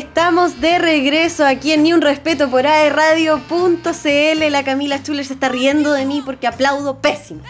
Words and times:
Estamos 0.00 0.62
de 0.62 0.78
regreso 0.78 1.44
aquí 1.44 1.72
en 1.72 1.82
Ni 1.82 1.92
un 1.92 2.00
Respeto 2.00 2.50
por 2.50 2.66
aerradio.cl. 2.66 4.50
La 4.50 4.64
Camila 4.64 5.02
Chuller 5.02 5.26
se 5.26 5.34
está 5.34 5.50
riendo 5.50 5.92
de 5.92 6.06
mí 6.06 6.22
porque 6.24 6.46
aplaudo 6.46 7.00
pésimo. 7.00 7.42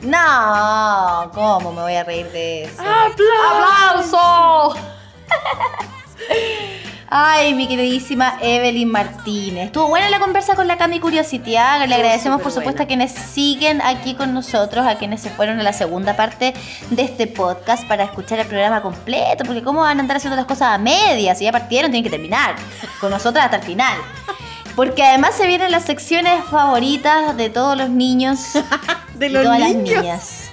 No, 0.00 1.30
¿cómo 1.32 1.70
me 1.70 1.82
voy 1.82 1.94
a 1.94 2.02
reír 2.02 2.26
de 2.32 2.64
eso? 2.64 2.82
¡Aplauso! 2.82 4.74
Ay, 7.10 7.54
mi 7.54 7.66
queridísima 7.66 8.36
Evelyn 8.42 8.90
Martínez. 8.90 9.66
Estuvo 9.66 9.88
buena 9.88 10.10
la 10.10 10.20
conversa 10.20 10.54
con 10.54 10.68
la 10.68 10.76
Cami 10.76 11.00
Curiosity. 11.00 11.56
¿ah? 11.56 11.86
Le 11.86 11.94
agradecemos, 11.94 12.42
por 12.42 12.52
supuesto, 12.52 12.82
a 12.82 12.86
quienes 12.86 13.12
siguen 13.12 13.80
aquí 13.80 14.14
con 14.14 14.34
nosotros, 14.34 14.86
a 14.86 14.96
quienes 14.96 15.22
se 15.22 15.30
fueron 15.30 15.58
a 15.58 15.62
la 15.62 15.72
segunda 15.72 16.16
parte 16.16 16.52
de 16.90 17.02
este 17.02 17.26
podcast 17.26 17.88
para 17.88 18.04
escuchar 18.04 18.40
el 18.40 18.46
programa 18.46 18.82
completo. 18.82 19.44
Porque, 19.46 19.62
¿cómo 19.62 19.80
van 19.80 19.96
a 19.96 20.00
andar 20.02 20.18
haciendo 20.18 20.36
las 20.36 20.44
cosas 20.44 20.74
a 20.74 20.76
medias? 20.76 21.38
Si 21.38 21.44
ya 21.44 21.52
partieron, 21.52 21.90
tienen 21.90 22.04
que 22.04 22.10
terminar 22.10 22.56
con 23.00 23.10
nosotras 23.10 23.46
hasta 23.46 23.56
el 23.56 23.62
final. 23.62 23.96
Porque 24.76 25.02
además 25.02 25.34
se 25.34 25.46
vienen 25.46 25.70
las 25.70 25.84
secciones 25.84 26.44
favoritas 26.44 27.34
de 27.38 27.48
todos 27.48 27.76
los 27.78 27.88
niños 27.88 28.38
De 29.14 29.28
y 29.28 29.32
todas 29.32 29.58
las 29.58 29.74
niñas. 29.74 30.50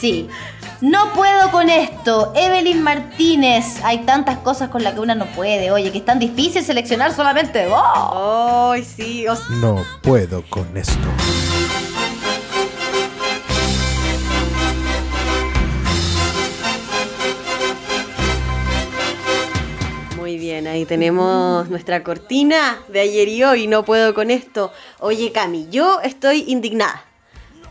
Sí. 0.00 0.28
No 0.86 1.14
puedo 1.14 1.50
con 1.50 1.70
esto. 1.70 2.30
Evelyn 2.36 2.82
Martínez. 2.82 3.80
Hay 3.84 4.00
tantas 4.04 4.36
cosas 4.40 4.68
con 4.68 4.84
las 4.84 4.92
que 4.92 5.00
una 5.00 5.14
no 5.14 5.24
puede. 5.28 5.70
Oye, 5.70 5.90
que 5.90 5.96
es 5.98 6.04
tan 6.04 6.18
difícil 6.18 6.62
seleccionar 6.62 7.14
solamente 7.14 7.64
dos. 7.64 7.82
Ay, 8.12 8.84
sí. 8.84 9.26
o- 9.26 9.34
No 9.60 9.82
puedo 10.02 10.42
con 10.50 10.76
esto. 10.76 11.08
Muy 20.16 20.38
bien, 20.38 20.66
ahí 20.66 20.86
tenemos 20.86 21.68
nuestra 21.68 22.02
cortina 22.02 22.78
de 22.88 23.00
ayer 23.00 23.28
y 23.28 23.44
hoy. 23.44 23.66
No 23.66 23.84
puedo 23.84 24.14
con 24.14 24.30
esto. 24.30 24.72
Oye, 25.00 25.32
Cami, 25.32 25.68
yo 25.70 26.00
estoy 26.02 26.44
indignada. 26.48 27.04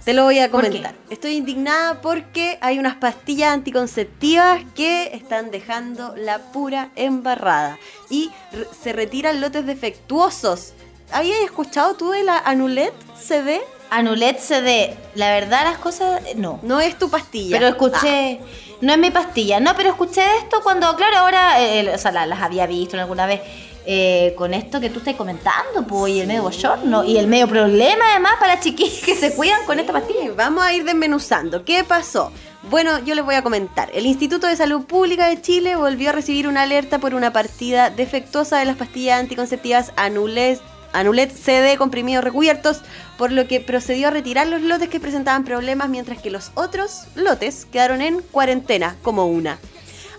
Te 0.05 0.13
lo 0.13 0.25
voy 0.25 0.39
a 0.39 0.51
comentar. 0.51 0.95
Estoy 1.09 1.35
indignada 1.37 2.01
porque 2.01 2.57
hay 2.61 2.77
unas 2.77 2.95
pastillas 2.95 3.53
anticonceptivas 3.53 4.61
que 4.75 5.11
están 5.13 5.49
dejando 5.49 6.13
la 6.17 6.39
pura 6.39 6.89
embarrada. 6.97 7.77
Y 8.09 8.29
re- 8.51 8.67
se 8.83 8.91
retiran 8.91 9.39
lotes 9.39 9.65
defectuosos. 9.65 10.73
¿Habías 11.11 11.39
escuchado 11.39 11.93
tú 11.95 12.09
de 12.11 12.23
la 12.23 12.37
Anulet 12.39 12.93
CD? 13.17 13.61
Anulet 13.91 14.39
CD. 14.39 14.93
La 15.15 15.29
verdad, 15.29 15.63
las 15.63 15.77
cosas. 15.77 16.21
eh, 16.25 16.33
No. 16.35 16.59
No 16.63 16.81
es 16.81 16.97
tu 16.99 17.09
pastilla. 17.09 17.55
Pero 17.57 17.69
escuché. 17.69 18.39
No 18.81 18.91
es 18.91 18.99
mi 18.99 19.11
pastilla, 19.11 19.61
no, 19.61 19.73
pero 19.77 19.89
escuché 19.91 20.19
de 20.19 20.37
esto 20.39 20.59
cuando, 20.61 20.93
claro, 20.97 21.19
ahora, 21.19 21.61
eh, 21.61 21.89
o 21.93 21.97
sea, 21.97 22.11
la- 22.11 22.25
las 22.25 22.41
había 22.41 22.65
visto 22.67 22.99
alguna 22.99 23.25
vez 23.25 23.39
eh, 23.85 24.33
con 24.37 24.53
esto 24.53 24.79
que 24.79 24.89
tú 24.89 24.99
estás 24.99 25.15
comentando, 25.15 25.85
pues, 25.87 26.13
y 26.13 26.21
el 26.21 26.27
medio 26.27 26.43
bochorno, 26.43 27.03
y 27.03 27.17
el 27.17 27.27
medio 27.27 27.47
problema 27.47 28.05
además 28.11 28.33
para 28.39 28.55
las 28.55 28.63
chiquillas 28.63 29.03
que 29.03 29.15
se 29.15 29.33
cuidan 29.35 29.65
con 29.65 29.79
esta 29.79 29.91
pastilla. 29.91 30.31
Vamos 30.35 30.63
a 30.63 30.73
ir 30.73 30.85
desmenuzando. 30.85 31.65
¿Qué 31.65 31.83
pasó? 31.83 32.31
Bueno, 32.69 32.99
yo 32.99 33.13
les 33.13 33.25
voy 33.25 33.35
a 33.35 33.41
comentar. 33.41 33.89
El 33.93 34.05
Instituto 34.05 34.47
de 34.47 34.55
Salud 34.55 34.85
Pública 34.85 35.27
de 35.27 35.41
Chile 35.41 35.75
volvió 35.75 36.09
a 36.09 36.13
recibir 36.13 36.47
una 36.47 36.61
alerta 36.61 36.99
por 36.99 37.13
una 37.13 37.33
partida 37.33 37.89
defectuosa 37.89 38.57
de 38.57 38.65
las 38.65 38.77
pastillas 38.77 39.19
anticonceptivas 39.19 39.91
Anulet, 39.97 40.61
Anulet 40.93 41.29
CD 41.29 41.75
comprimidos 41.77 42.23
recubiertos, 42.23 42.81
por 43.17 43.33
lo 43.33 43.47
que 43.47 43.59
procedió 43.59 44.07
a 44.07 44.11
retirar 44.11 44.47
los 44.47 44.61
lotes 44.61 44.87
que 44.87 45.01
presentaban 45.01 45.43
problemas, 45.43 45.89
mientras 45.89 46.21
que 46.21 46.31
los 46.31 46.51
otros 46.53 47.03
lotes 47.15 47.65
quedaron 47.65 48.01
en 48.01 48.21
cuarentena 48.21 48.95
como 49.01 49.25
una. 49.25 49.59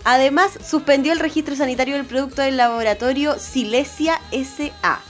Además, 0.05 0.51
suspendió 0.63 1.11
el 1.13 1.19
registro 1.19 1.55
sanitario 1.55 1.95
del 1.95 2.05
producto 2.05 2.43
del 2.43 2.57
laboratorio 2.57 3.39
Silesia 3.39 4.21
SA. 4.31 5.01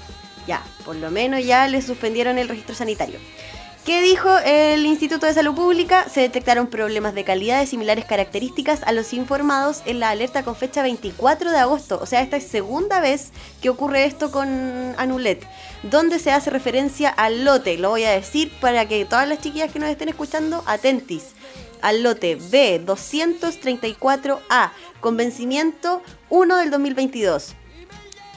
Ya, 0.47 0.63
por 0.85 0.95
lo 0.95 1.11
menos 1.11 1.43
ya 1.43 1.67
le 1.67 1.81
suspendieron 1.81 2.37
el 2.37 2.47
registro 2.47 2.75
sanitario. 2.75 3.19
¿Qué 3.85 4.01
dijo 4.01 4.35
el 4.45 4.83
Instituto 4.83 5.27
de 5.27 5.33
Salud 5.35 5.53
Pública? 5.53 6.07
Se 6.09 6.21
detectaron 6.21 6.67
problemas 6.67 7.13
de 7.13 7.23
calidad 7.23 7.59
de 7.59 7.67
similares 7.67 8.05
características 8.05 8.81
a 8.81 8.93
los 8.93 9.13
informados 9.13 9.83
en 9.85 9.99
la 9.99 10.09
alerta 10.09 10.41
con 10.41 10.55
fecha 10.55 10.81
24 10.81 11.51
de 11.51 11.59
agosto. 11.59 11.99
O 12.01 12.07
sea, 12.07 12.21
esta 12.21 12.37
es 12.37 12.47
segunda 12.47 12.99
vez 12.99 13.31
que 13.61 13.69
ocurre 13.69 14.05
esto 14.05 14.31
con 14.31 14.95
Anulet, 14.97 15.45
donde 15.83 16.17
se 16.17 16.31
hace 16.31 16.49
referencia 16.49 17.09
al 17.09 17.45
lote. 17.45 17.77
Lo 17.77 17.91
voy 17.91 18.05
a 18.05 18.11
decir 18.11 18.51
para 18.59 18.87
que 18.87 19.05
todas 19.05 19.27
las 19.27 19.41
chiquillas 19.41 19.71
que 19.71 19.77
nos 19.77 19.89
estén 19.89 20.09
escuchando, 20.09 20.63
atentis. 20.65 21.34
Al 21.85 22.01
lote 22.01 22.39
B234A, 22.39 24.71
con 24.99 25.17
vencimiento 25.17 26.01
1 26.31 26.57
del 26.57 26.71
2022. 26.71 27.53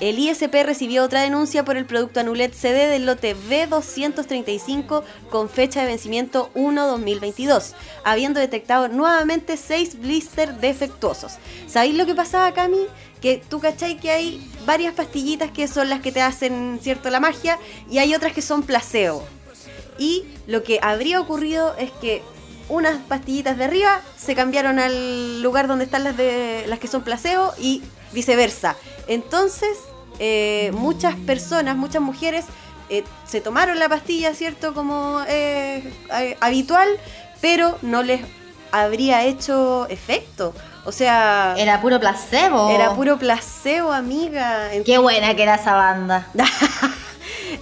El 0.01 0.19
ISP 0.19 0.53
recibió 0.65 1.03
otra 1.03 1.23
denuncia 1.23 1.65
por 1.65 1.79
el 1.79 1.87
producto 1.87 2.21
Anulet 2.21 2.53
CD 2.53 2.89
del 2.89 3.07
lote 3.07 3.35
B235 3.35 5.03
con 5.31 5.49
fecha 5.49 5.81
de 5.81 5.87
vencimiento 5.87 6.51
1-2022, 6.57 7.73
habiendo 8.05 8.39
detectado 8.39 8.89
nuevamente 8.89 9.57
6 9.57 9.99
blisters 9.99 10.61
defectuosos. 10.61 11.39
¿Sabéis 11.67 11.95
lo 11.95 12.05
que 12.05 12.15
pasaba, 12.15 12.53
Cami? 12.53 12.87
Que 13.23 13.43
tú 13.49 13.61
cachai 13.61 13.99
que 13.99 14.11
hay 14.11 14.47
varias 14.67 14.93
pastillitas 14.93 15.53
que 15.53 15.69
son 15.69 15.89
las 15.89 16.03
que 16.03 16.13
te 16.13 16.21
hacen, 16.21 16.81
¿cierto?, 16.83 17.09
la 17.09 17.19
magia, 17.19 17.59
y 17.91 17.97
hay 17.97 18.15
otras 18.15 18.35
que 18.35 18.43
son 18.43 18.63
placebo. 18.63 19.25
Y 19.99 20.27
lo 20.47 20.63
que 20.63 20.81
habría 20.83 21.19
ocurrido 21.19 21.75
es 21.79 21.91
que 21.93 22.21
unas 22.69 22.97
pastillitas 22.99 23.57
de 23.57 23.65
arriba 23.65 24.01
se 24.17 24.35
cambiaron 24.35 24.79
al 24.79 25.43
lugar 25.43 25.69
donde 25.69 25.85
están 25.85 26.05
las 26.05 26.17
de 26.17 26.65
las 26.67 26.79
que 26.79 26.89
son 26.89 27.03
placebo 27.03 27.53
y 27.59 27.83
viceversa. 28.13 28.77
Entonces, 29.07 29.79
eh, 30.19 30.71
muchas 30.75 31.15
personas, 31.17 31.77
muchas 31.77 32.03
mujeres 32.03 32.45
eh, 32.91 33.05
se 33.27 33.41
tomaron 33.41 33.79
la 33.79 33.89
pastilla, 33.89 34.35
¿cierto? 34.35 34.75
Como 34.75 35.21
eh, 35.29 35.93
habitual, 36.41 36.89
pero 37.41 37.79
no 37.83 38.03
les 38.03 38.21
habría 38.73 39.25
hecho 39.25 39.87
efecto. 39.89 40.55
O 40.85 40.93
sea, 40.93 41.55
Era 41.59 41.81
puro 41.83 42.01
placebo. 42.01 42.71
era 42.71 42.95
puro 42.95 43.19
placebo, 43.19 43.93
amiga. 43.93 44.71
Qué 44.87 44.97
buena 44.99 45.35
que 45.35 45.43
era 45.43 45.57
esa 45.57 45.75
banda. 45.75 46.27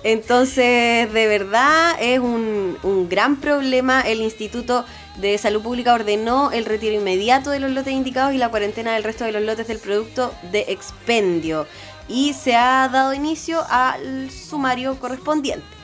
Entonces, 0.08 1.12
de 1.12 1.26
verdad 1.26 1.96
es 2.00 2.20
un, 2.20 3.08
gran 3.10 3.40
problema. 3.40 4.02
El 4.02 4.20
Instituto 4.20 4.84
de 5.16 5.36
Salud 5.36 5.62
Pública 5.62 5.94
ordenó 5.94 6.52
el 6.52 6.64
retiro 6.64 6.94
inmediato 6.94 7.50
de 7.50 7.58
los 7.58 7.72
lotes 7.72 7.92
indicados 7.92 8.32
y 8.32 8.38
la 8.38 8.48
cuarentena 8.48 8.94
del 8.94 9.02
resto 9.02 9.24
de 9.24 9.32
los 9.32 9.42
lotes 9.42 9.66
del 9.66 9.80
producto 9.80 10.32
de 10.52 10.66
expendio. 10.68 11.66
Y 12.06 12.34
se 12.34 12.54
ha 12.54 12.88
dado 12.88 13.14
inicio 13.14 13.64
al 13.68 14.30
sumario 14.30 14.94
correspondiente. 15.00 15.75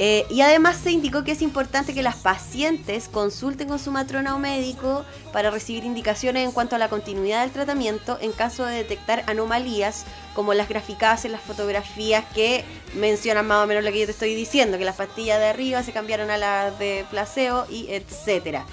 Eh, 0.00 0.26
y 0.30 0.42
además 0.42 0.76
se 0.76 0.92
indicó 0.92 1.24
que 1.24 1.32
es 1.32 1.42
importante 1.42 1.92
que 1.92 2.04
las 2.04 2.14
pacientes 2.16 3.08
consulten 3.08 3.66
con 3.66 3.80
su 3.80 3.90
matrona 3.90 4.36
o 4.36 4.38
médico 4.38 5.04
para 5.32 5.50
recibir 5.50 5.82
indicaciones 5.84 6.44
en 6.44 6.52
cuanto 6.52 6.76
a 6.76 6.78
la 6.78 6.88
continuidad 6.88 7.40
del 7.42 7.50
tratamiento 7.50 8.16
en 8.20 8.30
caso 8.30 8.64
de 8.64 8.76
detectar 8.76 9.24
anomalías 9.26 10.04
como 10.36 10.54
las 10.54 10.68
graficadas 10.68 11.24
en 11.24 11.32
las 11.32 11.40
fotografías 11.40 12.24
que 12.32 12.64
mencionan 12.94 13.48
más 13.48 13.64
o 13.64 13.66
menos 13.66 13.82
lo 13.82 13.90
que 13.90 13.98
yo 13.98 14.06
te 14.06 14.12
estoy 14.12 14.36
diciendo, 14.36 14.78
que 14.78 14.84
las 14.84 14.94
pastillas 14.94 15.40
de 15.40 15.46
arriba 15.46 15.82
se 15.82 15.92
cambiaron 15.92 16.30
a 16.30 16.38
las 16.38 16.78
de 16.78 17.04
placebo 17.10 17.64
y 17.68 17.88
etcétera. 17.90 18.66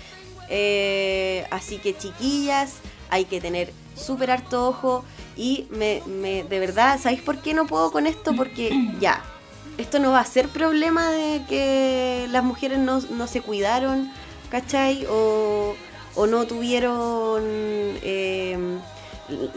Eh, 0.49 1.45
así 1.49 1.77
que 1.79 1.97
chiquillas, 1.97 2.73
hay 3.09 3.25
que 3.25 3.41
tener 3.41 3.73
súper 3.95 4.29
harto 4.29 4.67
ojo 4.67 5.03
y 5.35 5.65
me, 5.71 6.01
me- 6.05 6.43
de 6.43 6.59
verdad, 6.59 6.99
¿sabéis 7.01 7.21
por 7.21 7.41
qué 7.41 7.53
no 7.55 7.65
puedo 7.65 7.91
con 7.91 8.05
esto? 8.05 8.35
Porque 8.35 8.69
ya, 8.99 9.23
esto 9.77 9.99
no 9.99 10.11
va 10.11 10.19
a 10.21 10.25
ser 10.25 10.47
problema 10.49 11.09
de 11.11 11.41
que 11.47 12.27
las 12.29 12.43
mujeres 12.43 12.79
no, 12.79 12.99
no 13.01 13.27
se 13.27 13.41
cuidaron, 13.41 14.11
¿cachai? 14.49 15.05
O, 15.09 15.75
o 16.15 16.27
no 16.27 16.45
tuvieron, 16.47 17.41
eh, 17.45 18.57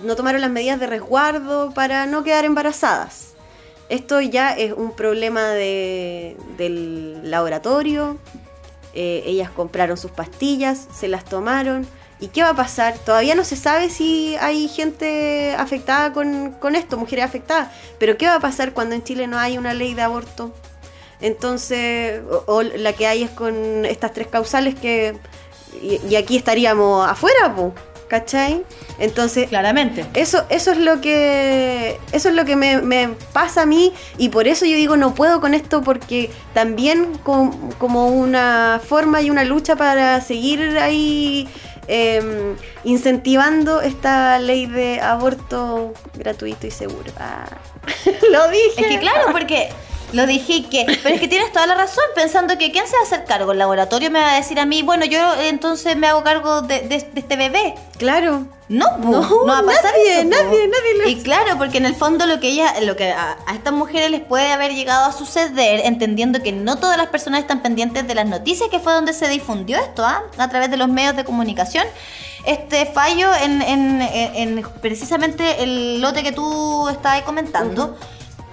no 0.02 0.16
tomaron 0.16 0.40
las 0.40 0.50
medidas 0.50 0.80
de 0.80 0.86
resguardo 0.86 1.70
para 1.72 2.06
no 2.06 2.24
quedar 2.24 2.44
embarazadas. 2.44 3.34
Esto 3.88 4.20
ya 4.20 4.52
es 4.52 4.72
un 4.72 4.92
problema 4.92 5.48
de- 5.50 6.36
del 6.56 7.30
laboratorio. 7.30 8.18
Eh, 8.94 9.22
ellas 9.26 9.50
compraron 9.50 9.96
sus 9.96 10.10
pastillas, 10.10 10.88
se 10.94 11.08
las 11.08 11.24
tomaron. 11.24 11.86
¿Y 12.20 12.28
qué 12.28 12.42
va 12.42 12.50
a 12.50 12.56
pasar? 12.56 12.98
Todavía 12.98 13.34
no 13.36 13.44
se 13.44 13.54
sabe 13.54 13.90
si 13.90 14.36
hay 14.40 14.68
gente 14.68 15.54
afectada 15.56 16.12
con, 16.12 16.52
con 16.58 16.74
esto, 16.74 16.96
mujeres 16.96 17.24
afectadas. 17.24 17.68
Pero 17.98 18.16
¿qué 18.18 18.26
va 18.26 18.34
a 18.34 18.40
pasar 18.40 18.72
cuando 18.72 18.94
en 18.96 19.04
Chile 19.04 19.26
no 19.28 19.38
hay 19.38 19.56
una 19.56 19.72
ley 19.72 19.94
de 19.94 20.02
aborto? 20.02 20.52
Entonces, 21.20 22.20
o, 22.30 22.44
o 22.52 22.62
la 22.62 22.92
que 22.92 23.06
hay 23.06 23.22
es 23.22 23.30
con 23.30 23.84
estas 23.84 24.12
tres 24.12 24.26
causales 24.28 24.74
que... 24.74 25.16
Y, 25.82 26.00
y 26.08 26.16
aquí 26.16 26.36
estaríamos 26.36 27.06
afuera, 27.08 27.54
po, 27.54 27.72
¿cachai? 28.08 28.64
Entonces, 28.98 29.48
Claramente. 29.48 30.06
eso, 30.14 30.44
eso 30.48 30.72
es 30.72 30.78
lo 30.78 31.00
que. 31.00 32.00
Eso 32.10 32.30
es 32.30 32.34
lo 32.34 32.44
que 32.46 32.56
me, 32.56 32.80
me 32.80 33.10
pasa 33.32 33.62
a 33.62 33.66
mí. 33.66 33.92
Y 34.16 34.30
por 34.30 34.48
eso 34.48 34.64
yo 34.64 34.74
digo 34.74 34.96
no 34.96 35.14
puedo 35.14 35.40
con 35.40 35.54
esto. 35.54 35.82
Porque 35.82 36.30
también 36.54 37.18
com- 37.22 37.70
como 37.78 38.08
una 38.08 38.80
forma 38.84 39.20
y 39.20 39.30
una 39.30 39.44
lucha 39.44 39.76
para 39.76 40.20
seguir 40.22 40.78
ahí 40.80 41.46
eh, 41.88 42.54
incentivando 42.84 43.80
esta 43.80 44.38
ley 44.38 44.66
de 44.66 45.00
aborto 45.00 45.92
gratuito 46.14 46.66
y 46.66 46.70
seguro. 46.70 47.10
Ah, 47.18 47.48
lo 48.30 48.48
dije. 48.50 48.74
Es 48.76 48.86
que 48.86 48.98
claro, 49.00 49.32
porque 49.32 49.70
lo 50.12 50.26
dije 50.26 50.64
que. 50.68 50.86
Pero 51.02 51.14
es 51.14 51.20
que 51.20 51.28
tienes 51.28 51.52
toda 51.52 51.66
la 51.66 51.74
razón, 51.74 52.04
pensando 52.14 52.56
que 52.58 52.72
¿quién 52.72 52.86
se 52.86 52.94
va 52.96 53.00
a 53.02 53.04
hacer 53.04 53.24
cargo? 53.24 53.52
El 53.52 53.58
laboratorio 53.58 54.10
me 54.10 54.20
va 54.20 54.32
a 54.32 54.36
decir 54.36 54.58
a 54.58 54.64
mí, 54.66 54.82
bueno, 54.82 55.04
yo 55.04 55.18
entonces 55.40 55.96
me 55.96 56.06
hago 56.06 56.22
cargo 56.22 56.62
de, 56.62 56.80
de- 56.80 57.08
de 57.12 57.20
este 57.20 57.36
bebé. 57.36 57.74
Claro. 57.98 58.46
No, 58.70 58.84
po, 59.00 59.08
No, 59.08 59.20
no, 59.22 59.46
va 59.46 59.58
a 59.60 59.62
pasar 59.62 59.84
nadie, 59.92 60.20
eso, 60.20 60.24
nadie, 60.28 60.68
nadie 60.68 60.98
lo 61.02 61.08
Y 61.08 61.16
claro, 61.22 61.56
porque 61.56 61.78
en 61.78 61.86
el 61.86 61.94
fondo 61.94 62.26
lo 62.26 62.38
que 62.38 62.48
ella, 62.48 62.74
lo 62.82 62.96
que 62.96 63.10
a, 63.12 63.38
a 63.46 63.54
estas 63.54 63.72
mujeres 63.72 64.10
les 64.10 64.20
puede 64.20 64.52
haber 64.52 64.74
llegado 64.74 65.06
a 65.06 65.12
suceder, 65.12 65.80
entendiendo 65.86 66.42
que 66.42 66.52
no 66.52 66.76
todas 66.76 66.98
las 66.98 67.06
personas 67.06 67.40
están 67.40 67.62
pendientes 67.62 68.06
de 68.06 68.14
las 68.14 68.26
noticias, 68.26 68.68
que 68.68 68.78
fue 68.78 68.92
donde 68.92 69.14
se 69.14 69.26
difundió 69.28 69.78
esto, 69.78 70.04
¿ah? 70.04 70.22
a 70.36 70.48
través 70.50 70.70
de 70.70 70.76
los 70.76 70.88
medios 70.88 71.16
de 71.16 71.24
comunicación. 71.24 71.86
Este 72.44 72.84
fallo 72.86 73.28
en, 73.42 73.62
en- 73.62 74.02
en- 74.02 74.58
en 74.58 74.62
precisamente 74.82 75.62
el 75.62 76.02
lote 76.02 76.22
que 76.22 76.32
tú 76.32 76.88
estabas 76.90 77.22
comentando. 77.22 77.96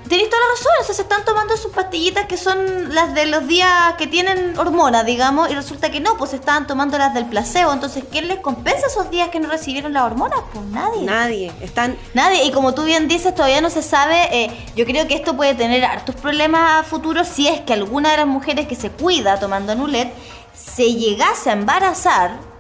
Tenéis 0.08 0.30
toda 0.30 0.42
la 0.44 0.50
razón, 0.52 0.72
o 0.82 0.84
sea, 0.84 0.96
se 0.96 1.02
están 1.02 1.26
tomando 1.26 1.58
sus 1.58 1.72
pastillitas 1.72 2.26
que 2.28 2.38
son 2.38 2.94
las 2.94 3.14
de 3.16 3.26
los 3.26 3.48
días 3.48 3.96
que 3.98 4.06
tienen 4.06 4.58
hormonas, 4.58 5.06
digamos, 5.06 5.50
y 5.50 5.56
resulta 5.56 5.90
que 5.90 6.00
no, 6.00 6.16
pues 6.18 6.34
estaban 6.34 6.68
tomando 6.68 6.98
las 6.98 7.14
del 7.14 7.26
placebo. 7.26 7.74
Entonces, 7.74 8.04
¿quién 8.12 8.28
les 8.28 8.40
compensa 8.40 8.88
esos 8.88 9.10
días 9.10 9.30
que 9.30 9.40
no 9.40 9.50
recibieron 9.50 9.94
las 9.94 10.04
hormonas? 10.04 10.40
Pues 10.54 10.66
nadie. 10.68 11.02
Nadie. 11.04 11.52
Están. 11.62 11.98
Nadie, 12.14 12.46
y 12.46 12.52
como 12.52 12.76
tú 12.76 12.84
bien 12.84 13.08
dices, 13.08 13.34
todavía 13.34 13.62
no 13.62 13.70
se 13.70 13.82
sabe. 13.82 14.16
eh, 14.32 14.52
yo 14.76 14.86
creo 14.86 15.08
que 15.08 15.16
esto 15.16 15.36
puede 15.36 15.56
tener 15.56 15.84
hartos 15.84 16.16
problemas 16.16 16.80
a 16.80 16.84
futuro 16.84 17.24
si 17.24 17.48
es 17.48 17.62
que 17.62 17.74
alguna 17.74 18.12
de 18.12 18.18
las 18.18 18.28
mujeres 18.28 18.68
que 18.68 18.76
se 18.76 18.92
cuida 18.92 19.40
tomando 19.40 19.72
Anulet 19.72 20.14
se 20.54 20.94
llegase 20.94 21.50
a 21.50 21.54
embarazar. 21.54 22.55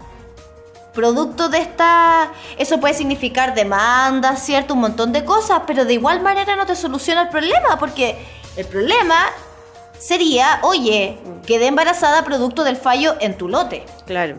Producto 0.95 1.49
de 1.49 1.59
esta. 1.59 2.31
Eso 2.57 2.79
puede 2.79 2.93
significar 2.93 3.53
demanda, 3.53 4.35
¿cierto? 4.37 4.73
Un 4.73 4.79
montón 4.79 5.11
de 5.11 5.25
cosas, 5.25 5.61
pero 5.67 5.85
de 5.85 5.93
igual 5.93 6.21
manera 6.21 6.55
no 6.55 6.65
te 6.65 6.75
soluciona 6.75 7.23
el 7.23 7.29
problema, 7.29 7.77
porque 7.77 8.17
el 8.55 8.65
problema 8.65 9.27
sería, 9.99 10.59
oye, 10.63 11.19
quedé 11.45 11.67
embarazada 11.67 12.23
producto 12.23 12.63
del 12.63 12.77
fallo 12.77 13.15
en 13.19 13.37
tu 13.37 13.49
lote. 13.49 13.85
Claro. 14.05 14.37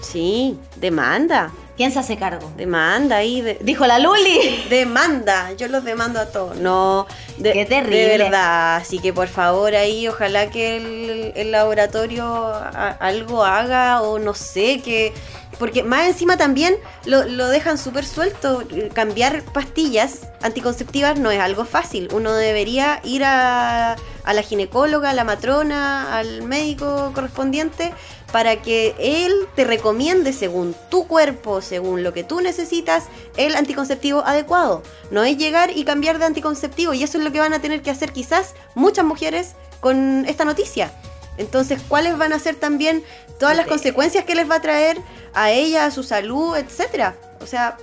Sí, 0.00 0.58
demanda. 0.76 1.52
¿Quién 1.76 1.90
se 1.90 1.98
hace 2.00 2.16
cargo? 2.18 2.52
Demanda 2.56 3.16
ahí. 3.16 3.40
De, 3.40 3.58
Dijo 3.62 3.86
la 3.86 3.98
Luli. 3.98 4.64
demanda. 4.68 5.52
Yo 5.54 5.68
los 5.68 5.84
demando 5.84 6.20
a 6.20 6.26
todos. 6.26 6.56
No. 6.56 7.06
De, 7.38 7.52
Qué 7.52 7.64
terrible. 7.64 8.08
De 8.08 8.18
verdad. 8.18 8.76
Así 8.76 8.98
que 8.98 9.12
por 9.12 9.28
favor 9.28 9.74
ahí, 9.74 10.06
ojalá 10.06 10.50
que 10.50 10.76
el, 10.76 11.32
el 11.34 11.50
laboratorio 11.50 12.24
a- 12.46 12.96
algo 13.00 13.44
haga 13.44 14.02
o 14.02 14.18
no 14.18 14.34
sé, 14.34 14.80
que. 14.84 15.12
Porque 15.58 15.82
más 15.84 16.08
encima 16.08 16.36
también 16.36 16.76
lo, 17.04 17.24
lo 17.24 17.48
dejan 17.48 17.78
súper 17.78 18.04
suelto. 18.04 18.64
Cambiar 18.94 19.42
pastillas 19.42 20.20
anticonceptivas 20.42 21.18
no 21.20 21.30
es 21.30 21.40
algo 21.40 21.64
fácil. 21.64 22.08
Uno 22.12 22.32
debería 22.34 23.00
ir 23.04 23.22
a, 23.24 23.92
a 24.24 24.32
la 24.34 24.42
ginecóloga, 24.42 25.10
a 25.10 25.14
la 25.14 25.24
matrona, 25.24 26.16
al 26.18 26.42
médico 26.42 27.12
correspondiente 27.14 27.92
para 28.32 28.62
que 28.62 28.94
él 28.98 29.32
te 29.54 29.64
recomiende 29.64 30.32
según 30.32 30.74
tu 30.90 31.06
cuerpo, 31.06 31.60
según 31.60 32.02
lo 32.02 32.12
que 32.12 32.24
tú 32.24 32.40
necesitas, 32.40 33.04
el 33.36 33.54
anticonceptivo 33.54 34.24
adecuado. 34.24 34.82
No 35.10 35.22
es 35.22 35.36
llegar 35.36 35.70
y 35.76 35.84
cambiar 35.84 36.18
de 36.18 36.24
anticonceptivo 36.24 36.94
y 36.94 37.02
eso 37.02 37.18
es 37.18 37.24
lo 37.24 37.30
que 37.30 37.40
van 37.40 37.52
a 37.52 37.60
tener 37.60 37.82
que 37.82 37.90
hacer 37.90 38.12
quizás 38.12 38.54
muchas 38.74 39.04
mujeres 39.04 39.52
con 39.80 40.24
esta 40.26 40.44
noticia. 40.44 40.92
Entonces, 41.36 41.80
¿cuáles 41.88 42.16
van 42.16 42.32
a 42.32 42.38
ser 42.38 42.56
también 42.56 43.04
todas 43.38 43.56
las 43.56 43.66
consecuencias 43.66 44.24
que 44.24 44.34
les 44.34 44.50
va 44.50 44.56
a 44.56 44.62
traer 44.62 44.98
a 45.34 45.50
ella, 45.50 45.84
a 45.84 45.90
su 45.90 46.02
salud, 46.02 46.56
etcétera? 46.56 47.16
O 47.40 47.46
sea, 47.46 47.76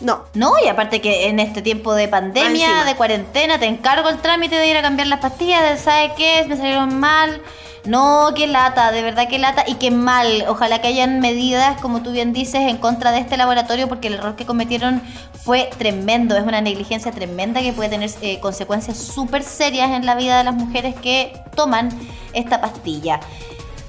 no. 0.00 0.24
No, 0.34 0.52
y 0.64 0.68
aparte 0.68 1.00
que 1.00 1.28
en 1.28 1.40
este 1.40 1.62
tiempo 1.62 1.94
de 1.94 2.08
pandemia, 2.08 2.84
de 2.84 2.96
cuarentena, 2.96 3.58
te 3.58 3.66
encargo 3.66 4.08
el 4.08 4.18
trámite 4.18 4.56
de 4.56 4.68
ir 4.68 4.76
a 4.76 4.82
cambiar 4.82 5.08
las 5.08 5.20
pastillas, 5.20 5.62
de, 5.62 5.76
¿sabe 5.76 6.12
qué? 6.16 6.44
Me 6.48 6.56
salieron 6.56 6.98
mal. 6.98 7.40
No, 7.84 8.32
qué 8.34 8.46
lata, 8.46 8.92
de 8.92 9.02
verdad 9.02 9.28
que 9.28 9.38
lata 9.38 9.64
y 9.66 9.74
qué 9.74 9.90
mal. 9.90 10.46
Ojalá 10.48 10.80
que 10.80 10.88
hayan 10.88 11.20
medidas, 11.20 11.78
como 11.82 12.02
tú 12.02 12.12
bien 12.12 12.32
dices, 12.32 12.62
en 12.62 12.78
contra 12.78 13.12
de 13.12 13.18
este 13.18 13.36
laboratorio 13.36 13.88
porque 13.88 14.08
el 14.08 14.14
error 14.14 14.36
que 14.36 14.46
cometieron 14.46 15.02
fue 15.42 15.68
tremendo. 15.76 16.34
Es 16.34 16.44
una 16.44 16.62
negligencia 16.62 17.12
tremenda 17.12 17.60
que 17.60 17.74
puede 17.74 17.90
tener 17.90 18.10
eh, 18.22 18.40
consecuencias 18.40 18.96
súper 18.96 19.42
serias 19.42 19.90
en 19.90 20.06
la 20.06 20.14
vida 20.14 20.38
de 20.38 20.44
las 20.44 20.54
mujeres 20.54 20.94
que 20.94 21.38
toman 21.54 21.90
esta 22.32 22.60
pastilla. 22.62 23.20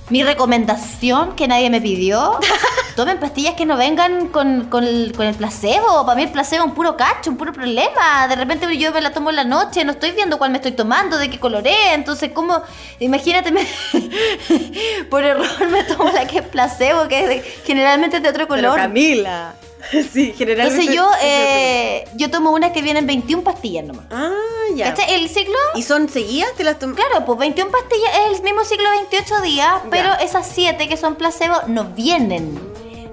Mi 0.09 0.23
recomendación 0.23 1.33
que 1.35 1.47
nadie 1.47 1.69
me 1.69 1.79
pidió, 1.79 2.37
tomen 2.95 3.19
pastillas 3.19 3.55
que 3.55 3.65
no 3.65 3.75
vengan 3.77 4.27
con, 4.29 4.65
con 4.65 4.83
el, 4.83 5.13
con 5.15 5.25
el 5.25 5.35
placebo. 5.35 6.05
Para 6.05 6.15
mí 6.15 6.23
el 6.23 6.31
placebo 6.31 6.63
es 6.63 6.69
un 6.69 6.75
puro 6.75 6.95
cacho, 6.97 7.29
un 7.29 7.37
puro 7.37 7.51
problema. 7.53 8.27
De 8.27 8.35
repente 8.35 8.75
yo 8.77 8.91
me 8.91 9.01
la 9.01 9.11
tomo 9.11 9.29
en 9.29 9.35
la 9.35 9.43
noche, 9.43 9.83
no 9.83 9.91
estoy 9.91 10.11
viendo 10.11 10.37
cuál 10.37 10.51
me 10.51 10.57
estoy 10.57 10.71
tomando, 10.71 11.17
de 11.17 11.29
qué 11.29 11.39
color 11.39 11.67
es. 11.67 11.93
Entonces, 11.93 12.31
¿cómo? 12.33 12.61
Imagínate, 12.99 13.51
me- 13.51 13.67
por 15.09 15.23
error 15.23 15.45
me 15.69 15.83
tomo 15.83 16.09
la 16.09 16.25
que 16.27 16.39
es 16.39 16.47
placebo, 16.47 17.07
que 17.07 17.19
es 17.23 17.27
de- 17.29 17.41
generalmente 17.65 18.17
es 18.17 18.23
de 18.23 18.29
otro 18.29 18.47
Pero 18.47 18.61
color. 18.69 18.77
Camila. 18.79 19.53
sí, 19.91 20.33
generalmente. 20.37 20.81
Entonces 20.81 20.95
yo, 20.95 21.09
eh, 21.21 22.07
yo 22.15 22.31
tomo 22.31 22.51
unas 22.51 22.71
que 22.71 22.81
vienen 22.81 23.05
21 23.05 23.43
pastillas 23.43 23.85
nomás. 23.85 24.05
Ah, 24.11 24.31
ya. 24.73 24.93
¿Cachai? 24.93 25.13
El 25.15 25.29
ciclo 25.29 25.53
¿Y 25.75 25.83
son 25.83 26.09
seguidas? 26.09 26.49
¿Te 26.57 26.63
las 26.63 26.79
tomas? 26.79 26.95
Claro, 26.95 27.23
pues 27.25 27.37
21 27.37 27.69
pastillas 27.71 28.09
es 28.31 28.37
el 28.37 28.43
mismo 28.43 28.63
ciclo 28.65 28.89
28 28.89 29.41
días, 29.41 29.73
pero 29.91 30.09
Ya. 30.09 30.15
esas 30.23 30.47
7 30.51 30.87
que 30.87 30.97
son 30.97 31.15
placebo 31.15 31.55
no 31.67 31.83
vienen, 31.85 32.59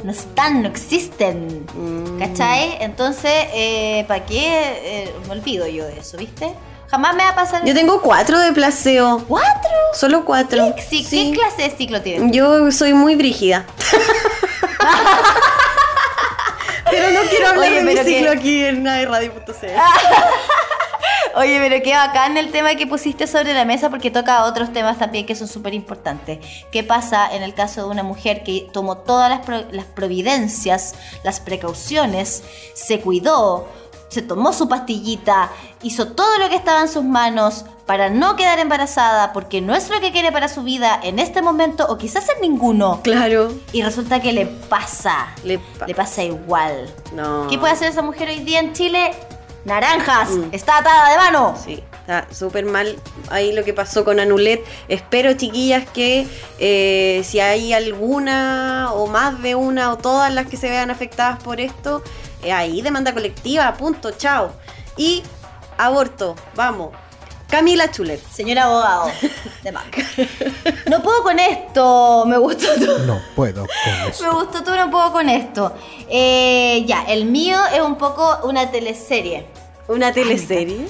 no 0.05 0.11
están, 0.13 0.63
no 0.63 0.69
existen. 0.69 1.67
Mm. 1.75 2.19
¿Cachai? 2.19 2.77
Entonces, 2.81 3.31
eh, 3.55 4.05
¿para 4.09 4.25
qué? 4.27 4.45
Eh, 5.05 5.15
me 5.27 5.33
olvido 5.33 5.67
yo 5.67 5.87
de 5.87 5.99
eso, 5.99 6.17
¿viste? 6.17 6.53
Jamás 6.89 7.15
me 7.17 7.23
va 7.23 7.31
a 7.31 7.35
pasar. 7.35 7.65
Yo 7.65 7.75
tengo 7.75 8.01
cuatro 8.03 8.39
de 8.39 8.53
placebo. 8.53 9.23
¿Cuatro? 9.27 9.71
Solo 9.95 10.25
cuatro. 10.25 10.75
¿Qué, 10.77 10.83
sí, 10.83 11.03
Sí. 11.05 11.33
¿Qué 11.33 11.39
clase 11.39 11.63
de 11.71 11.77
ciclo 11.77 12.03
tienes? 12.03 12.31
Yo 12.33 12.71
soy 12.71 12.93
muy 12.93 13.15
brígida. 13.17 13.65
pero 16.91 17.11
no 17.11 17.21
quiero 17.31 17.49
hablar 17.49 17.69
Oye, 17.71 17.77
de 17.77 17.83
mi 17.83 17.95
que- 17.95 18.05
ciclo 18.05 18.31
aquí 18.31 18.65
en 18.65 18.85
radio.cl. 18.85 19.67
Oye, 21.37 21.59
pero 21.61 21.83
qué 21.83 21.95
bacán 21.95 22.37
el 22.37 22.51
tema 22.51 22.75
que 22.75 22.87
pusiste 22.87 23.27
sobre 23.27 23.55
la 23.55 23.65
mesa 23.65 23.91
porque 23.91 24.11
toca 24.11 24.45
otros 24.45 24.73
temas 24.73 24.99
también 24.99 25.25
que 25.27 25.35
son 25.35 25.49
súper 25.49 25.75
importantes. 25.75 26.39
¿Qué 26.71 26.83
pasa 26.85 27.35
en 27.35 27.43
el 27.43 27.55
caso 27.55 27.83
de 27.85 27.89
una 27.89 28.03
mujer 28.03 28.43
que 28.45 28.69
tomó 28.73 28.99
todas 28.99 29.31
las, 29.31 29.41
pro- 29.47 29.65
las 29.71 29.87
providencias, 29.87 30.95
las 31.25 31.41
precauciones, 31.41 32.43
se 32.75 33.01
cuidó, 33.01 33.69
se 34.09 34.21
tomó 34.23 34.53
su 34.53 34.69
pastillita, 34.69 35.51
hizo 35.83 36.09
todo 36.09 36.39
lo 36.39 36.49
que 36.51 36.57
estaba 36.57 36.83
en 36.83 36.89
sus 36.89 37.05
manos 37.05 37.65
para 37.87 38.11
no 38.11 38.37
quedar 38.37 38.59
embarazada 38.59 39.33
porque 39.33 39.61
no 39.61 39.75
es 39.75 39.89
lo 39.91 40.01
que 40.01 40.13
quiere 40.13 40.31
para 40.33 40.49
su 40.49 40.63
vida 40.63 41.01
en 41.03 41.19
este 41.19 41.41
momento 41.43 41.87
o 41.89 41.97
quizás 41.99 42.27
en 42.29 42.43
ninguno? 42.43 43.01
Claro. 43.03 43.53
Y 43.73 43.83
resulta 43.83 44.21
que 44.21 44.33
le 44.33 44.47
pasa, 44.47 45.29
Le 45.45 45.59
pa- 45.59 45.87
le 45.87 45.95
pasa 45.95 46.23
igual. 46.23 46.93
No. 47.15 47.47
¿Qué 47.49 47.59
puede 47.59 47.73
hacer 47.73 47.89
esa 47.89 48.03
mujer 48.03 48.29
hoy 48.29 48.41
día 48.41 48.61
en 48.61 48.73
Chile? 48.75 49.13
Naranjas, 49.65 50.31
Mm. 50.31 50.49
está 50.53 50.79
atada 50.79 51.11
de 51.13 51.17
mano. 51.19 51.57
Sí, 51.63 51.83
está 52.01 52.27
súper 52.33 52.65
mal 52.65 52.97
ahí 53.31 53.53
lo 53.53 53.63
que 53.65 53.73
pasó 53.73 54.05
con 54.05 54.19
Anulet. 54.21 54.65
Espero, 54.89 55.33
chiquillas, 55.35 55.89
que 55.89 56.27
eh, 56.59 57.23
si 57.25 57.39
hay 57.41 57.73
alguna 57.73 58.89
o 58.93 59.07
más 59.07 59.41
de 59.43 59.55
una 59.55 59.93
o 59.93 59.99
todas 59.99 60.33
las 60.35 60.47
que 60.47 60.57
se 60.57 60.69
vean 60.69 60.91
afectadas 60.91 61.43
por 61.43 61.61
esto, 61.61 62.03
eh, 62.43 62.53
ahí 62.53 62.83
demanda 62.83 63.13
colectiva, 63.13 63.73
punto, 63.75 64.11
chao. 64.13 64.53
Y 64.97 65.23
aborto, 65.79 66.35
vamos. 66.57 66.91
Camila 67.53 67.91
Chuler. 67.91 68.19
Señor 68.33 68.59
abogado 68.61 69.11
de 69.63 69.73
Mac. 69.73 69.95
No 70.89 71.03
puedo 71.03 71.23
con 71.23 71.39
esto. 71.39 72.25
Me 72.27 72.39
gustó 72.39 72.67
todo. 72.83 72.99
No 73.01 73.21
puedo 73.37 73.67
con 73.67 73.93
Me 74.03 74.09
esto. 74.09 74.33
gustó 74.33 74.65
todo, 74.65 74.75
no 74.77 74.91
puedo 74.91 75.13
con 75.13 75.29
esto. 75.29 75.75
Eh, 76.09 76.83
ya, 76.87 77.03
el 77.05 77.27
mío 77.27 77.59
es 77.75 77.83
un 77.83 77.97
poco 77.97 78.39
una 78.45 78.71
teleserie. 78.71 79.47
Una 79.87 80.15
teleserie. 80.15 80.89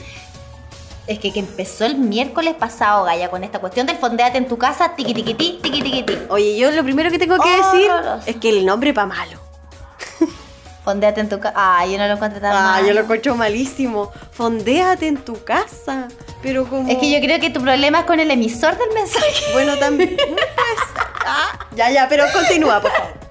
Es 1.09 1.19
que, 1.19 1.33
que 1.33 1.41
empezó 1.41 1.85
el 1.85 1.97
miércoles 1.97 2.55
pasado, 2.55 3.03
Gaya, 3.07 3.29
con 3.29 3.43
esta 3.43 3.59
cuestión 3.59 3.89
del 3.89 3.97
fondeate 3.97 4.39
en 4.39 4.47
tu 4.47 4.57
casa, 4.57 4.95
tiqui 4.95 5.15
tiqui 5.15 5.35
ti, 5.35 5.59
tiqui 5.61 5.83
tiqui 5.83 6.03
ti. 6.05 6.17
Oye, 6.29 6.57
yo 6.57 6.71
lo 6.71 6.85
primero 6.85 7.11
que 7.11 7.19
tengo 7.19 7.39
que 7.43 7.51
Oh, 7.53 7.73
decir 7.73 7.91
horroroso. 7.91 8.23
es 8.25 8.37
que 8.37 8.51
el 8.51 8.65
nombre 8.65 8.95
pa' 8.95 9.07
malo. 9.07 9.41
Fondeate 10.85 11.21
en 11.23 11.29
tu 11.29 11.41
casa. 11.41 11.55
Ah, 11.57 11.85
yo 11.87 11.99
no 11.99 12.07
lo 12.07 12.13
encontré 12.15 12.41
tan 12.41 12.53
Ah, 12.55 12.63
mal. 12.75 12.87
yo 12.87 12.93
lo 12.95 13.01
encuentro 13.01 13.35
malísimo. 13.35 14.13
Fondéate 14.31 15.09
en 15.09 15.17
tu 15.17 15.43
casa. 15.43 16.07
Pero 16.43 16.67
como. 16.67 16.91
Es 16.91 16.99
que 16.99 17.11
yo 17.11 17.21
creo 17.21 17.39
que 17.41 17.51
tu 17.51 17.61
problema 17.61 18.01
es 18.01 18.05
con 18.05 18.21
el 18.21 18.31
emisor 18.31 18.77
del 18.77 18.93
mensaje. 18.95 19.27
Bueno, 19.53 19.77
también. 19.79 20.17
ah, 21.27 21.59
ya, 21.77 21.91
ya, 21.91 22.09
pero 22.09 22.25
continúa, 22.33 22.81
por 22.81 22.91
favor. 22.91 23.23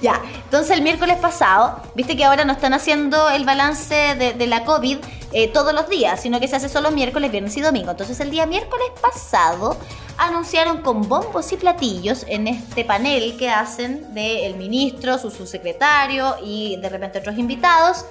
Ya, 0.00 0.20
entonces 0.44 0.76
el 0.76 0.82
miércoles 0.82 1.16
pasado, 1.16 1.80
viste 1.94 2.16
que 2.16 2.24
ahora 2.24 2.44
no 2.44 2.52
están 2.52 2.74
haciendo 2.74 3.30
el 3.30 3.44
balance 3.44 3.94
de, 3.94 4.32
de 4.32 4.46
la 4.46 4.64
COVID, 4.64 4.98
eh, 5.34 5.48
todos 5.48 5.74
los 5.74 5.88
días, 5.88 6.20
sino 6.22 6.38
que 6.40 6.48
se 6.48 6.56
hace 6.56 6.68
solo 6.68 6.90
miércoles, 6.92 7.30
viernes 7.30 7.56
y 7.56 7.60
domingo. 7.60 7.90
Entonces 7.90 8.18
el 8.20 8.30
día 8.30 8.46
miércoles 8.46 8.86
pasado 9.02 9.76
anunciaron 10.16 10.78
con 10.82 11.08
bombos 11.08 11.50
y 11.52 11.56
platillos 11.56 12.24
en 12.28 12.46
este 12.46 12.84
panel 12.84 13.36
que 13.36 13.50
hacen 13.50 14.14
del 14.14 14.54
ministro, 14.56 15.18
su 15.18 15.30
subsecretario 15.30 16.36
y 16.44 16.76
de 16.76 16.88
repente 16.88 17.18
otros 17.18 17.36
invitados, 17.36 18.04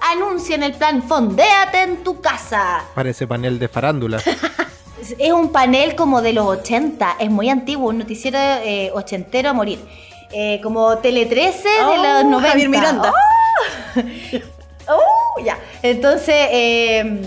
anuncian 0.00 0.62
el 0.62 0.72
plan 0.72 1.02
Fondéate 1.02 1.82
en 1.82 2.02
tu 2.02 2.20
casa. 2.22 2.82
Parece 2.94 3.26
panel 3.26 3.58
de 3.58 3.68
farándula. 3.68 4.20
Es- 5.18 5.32
un 5.32 5.50
panel 5.50 5.94
como 5.96 6.20
de 6.22 6.32
los 6.34 6.46
80, 6.46 7.16
es 7.20 7.30
muy 7.30 7.48
antiguo, 7.48 7.88
un 7.88 7.98
noticiero 7.98 8.38
eh, 8.38 8.90
ochentero 8.94 9.48
a 9.50 9.52
morir. 9.54 9.78
Eh, 10.32 10.60
como 10.62 10.96
Tele 10.98 11.26
13 11.26 11.68
de 11.68 11.74
Oh, 11.82 11.96
los 11.96 12.24
90. 12.24 12.48
Javier 12.50 12.68
Miranda. 12.68 13.12
¡Oh! 14.88 15.40
ya. 15.44 15.58
Entonces, 15.82 16.34
eh, 16.50 17.22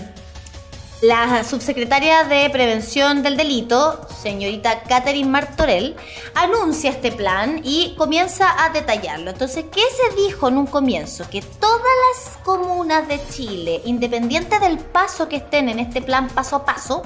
la 1.04 1.44
subsecretaria 1.44 2.24
de 2.24 2.48
Prevención 2.48 3.22
del 3.22 3.36
Delito, 3.36 4.08
señorita 4.22 4.84
Catherine 4.84 5.28
Martorell, 5.28 5.96
anuncia 6.34 6.90
este 6.90 7.12
plan 7.12 7.60
y 7.62 7.94
comienza 7.98 8.64
a 8.64 8.70
detallarlo. 8.70 9.32
Entonces, 9.32 9.66
¿qué 9.70 9.82
se 9.82 10.22
dijo 10.22 10.48
en 10.48 10.56
un 10.56 10.66
comienzo? 10.66 11.28
Que 11.28 11.42
todas 11.42 11.82
las 11.82 12.36
comunas 12.38 13.06
de 13.06 13.20
Chile, 13.28 13.82
independiente 13.84 14.58
del 14.60 14.78
paso 14.78 15.28
que 15.28 15.36
estén 15.36 15.68
en 15.68 15.78
este 15.78 16.00
plan 16.00 16.28
paso 16.28 16.56
a 16.56 16.64
paso, 16.64 17.02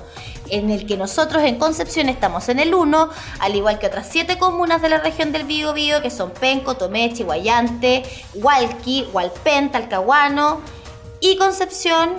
en 0.51 0.71
el 0.71 0.87
que 0.87 0.97
nosotros 0.97 1.43
en 1.43 1.59
Concepción 1.59 2.09
estamos 2.09 2.49
en 2.49 2.61
el 2.61 2.75
1, 2.75 3.09
al 3.41 3.57
igual 3.57 3.79
que 3.79 3.89
otras 3.89 4.07
siete 4.09 4.39
comunas 4.39 4.81
de 4.81 4.91
la 4.91 4.99
región 4.99 5.33
del 5.33 5.45
Biobío, 5.45 6.03
que 6.03 6.11
son 6.11 6.31
Penco, 6.31 6.77
Tomé, 6.77 7.13
Chihuayante, 7.13 8.05
Hualqui, 8.35 9.09
Hualpén, 9.13 9.71
Talcahuano 9.73 10.78
y 11.21 11.37
Concepción. 11.37 12.17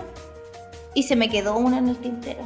Y 0.94 1.04
se 1.04 1.16
me 1.16 1.30
quedó 1.30 1.56
una 1.56 1.78
en 1.78 1.90
el 1.90 1.98
tintero. 1.98 2.44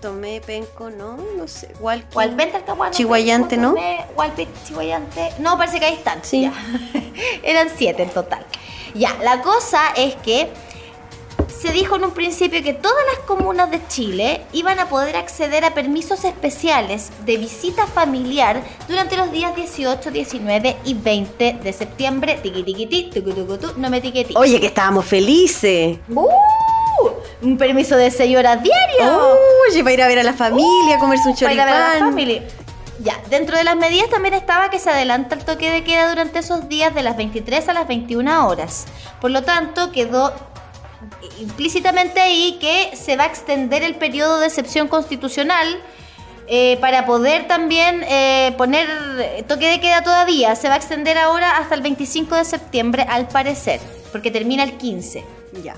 Tomé 0.00 0.40
penco, 0.40 0.90
no, 0.90 1.16
no 1.36 1.48
sé. 1.48 1.72
Igual 1.76 2.04
Hualpén, 2.14 2.52
Talcahuano. 2.52 2.92
Chihuayante, 2.92 3.56
¿no? 3.56 3.70
Tomé, 3.70 4.04
Hualpén, 4.16 4.48
Chihuayante. 4.64 5.32
No, 5.38 5.58
parece 5.58 5.80
que 5.80 5.86
ahí 5.86 5.94
están. 5.94 6.20
Sí. 6.22 6.42
ya. 6.42 6.52
Eran 7.42 7.68
siete 7.74 8.04
en 8.04 8.10
total. 8.10 8.44
Ya, 8.94 9.16
la 9.22 9.42
cosa 9.42 9.88
es 9.96 10.14
que 10.16 10.50
se 11.60 11.72
dijo 11.72 11.96
en 11.96 12.04
un 12.04 12.12
principio 12.12 12.62
que 12.62 12.72
todas 12.72 13.04
las 13.12 13.24
comunas 13.24 13.70
de 13.70 13.84
Chile 13.88 14.42
iban 14.52 14.78
a 14.78 14.88
poder 14.88 15.16
acceder 15.16 15.64
a 15.64 15.74
permisos 15.74 16.24
especiales 16.24 17.10
de 17.26 17.36
visita 17.36 17.86
familiar 17.86 18.62
durante 18.86 19.16
los 19.16 19.32
días 19.32 19.56
18, 19.56 20.10
19 20.10 20.76
y 20.84 20.94
20 20.94 21.58
de 21.62 21.72
septiembre. 21.72 22.38
Tiqui, 22.42 22.62
tiqui, 22.62 22.86
ti, 22.86 23.10
tucu, 23.12 23.32
tucu, 23.32 23.58
tu, 23.58 23.80
no 23.80 23.90
me 23.90 23.98
etiquetí. 23.98 24.34
Oye, 24.36 24.60
que 24.60 24.66
estábamos 24.68 25.04
felices. 25.04 25.98
¡Uh! 26.08 26.28
Un 27.42 27.56
permiso 27.56 27.96
de 27.96 28.10
6 28.10 28.36
horas 28.36 28.62
diario. 28.62 29.36
Oye, 29.68 29.82
para 29.82 29.94
ir 29.94 30.02
a 30.02 30.08
ver 30.08 30.18
a 30.20 30.22
la 30.22 30.34
familia, 30.34 30.98
comerse 30.98 31.28
un 31.28 31.34
Para 31.34 31.52
ir 31.52 31.60
a 31.60 31.64
ver 31.64 31.74
a 31.74 31.78
la 31.78 31.86
choripán. 31.86 32.10
familia. 32.10 32.42
Ya, 33.00 33.20
dentro 33.30 33.56
de 33.56 33.62
las 33.62 33.76
medidas 33.76 34.10
también 34.10 34.34
estaba 34.34 34.70
que 34.70 34.80
se 34.80 34.90
adelanta 34.90 35.36
el 35.36 35.44
toque 35.44 35.70
de 35.70 35.84
queda 35.84 36.08
durante 36.08 36.40
esos 36.40 36.68
días 36.68 36.92
de 36.94 37.04
las 37.04 37.16
23 37.16 37.68
a 37.68 37.72
las 37.72 37.86
21 37.86 38.48
horas. 38.48 38.86
Por 39.20 39.30
lo 39.30 39.42
tanto, 39.42 39.92
quedó 39.92 40.32
implícitamente 41.40 42.20
ahí 42.20 42.58
que 42.60 42.96
se 42.96 43.16
va 43.16 43.24
a 43.24 43.26
extender 43.26 43.82
el 43.82 43.96
periodo 43.96 44.40
de 44.40 44.46
excepción 44.46 44.88
constitucional 44.88 45.80
eh, 46.46 46.78
para 46.80 47.04
poder 47.04 47.46
también 47.46 48.02
eh, 48.08 48.54
poner 48.56 48.88
toque 49.46 49.68
de 49.68 49.80
queda 49.80 50.02
todavía. 50.02 50.56
Se 50.56 50.68
va 50.68 50.74
a 50.74 50.76
extender 50.78 51.18
ahora 51.18 51.58
hasta 51.58 51.74
el 51.74 51.82
25 51.82 52.36
de 52.36 52.44
septiembre, 52.44 53.06
al 53.08 53.28
parecer, 53.28 53.80
porque 54.12 54.30
termina 54.30 54.62
el 54.62 54.78
15. 54.78 55.24
Ya. 55.62 55.76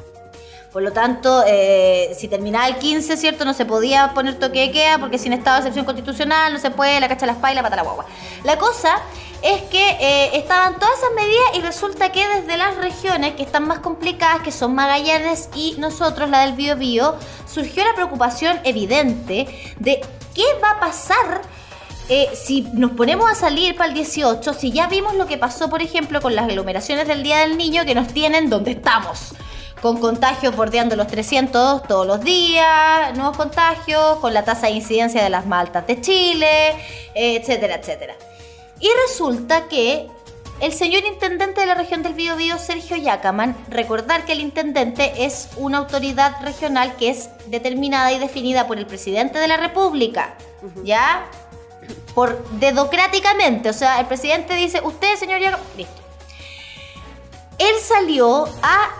Por 0.73 0.82
lo 0.82 0.92
tanto, 0.92 1.42
eh, 1.49 2.14
si 2.16 2.28
terminaba 2.28 2.68
el 2.68 2.76
15, 2.76 3.16
¿cierto? 3.16 3.44
No 3.44 3.54
se 3.54 3.64
podía 3.64 4.14
poner 4.14 4.38
toque 4.38 4.61
de 4.61 4.70
queda 4.70 4.99
porque 4.99 5.18
sin 5.18 5.32
estado 5.32 5.56
de 5.56 5.62
excepción 5.62 5.85
constitucional 5.85 6.52
no 6.52 6.61
se 6.61 6.70
puede, 6.70 7.00
la 7.00 7.09
cacha 7.09 7.26
las 7.26 7.38
pailas, 7.38 7.64
pata 7.64 7.75
la 7.75 7.82
guagua. 7.82 8.06
La 8.44 8.56
cosa 8.56 9.00
es 9.42 9.62
que 9.62 9.90
eh, 10.00 10.37
estaban 10.37 10.78
todas 10.78 10.99
esas 10.99 11.11
medidas 11.14 11.44
y 11.54 11.61
resulta 11.61 12.12
que 12.12 12.26
desde 12.28 12.56
las 12.56 12.76
regiones 12.76 13.35
que 13.35 13.42
están 13.42 13.66
más 13.66 13.78
complicadas, 13.78 14.42
que 14.42 14.52
son 14.52 14.75
Magallanes 14.75 15.49
y 15.54 15.76
nosotros, 15.78 16.28
la 16.28 16.40
del 16.40 16.54
Bío 16.54 16.76
Bío, 16.76 17.16
surgió 17.47 17.85
la 17.85 17.94
preocupación 17.94 18.61
evidente 18.64 19.75
de 19.78 20.00
qué 20.35 20.44
va 20.62 20.73
a 20.73 20.80
pasar 20.80 21.42
eh, 22.09 22.28
si 22.35 22.62
nos 22.75 22.90
ponemos 22.90 23.30
a 23.30 23.37
salir 23.37 23.76
para 23.76 23.88
el 23.88 23.94
18, 23.94 24.52
si 24.52 24.73
ya 24.73 24.88
vimos 24.88 25.14
lo 25.14 25.26
que 25.26 25.38
pasó, 25.38 25.70
por 25.70 25.80
ejemplo, 25.80 26.20
con 26.20 26.35
las 26.35 26.47
aglomeraciones 26.47 27.06
del 27.06 27.23
Día 27.23 27.38
del 27.38 27.56
Niño 27.56 27.85
que 27.85 27.94
nos 27.94 28.09
tienen 28.09 28.50
donde 28.50 28.73
estamos. 28.73 29.32
Con 29.80 29.99
contagios 29.99 30.54
bordeando 30.56 30.97
los 30.97 31.06
300 31.06 31.85
todos 31.85 32.06
los 32.06 32.20
días, 32.20 33.16
nuevos 33.16 33.37
contagios, 33.37 34.18
con 34.18 34.35
la 34.35 34.44
tasa 34.44 34.66
de 34.66 34.73
incidencia 34.73 35.23
de 35.23 35.30
las 35.30 35.47
maltas 35.47 35.87
de 35.87 36.00
Chile, 36.00 36.70
eh, 37.14 37.37
etcétera, 37.37 37.76
etcétera. 37.76 38.16
Y 38.80 38.88
resulta 39.06 39.68
que 39.68 40.08
el 40.60 40.72
señor 40.72 41.04
intendente 41.04 41.60
de 41.60 41.66
la 41.66 41.75
región 41.75 42.02
del 42.02 42.14
Biobío, 42.14 42.58
Sergio 42.58 42.96
Yacaman, 42.96 43.56
recordar 43.68 44.25
que 44.25 44.32
el 44.32 44.40
intendente 44.40 45.25
es 45.25 45.49
una 45.56 45.78
autoridad 45.78 46.42
regional 46.42 46.96
que 46.96 47.10
es 47.10 47.30
determinada 47.46 48.12
y 48.12 48.18
definida 48.18 48.66
por 48.66 48.78
el 48.78 48.87
presidente 48.87 49.38
de 49.38 49.49
la 49.49 49.56
República, 49.56 50.34
¿ya? 50.84 51.26
Por 52.14 52.44
dedocráticamente, 52.58 53.70
o 53.70 53.72
sea, 53.72 54.00
el 54.00 54.06
presidente 54.06 54.54
dice, 54.54 54.80
usted, 54.82 55.16
señor 55.16 55.40
Yacaman, 55.40 55.66
listo. 55.76 56.02
Él 57.58 57.75
salió 57.82 58.46
a 58.62 58.90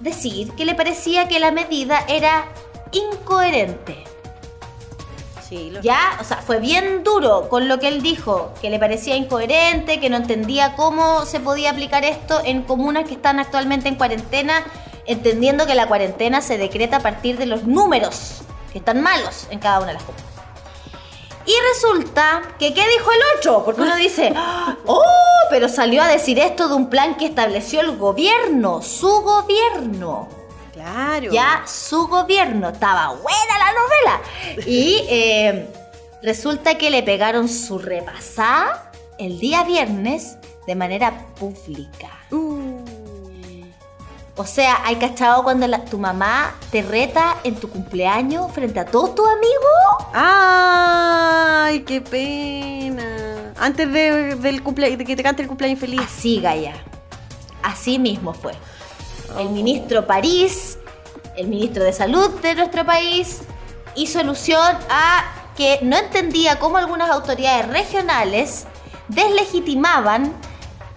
decir 0.00 0.52
que 0.52 0.64
le 0.64 0.74
parecía 0.74 1.28
que 1.28 1.38
la 1.38 1.50
medida 1.50 2.04
era 2.08 2.46
incoherente. 2.92 4.04
Sí, 5.54 5.70
lo 5.70 5.80
Ya, 5.80 6.16
o 6.20 6.24
sea, 6.24 6.38
fue 6.38 6.58
bien 6.58 7.04
duro 7.04 7.48
con 7.48 7.68
lo 7.68 7.78
que 7.78 7.88
él 7.88 8.02
dijo, 8.02 8.52
que 8.60 8.70
le 8.70 8.78
parecía 8.78 9.14
incoherente, 9.16 10.00
que 10.00 10.10
no 10.10 10.16
entendía 10.16 10.74
cómo 10.74 11.24
se 11.26 11.38
podía 11.38 11.70
aplicar 11.70 12.04
esto 12.04 12.40
en 12.44 12.62
comunas 12.62 13.06
que 13.06 13.14
están 13.14 13.38
actualmente 13.38 13.88
en 13.88 13.94
cuarentena, 13.94 14.64
entendiendo 15.06 15.66
que 15.66 15.74
la 15.74 15.86
cuarentena 15.86 16.40
se 16.40 16.58
decreta 16.58 16.96
a 16.96 17.00
partir 17.00 17.38
de 17.38 17.46
los 17.46 17.64
números 17.64 18.42
que 18.72 18.78
están 18.78 19.00
malos 19.00 19.46
en 19.50 19.60
cada 19.60 19.78
una 19.78 19.88
de 19.88 19.94
las 19.94 20.02
comunas. 20.02 20.26
Y 21.46 21.52
resulta 21.74 22.42
que, 22.58 22.72
¿qué 22.74 22.88
dijo 22.88 23.12
el 23.12 23.38
otro? 23.38 23.64
Porque 23.64 23.82
uno 23.82 23.94
dice, 23.96 24.34
oh, 24.86 25.02
pero 25.50 25.68
salió 25.68 26.02
a 26.02 26.08
decir 26.08 26.38
esto 26.38 26.68
de 26.68 26.74
un 26.74 26.90
plan 26.90 27.16
que 27.16 27.26
estableció 27.26 27.80
el 27.80 27.96
gobierno, 27.96 28.82
su 28.82 29.08
gobierno. 29.20 30.43
Claro. 30.74 31.32
Ya 31.32 31.62
su 31.66 32.06
gobierno, 32.08 32.68
estaba 32.68 33.08
buena 33.14 33.58
la 33.58 33.72
novela. 33.72 34.66
Y 34.66 35.04
eh, 35.08 35.66
resulta 36.22 36.76
que 36.76 36.90
le 36.90 37.02
pegaron 37.02 37.48
su 37.48 37.78
repasada 37.78 38.90
el 39.18 39.38
día 39.38 39.62
viernes 39.64 40.36
de 40.66 40.74
manera 40.74 41.26
pública. 41.38 42.10
Uh, 42.32 42.80
O 44.36 44.44
sea, 44.44 44.80
¿hay 44.84 44.96
cachado 44.96 45.44
cuando 45.44 45.68
la- 45.68 45.84
tu 45.84 45.96
mamá 45.96 46.54
te 46.72 46.82
reta 46.82 47.36
en 47.44 47.54
tu 47.54 47.70
cumpleaños 47.70 48.50
frente 48.50 48.80
a 48.80 48.84
todos 48.84 49.14
tus 49.14 49.28
amigos? 49.28 50.10
¡Ay, 50.12 51.80
qué 51.84 52.00
pena! 52.00 53.52
Antes 53.56 53.92
de, 53.92 54.34
del 54.34 54.60
cumple, 54.64 54.96
de 54.96 55.04
que 55.04 55.14
te 55.14 55.22
cante 55.22 55.42
el 55.42 55.46
cumpleaños 55.48 55.78
feliz. 55.78 56.00
Así, 56.04 56.40
Gaya. 56.40 56.74
Así 57.62 58.00
mismo 58.00 58.34
fue. 58.34 58.52
El 59.38 59.50
ministro 59.50 60.06
París, 60.06 60.78
el 61.36 61.48
ministro 61.48 61.82
de 61.82 61.92
Salud 61.92 62.30
de 62.40 62.54
nuestro 62.54 62.84
país, 62.86 63.40
hizo 63.96 64.20
alusión 64.20 64.76
a 64.88 65.24
que 65.56 65.78
no 65.82 65.96
entendía 65.96 66.58
cómo 66.58 66.78
algunas 66.78 67.10
autoridades 67.10 67.68
regionales 67.68 68.66
deslegitimaban 69.08 70.32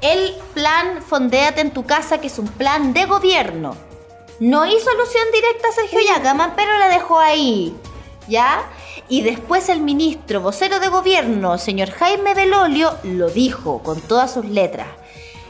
el 0.01 0.35
plan 0.53 1.01
Fondéate 1.01 1.61
en 1.61 1.71
tu 1.71 1.85
casa, 1.85 2.19
que 2.19 2.27
es 2.27 2.37
un 2.37 2.47
plan 2.47 2.93
de 2.93 3.05
gobierno. 3.05 3.75
No 4.39 4.65
hizo 4.65 4.89
alusión 4.91 5.23
directa 5.33 5.67
a 5.69 5.71
Sergio 5.71 5.99
Yagaman, 6.07 6.53
pero 6.55 6.77
la 6.77 6.89
dejó 6.89 7.19
ahí. 7.19 7.75
¿Ya? 8.27 8.69
Y 9.09 9.21
después 9.21 9.69
el 9.69 9.81
ministro 9.81 10.41
vocero 10.41 10.79
de 10.79 10.89
gobierno, 10.89 11.57
señor 11.57 11.89
Jaime 11.91 12.33
Belolio, 12.35 12.97
lo 13.03 13.29
dijo 13.29 13.81
con 13.81 14.01
todas 14.01 14.33
sus 14.33 14.45
letras. 14.45 14.87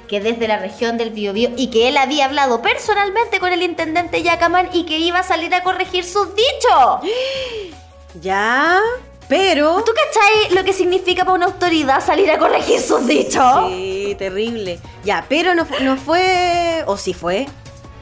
Que 0.07 0.21
desde 0.21 0.47
la 0.47 0.57
región 0.57 0.97
del 0.97 1.09
Biobío 1.09 1.51
y 1.57 1.67
que 1.67 1.89
él 1.89 1.97
había 1.97 2.25
hablado 2.25 2.61
personalmente 2.61 3.39
con 3.39 3.51
el 3.51 3.61
intendente 3.61 4.23
Yacaman 4.23 4.69
y 4.73 4.85
que 4.85 4.97
iba 4.97 5.19
a 5.19 5.23
salir 5.23 5.53
a 5.53 5.63
corregir 5.63 6.03
sus 6.03 6.29
dichos. 6.35 7.01
Ya, 8.19 8.79
pero. 9.27 9.83
¿Tú 9.83 9.91
cachai 9.91 10.55
lo 10.55 10.63
que 10.63 10.73
significa 10.73 11.23
para 11.23 11.35
una 11.35 11.45
autoridad 11.45 12.03
salir 12.03 12.31
a 12.31 12.39
corregir 12.39 12.79
sus 12.79 13.05
dichos? 13.05 13.69
Sí, 13.69 14.15
terrible. 14.17 14.79
Ya, 15.03 15.25
pero 15.27 15.53
no, 15.53 15.67
no 15.81 15.97
fue. 15.97 16.83
¿O 16.87 16.97
sí 16.97 17.13
fue? 17.13 17.45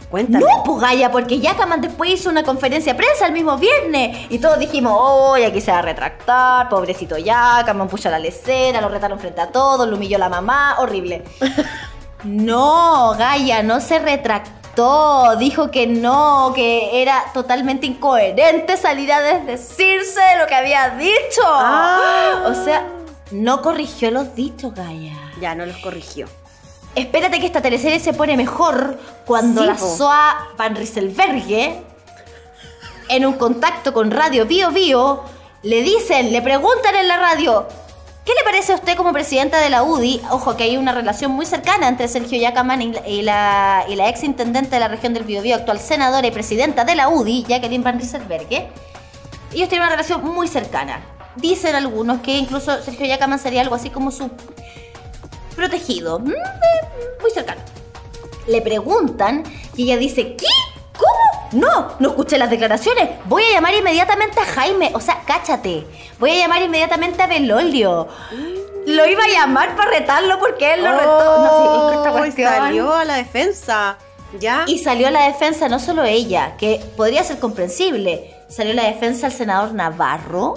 Cuéntame. 0.10 0.46
No, 0.46 0.64
pues 0.64 0.80
Gaya, 0.80 1.12
porque 1.12 1.40
Yacaman 1.40 1.82
después 1.82 2.12
hizo 2.12 2.30
una 2.30 2.44
conferencia 2.44 2.94
de 2.94 2.98
prensa 2.98 3.26
el 3.26 3.34
mismo 3.34 3.58
viernes 3.58 4.28
y 4.30 4.38
todos 4.38 4.60
dijimos, 4.60 4.94
oh, 4.96 5.36
aquí 5.36 5.60
se 5.60 5.72
va 5.72 5.80
a 5.80 5.82
retractar, 5.82 6.70
pobrecito 6.70 7.18
Yacaman, 7.18 7.88
puso 7.88 8.10
la 8.10 8.20
lecera, 8.20 8.80
lo 8.82 8.90
retaron 8.90 9.20
frente 9.20 9.42
a 9.42 9.48
todos, 9.48 9.88
lo 9.88 9.96
humilló 9.96 10.18
la 10.18 10.30
mamá, 10.30 10.78
horrible. 10.80 11.24
no, 12.26 13.16
Gaya, 13.18 13.64
no 13.64 13.80
se 13.80 14.00
retractó. 14.00 15.36
dijo 15.38 15.72
que 15.72 15.88
no, 15.88 16.52
que 16.54 17.02
era 17.02 17.24
totalmente 17.34 17.86
incoherente 17.86 18.76
salir 18.78 19.12
a 19.14 19.22
desdecirse 19.22 20.20
de 20.20 20.40
lo 20.40 20.48
que 20.48 20.56
había 20.56 20.90
dicho. 20.90 21.42
Ah. 21.46 22.44
O 22.48 22.54
sea, 22.54 22.88
no 23.32 23.62
corrigió 23.62 24.12
los 24.12 24.36
dichos, 24.36 24.74
Gaia. 24.74 25.14
Ya, 25.40 25.56
no 25.56 25.66
los 25.66 25.78
corrigió. 25.78 26.28
Espérate 26.96 27.40
que 27.40 27.46
esta 27.46 27.62
teleserie 27.62 28.00
se 28.00 28.14
pone 28.14 28.38
mejor 28.38 28.98
cuando 29.26 29.62
Sí, 29.62 29.68
la. 29.68 29.78
SOA 29.78 30.48
Van 30.58 30.76
Rieselberghe, 30.76 31.82
en 33.10 33.26
un 33.26 33.34
contacto 33.34 33.94
con 33.94 34.12
Radio 34.12 34.46
Bio 34.46 34.72
Bio, 34.72 35.24
le 35.64 35.82
dicen, 35.82 36.32
le 36.32 36.42
preguntan 36.42 36.96
en 36.96 37.08
la 37.08 37.18
radio, 37.18 37.68
¿qué 38.26 38.34
le 38.34 38.44
parece 38.44 38.74
a 38.74 38.76
usted 38.76 38.98
como 38.98 39.14
presidenta 39.14 39.60
de 39.60 39.70
la 39.70 39.84
UDI? 39.84 40.22
Ojo 40.32 40.58
que 40.58 40.64
hay 40.64 40.78
una 40.78 40.92
relación 40.92 41.32
muy 41.32 41.46
cercana 41.46 41.88
entre 41.88 42.08
Sergio 42.08 42.40
Yacaman 42.40 42.82
y 42.82 43.22
la, 43.22 43.86
y 43.88 44.00
ex 44.02 44.24
intendente 44.24 44.72
de 44.72 44.80
la 44.80 44.88
región 44.88 45.14
del 45.14 45.24
Bio 45.24 45.42
Bio, 45.42 45.56
actual 45.56 45.80
senadora 45.80 46.28
y 46.28 46.32
presidenta 46.32 46.84
de 46.84 46.96
la 46.96 47.08
UDI, 47.08 47.46
Jacqueline 47.48 47.84
Van 47.84 48.00
Rieselberghe. 48.00 48.68
Ellos 49.54 49.70
tienen 49.70 49.84
una 49.88 49.92
relación 49.92 50.24
muy 50.26 50.48
cercana. 50.48 51.02
Dicen 51.36 51.76
algunos 51.76 52.22
que 52.22 52.38
incluso 52.38 52.82
Sergio 52.82 53.06
Yacaman 53.06 53.40
sería 53.40 53.62
algo 53.62 53.76
así 53.76 53.90
como 53.90 54.12
su 54.12 54.30
protegido. 55.56 56.20
Mm, 56.20 56.32
eh, 56.32 56.36
Muy 57.22 57.32
cercano. 57.32 57.62
Le 58.48 58.62
preguntan 58.62 59.44
y 59.76 59.84
ella 59.84 59.98
dice, 59.98 60.36
¿qué? 60.36 60.46
¿Cómo? 60.98 61.50
No, 61.62 61.96
no 62.00 62.10
escuché 62.10 62.38
las 62.38 62.50
declaraciones. 62.50 63.10
Voy 63.26 63.44
a 63.44 63.52
llamar 63.54 63.74
inmediatamente 63.76 64.40
a 64.40 64.46
Jaime. 64.46 64.92
O 64.94 65.00
sea, 65.00 65.22
cáchate. 65.26 65.86
Voy 66.20 66.32
a 66.32 66.36
llamar 66.36 66.62
inmediatamente 66.62 67.22
a 67.22 67.28
Belolio. 67.28 68.08
Lo 68.88 69.06
iba 69.08 69.24
a 69.24 69.28
llamar 69.28 69.76
para 69.76 69.92
retarlo 69.92 70.38
porque 70.40 70.74
él 70.74 70.84
lo 70.84 70.92
retó. 70.92 71.38
No, 71.40 71.90
sí, 71.90 71.96
esta 71.98 72.12
Oh, 72.12 72.18
cuestión- 72.18 72.54
salió 72.54 72.94
a 72.94 73.06
la 73.06 73.16
defensa. 73.16 73.98
¿Ya? 74.40 74.64
Y 74.68 74.80
salió 74.80 75.08
a 75.08 75.12
la 75.12 75.28
defensa 75.28 75.70
no 75.70 75.80
solo 75.80 76.04
ella, 76.04 76.58
que 76.58 76.84
podría 76.98 77.24
ser 77.24 77.40
comprensible. 77.40 78.36
Salió 78.50 78.74
a 78.74 78.76
la 78.76 78.84
defensa 78.86 79.28
el 79.28 79.34
senador 79.34 79.74
Navarro, 79.74 80.56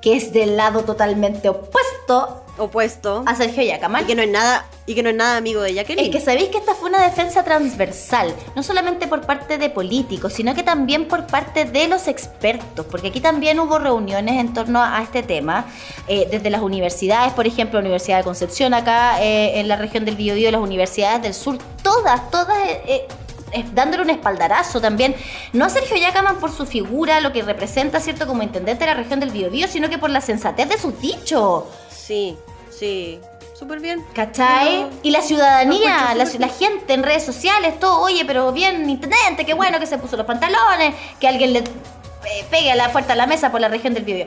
que 0.00 0.16
es 0.16 0.32
del 0.32 0.56
lado 0.56 0.82
totalmente 0.84 1.48
opuesto 1.48 2.43
Opuesto. 2.58 3.24
a 3.26 3.34
Sergio 3.34 3.62
Yacaman. 3.62 4.04
Y 4.04 4.06
que 4.06 4.14
no 4.14 4.22
es 4.22 4.30
nada, 4.30 4.66
y 4.86 4.94
que 4.94 5.02
no 5.02 5.10
es 5.10 5.16
nada 5.16 5.36
amigo 5.36 5.60
de 5.60 5.74
Jacqueline. 5.74 6.06
Es 6.06 6.10
que 6.12 6.20
sabéis 6.20 6.48
que 6.50 6.58
esta 6.58 6.74
fue 6.74 6.88
una 6.88 7.02
defensa 7.02 7.42
transversal, 7.42 8.34
no 8.54 8.62
solamente 8.62 9.06
por 9.06 9.22
parte 9.22 9.58
de 9.58 9.70
políticos, 9.70 10.32
sino 10.32 10.54
que 10.54 10.62
también 10.62 11.08
por 11.08 11.26
parte 11.26 11.64
de 11.64 11.88
los 11.88 12.08
expertos, 12.08 12.86
porque 12.90 13.08
aquí 13.08 13.20
también 13.20 13.58
hubo 13.60 13.78
reuniones 13.78 14.38
en 14.38 14.52
torno 14.52 14.82
a 14.82 15.02
este 15.02 15.22
tema, 15.22 15.66
eh, 16.06 16.28
desde 16.30 16.50
las 16.50 16.62
universidades, 16.62 17.32
por 17.32 17.46
ejemplo, 17.46 17.78
la 17.78 17.84
Universidad 17.84 18.18
de 18.18 18.24
Concepción 18.24 18.74
acá 18.74 19.22
eh, 19.22 19.58
en 19.60 19.68
la 19.68 19.76
región 19.76 20.04
del 20.04 20.16
Biobío, 20.16 20.50
las 20.50 20.60
universidades 20.60 21.22
del 21.22 21.34
sur, 21.34 21.58
todas, 21.82 22.30
todas... 22.30 22.56
eh, 22.86 23.06
eh, 23.52 23.64
dándole 23.72 24.02
un 24.02 24.10
espaldarazo 24.10 24.80
también, 24.80 25.14
no 25.52 25.64
a 25.64 25.68
Sergio 25.68 25.96
Yacaman 25.96 26.40
por 26.40 26.50
su 26.50 26.66
figura, 26.66 27.20
lo 27.20 27.32
que 27.32 27.40
representa, 27.42 28.00
¿cierto?, 28.00 28.26
como 28.26 28.42
intendente 28.42 28.84
de 28.84 28.90
la 28.90 28.96
región 28.96 29.20
del 29.20 29.30
Biobío, 29.30 29.68
sino 29.68 29.88
que 29.88 29.96
por 29.96 30.10
la 30.10 30.20
sensatez 30.20 30.68
de 30.68 30.76
sus 30.76 31.00
dichos. 31.00 31.62
Sí, 32.06 32.36
sí. 32.70 33.20
Súper 33.54 33.80
bien. 33.80 34.04
¿Cachai? 34.14 34.84
Pero- 34.84 34.90
Y 35.02 35.10
la 35.10 35.22
ciudadanía, 35.22 36.14
la, 36.14 36.48
gente 36.48 36.92
en 36.92 37.02
redes 37.02 37.24
sociales, 37.24 37.78
todo, 37.78 38.00
oye, 38.00 38.24
pero 38.24 38.52
bien, 38.52 38.90
intendente, 38.90 39.46
qué 39.46 39.54
bueno 39.54 39.78
que 39.78 39.86
se 39.86 39.96
puso 39.96 40.16
los 40.16 40.26
pantalones, 40.26 40.94
que 41.20 41.28
alguien 41.28 41.52
le 41.52 41.60
eh, 41.60 42.44
pegue 42.50 42.72
a 42.72 42.74
la 42.74 42.90
puerta 42.90 43.12
a 43.12 43.16
la 43.16 43.26
mesa 43.26 43.52
por 43.52 43.60
la 43.60 43.68
región 43.68 43.94
del 43.94 44.02
Biobío. 44.02 44.26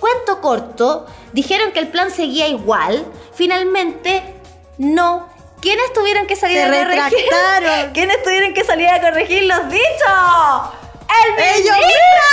Cuento 0.00 0.40
corto, 0.40 1.06
dijeron 1.32 1.72
que 1.72 1.78
el 1.78 1.88
plan 1.88 2.10
seguía 2.10 2.48
igual, 2.48 3.04
finalmente 3.34 4.22
no. 4.78 5.28
¿Quiénes 5.60 5.92
tuvieron 5.92 6.26
que 6.26 6.36
salir 6.36 6.58
Se 6.58 6.64
a 6.64 6.84
corregir? 6.84 7.28
¿Quiénes 7.94 8.22
tuvieron 8.22 8.54
que 8.54 8.64
salir 8.64 8.88
a 8.88 9.00
corregir 9.00 9.44
los 9.44 9.68
dichos? 9.68 10.83
¡El 11.22 11.44
¡Ellos 11.44 11.76
mismo! 11.76 12.24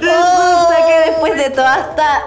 Resulta 0.00 0.76
que 0.86 1.10
después 1.10 1.34
de 1.36 1.50
toda 1.50 1.78
esta 1.78 2.24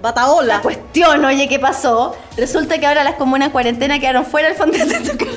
Bataola. 0.00 0.54
la 0.56 0.62
cuestión, 0.62 1.24
oye, 1.24 1.48
¿qué 1.48 1.58
pasó? 1.58 2.16
Resulta 2.36 2.78
que 2.78 2.86
ahora 2.86 3.04
las 3.04 3.14
comunas 3.14 3.46
en 3.46 3.52
cuarentena 3.52 3.98
quedaron 3.98 4.24
fuera 4.24 4.48
del 4.48 4.56
fondo 4.56 4.76
de 4.78 5.28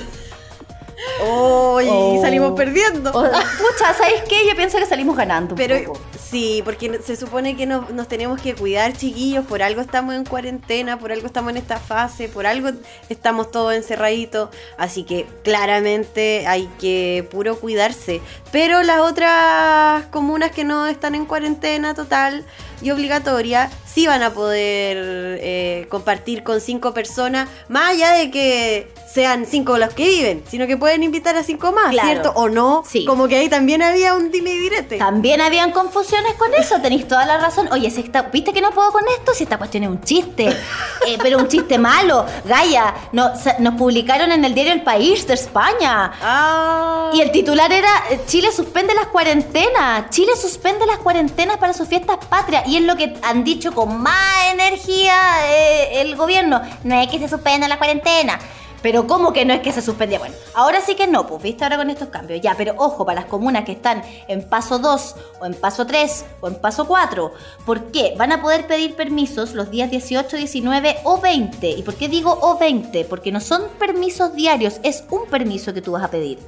Oh, 1.24 1.82
y 1.82 1.88
Oh. 1.90 2.20
salimos 2.22 2.54
perdiendo. 2.54 3.12
Pucha, 3.12 3.94
¿sabes 3.98 4.22
qué? 4.30 4.48
Yo 4.48 4.56
pienso 4.56 4.78
que 4.78 4.86
salimos 4.86 5.16
ganando 5.18 5.54
un 5.54 5.58
Pero 5.58 5.84
poco. 5.86 6.00
Sí, 6.32 6.62
porque 6.64 7.00
se 7.04 7.18
supone 7.18 7.58
que 7.58 7.66
nos, 7.66 8.08
tenemos 8.08 8.42
que 8.42 8.56
cuidar, 8.56 8.94
chiquillos. 8.94 9.46
Por 9.46 9.62
algo 9.62 9.82
estamos 9.82 10.16
en 10.16 10.24
cuarentena, 10.24 10.98
por 10.98 11.12
algo 11.12 11.28
estamos 11.28 11.52
en 11.52 11.58
esta 11.58 11.78
fase, 11.78 12.30
por 12.30 12.48
algo 12.48 12.70
estamos 13.10 13.52
todos 13.52 13.74
encerraditos. 13.74 14.50
Así 14.78 15.04
que 15.04 15.28
claramente 15.44 16.48
hay 16.48 16.68
que 16.80 17.28
puro 17.30 17.60
cuidarse. 17.60 18.22
Pero 18.52 18.82
las 18.82 19.02
otras 19.02 20.06
comunas 20.06 20.52
que 20.52 20.64
no 20.64 20.88
están 20.88 21.16
en 21.16 21.26
cuarentena 21.26 21.94
total 21.94 22.46
y 22.82 22.92
obligatoria, 22.92 23.70
sí 23.94 24.08
van 24.08 24.24
a 24.24 24.32
poder 24.34 24.98
eh, 25.42 25.88
compartir 25.90 26.44
con 26.44 26.62
cinco 26.62 26.94
personas, 26.94 27.50
más 27.68 27.92
allá 27.92 28.12
de 28.14 28.32
que 28.32 28.94
sean 29.12 29.46
cinco 29.46 29.78
los 29.78 29.94
que 29.94 30.08
viven, 30.08 30.44
sino 30.50 30.68
que 30.68 30.78
pueden 30.78 31.04
invitar 31.04 31.36
a 31.36 31.44
cinco 31.44 31.74
más, 31.74 31.90
Claro. 31.92 32.08
¿cierto? 32.10 32.32
O 32.36 32.48
no, 32.48 32.84
Sí. 32.88 33.04
como 33.06 33.28
que 33.28 33.36
ahí 33.36 33.50
también 33.50 33.82
había 33.82 34.14
un 34.14 34.32
dime 34.32 34.52
y 34.52 34.60
direte. 34.60 34.98
También 34.98 35.42
habían 35.42 35.72
confusiones 35.72 36.34
con 36.36 36.54
eso, 36.54 36.80
tenéis 36.82 37.08
toda 37.08 37.26
la 37.26 37.38
razón. 37.38 37.68
Oye, 37.74 37.90
si 37.92 38.00
esta- 38.02 38.22
¿viste 38.24 38.54
que 38.54 38.62
no 38.62 38.72
puedo 38.72 38.92
con 38.94 39.04
esto? 39.20 39.34
Si 39.34 39.44
esta 39.44 39.58
cuestión 39.58 39.84
es 39.84 39.90
un 39.90 40.02
chiste, 40.02 40.56
Eh, 41.08 41.18
pero 41.22 41.40
un 41.40 41.48
chiste 41.48 41.80
malo. 41.80 42.26
Gaia, 42.46 42.94
no, 43.12 43.32
nos 43.58 43.74
publicaron 43.74 44.32
en 44.32 44.46
el 44.46 44.54
diario 44.54 44.72
El 44.72 44.84
País 44.84 45.26
de 45.26 45.34
España. 45.34 46.12
Ah. 46.22 47.10
Y 47.12 47.22
el 47.22 47.32
titular 47.32 47.72
era 47.74 47.90
eh, 48.12 48.22
Chile 48.28 48.52
suspende 48.52 48.94
las 48.94 49.08
cuarentenas. 49.08 50.10
Chile 50.12 50.34
suspende 50.40 50.86
las 50.86 51.00
cuarentenas 51.00 51.58
para 51.58 51.74
sus 51.74 51.88
fiestas 51.88 52.18
patrias. 52.30 52.68
Y 52.68 52.78
es 52.78 52.84
lo 52.84 52.96
que 52.96 53.16
han 53.24 53.44
dicho 53.44 53.72
con 53.74 53.81
más 53.86 54.52
energía 54.52 55.14
eh, 55.50 56.02
el 56.02 56.16
gobierno. 56.16 56.62
No 56.84 56.96
es 56.96 57.08
que 57.08 57.20
se 57.20 57.28
suspenda 57.28 57.68
la 57.68 57.78
cuarentena. 57.78 58.40
Pero 58.82 59.06
¿cómo 59.06 59.32
que 59.32 59.46
no 59.46 59.54
es 59.54 59.62
que 59.62 59.72
se 59.72 59.82
suspendía? 59.82 60.18
Bueno, 60.18 60.34
ahora 60.56 60.82
sí 60.82 60.96
que 60.96 61.06
no, 61.06 61.28
pues, 61.28 61.42
¿viste? 61.44 61.64
Ahora 61.64 61.78
con 61.78 61.90
estos 61.90 62.10
cambios. 62.10 62.42
Ya, 62.42 62.56
pero 62.58 62.74
ojo, 62.78 63.06
para 63.06 63.22
las 63.22 63.30
comunas 63.30 63.64
que 63.64 63.74
están 63.74 64.02
en 64.28 64.48
paso 64.48 64.80
2, 64.80 65.16
o 65.40 65.46
en 65.46 65.54
paso 65.54 65.86
3, 65.86 66.26
o 66.42 66.48
en 66.48 66.56
paso 66.56 66.88
4. 66.88 67.32
¿Por 67.66 67.92
qué? 67.92 68.16
Van 68.18 68.32
a 68.32 68.42
poder 68.42 68.66
pedir 68.66 68.96
permisos 68.96 69.54
los 69.54 69.70
días 69.70 69.92
18, 69.92 70.36
19 70.36 70.98
o 71.04 71.20
20. 71.20 71.70
¿Y 71.70 71.84
por 71.84 71.96
qué 71.96 72.08
digo 72.08 72.38
o 72.42 72.58
20? 72.58 73.06
Porque 73.06 73.32
no 73.32 73.40
son 73.40 73.70
permisos 73.78 74.34
diarios, 74.34 74.80
es 74.82 75.04
un 75.12 75.28
permiso 75.28 75.74
que 75.74 75.82
tú 75.82 75.92
vas 75.92 76.04
a 76.04 76.10
pedir 76.10 76.40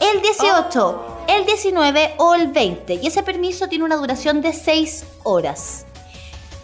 el 0.00 0.22
18, 0.22 1.24
el 1.28 1.44
19 1.44 2.14
o 2.16 2.34
el 2.34 2.48
20. 2.48 2.94
Y 2.94 3.06
ese 3.06 3.22
permiso 3.22 3.68
tiene 3.68 3.84
una 3.84 3.96
duración 3.96 4.40
de 4.40 4.52
6 4.52 5.04
horas. 5.24 5.84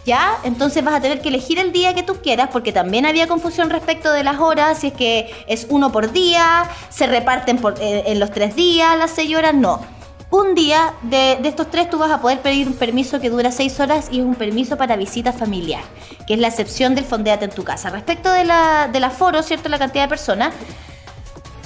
¿Ya? 0.07 0.37
Entonces 0.45 0.85
vas 0.85 0.93
a 0.93 1.01
tener 1.01 1.19
que 1.21 1.27
elegir 1.27 1.59
el 1.59 1.73
día 1.73 1.93
que 1.93 2.01
tú 2.01 2.15
quieras, 2.23 2.47
porque 2.53 2.71
también 2.71 3.05
había 3.05 3.27
confusión 3.27 3.69
respecto 3.69 4.13
de 4.13 4.23
las 4.23 4.39
horas, 4.39 4.77
si 4.79 4.87
es 4.87 4.93
que 4.93 5.29
es 5.47 5.67
uno 5.69 5.91
por 5.91 6.13
día, 6.13 6.63
se 6.89 7.07
reparten 7.07 7.57
por- 7.57 7.75
eh, 7.81 8.03
en 8.07 8.17
los 8.21 8.31
tres 8.31 8.55
días 8.55 8.97
las 8.97 9.11
6 9.11 9.35
horas, 9.35 9.53
no. 9.53 9.81
Un 10.29 10.55
día 10.55 10.93
de, 11.01 11.37
de 11.41 11.49
estos 11.49 11.69
tres 11.69 11.89
tú 11.89 11.97
vas 11.97 12.09
a 12.09 12.21
poder 12.21 12.39
pedir 12.39 12.67
un 12.67 12.73
permiso 12.75 13.19
que 13.19 13.29
dura 13.29 13.51
6 13.51 13.81
horas 13.81 14.07
y 14.09 14.19
es 14.19 14.25
un 14.25 14.35
permiso 14.35 14.77
para 14.77 14.95
visita 14.95 15.33
familiar, 15.33 15.83
que 16.25 16.35
es 16.35 16.39
la 16.39 16.47
excepción 16.47 16.95
del 16.95 17.03
fondeate 17.03 17.43
en 17.43 17.51
tu 17.51 17.65
casa. 17.65 17.89
Respecto 17.89 18.31
de 18.31 18.45
la, 18.45 18.87
del 18.89 19.03
aforo, 19.03 19.43
¿cierto? 19.43 19.67
La 19.67 19.77
cantidad 19.77 20.05
de 20.05 20.09
personas, 20.09 20.53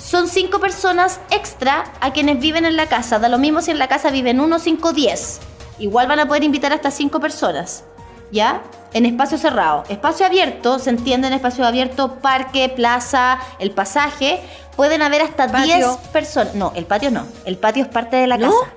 son 0.03 0.27
cinco 0.27 0.59
personas 0.59 1.19
extra 1.29 1.83
a 2.01 2.11
quienes 2.11 2.39
viven 2.39 2.65
en 2.65 2.75
la 2.75 2.87
casa. 2.87 3.19
Da 3.19 3.29
lo 3.29 3.37
mismo 3.37 3.61
si 3.61 3.69
en 3.69 3.77
la 3.77 3.87
casa 3.87 4.09
viven 4.09 4.39
uno, 4.39 4.57
cinco, 4.57 4.93
diez. 4.93 5.39
Igual 5.77 6.07
van 6.07 6.19
a 6.19 6.27
poder 6.27 6.43
invitar 6.43 6.73
hasta 6.73 6.89
cinco 6.91 7.19
personas. 7.19 7.83
¿Ya? 8.31 8.61
En 8.93 9.05
espacio 9.05 9.37
cerrado. 9.37 9.83
Espacio 9.89 10.25
abierto, 10.25 10.79
se 10.79 10.89
entiende 10.89 11.27
en 11.27 11.33
espacio 11.33 11.65
abierto, 11.65 12.15
parque, 12.15 12.69
plaza, 12.69 13.39
el 13.59 13.71
pasaje. 13.71 14.39
Pueden 14.75 15.01
haber 15.01 15.21
hasta 15.21 15.47
Patio. 15.47 15.75
10 15.77 15.87
personas. 16.11 16.55
No, 16.55 16.71
el 16.75 16.85
patio 16.85 17.11
no. 17.11 17.25
El 17.45 17.57
patio 17.57 17.83
es 17.83 17.89
parte 17.89 18.15
de 18.17 18.27
la 18.27 18.37
¿No? 18.37 18.49
casa. 18.51 18.73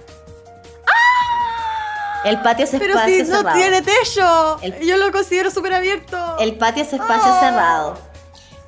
El 2.24 2.40
patio 2.40 2.64
es 2.64 2.70
Pero 2.70 2.94
espacio 2.94 3.24
si 3.24 3.30
no 3.30 3.36
cerrado. 3.38 3.58
tiene 3.58 3.82
techo, 3.82 4.58
El- 4.62 4.80
yo 4.86 4.96
lo 4.96 5.12
considero 5.12 5.50
súper 5.50 5.74
abierto. 5.74 6.38
El 6.38 6.56
patio 6.56 6.82
es 6.82 6.92
espacio 6.92 7.32
Ah, 7.34 7.40
cerrado. 7.40 7.98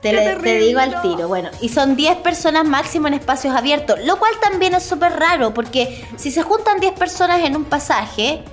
Te, 0.03 0.13
le- 0.13 0.37
te 0.37 0.59
digo 0.59 0.79
al 0.79 1.01
tiro. 1.01 1.27
Bueno, 1.27 1.49
y 1.63 1.71
son 1.71 1.97
10 1.97 2.19
personas 2.19 2.67
máximo 2.67 3.09
en 3.09 3.15
espacios 3.15 3.57
abiertos, 3.57 3.99
lo 4.05 4.19
cual 4.19 4.33
también 4.43 4.75
es 4.75 4.85
súper 4.85 5.19
raro, 5.19 5.55
porque 5.55 6.07
si 6.17 6.31
se 6.31 6.43
juntan 6.43 6.81
10 6.81 6.93
personas 6.93 7.41
en 7.41 7.57
un 7.57 7.65
pasaje, 7.65 8.45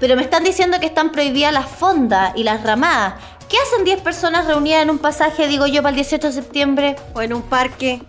pero 0.00 0.16
me 0.16 0.22
están 0.22 0.44
diciendo 0.44 0.78
que 0.80 0.86
están 0.86 1.10
prohibidas 1.12 1.52
las 1.52 1.66
fondas 1.66 2.32
y 2.36 2.44
las 2.44 2.62
ramadas, 2.62 3.14
¿qué 3.48 3.56
hacen 3.58 3.84
10 3.84 4.00
personas 4.00 4.46
reunidas 4.46 4.82
en 4.82 4.90
un 4.90 4.98
pasaje, 4.98 5.48
digo 5.48 5.66
yo, 5.66 5.82
para 5.82 5.90
el 5.90 5.96
18 5.96 6.26
de 6.28 6.32
septiembre? 6.32 6.96
O 7.14 7.22
en 7.22 7.32
un 7.32 7.42
parque. 7.42 8.02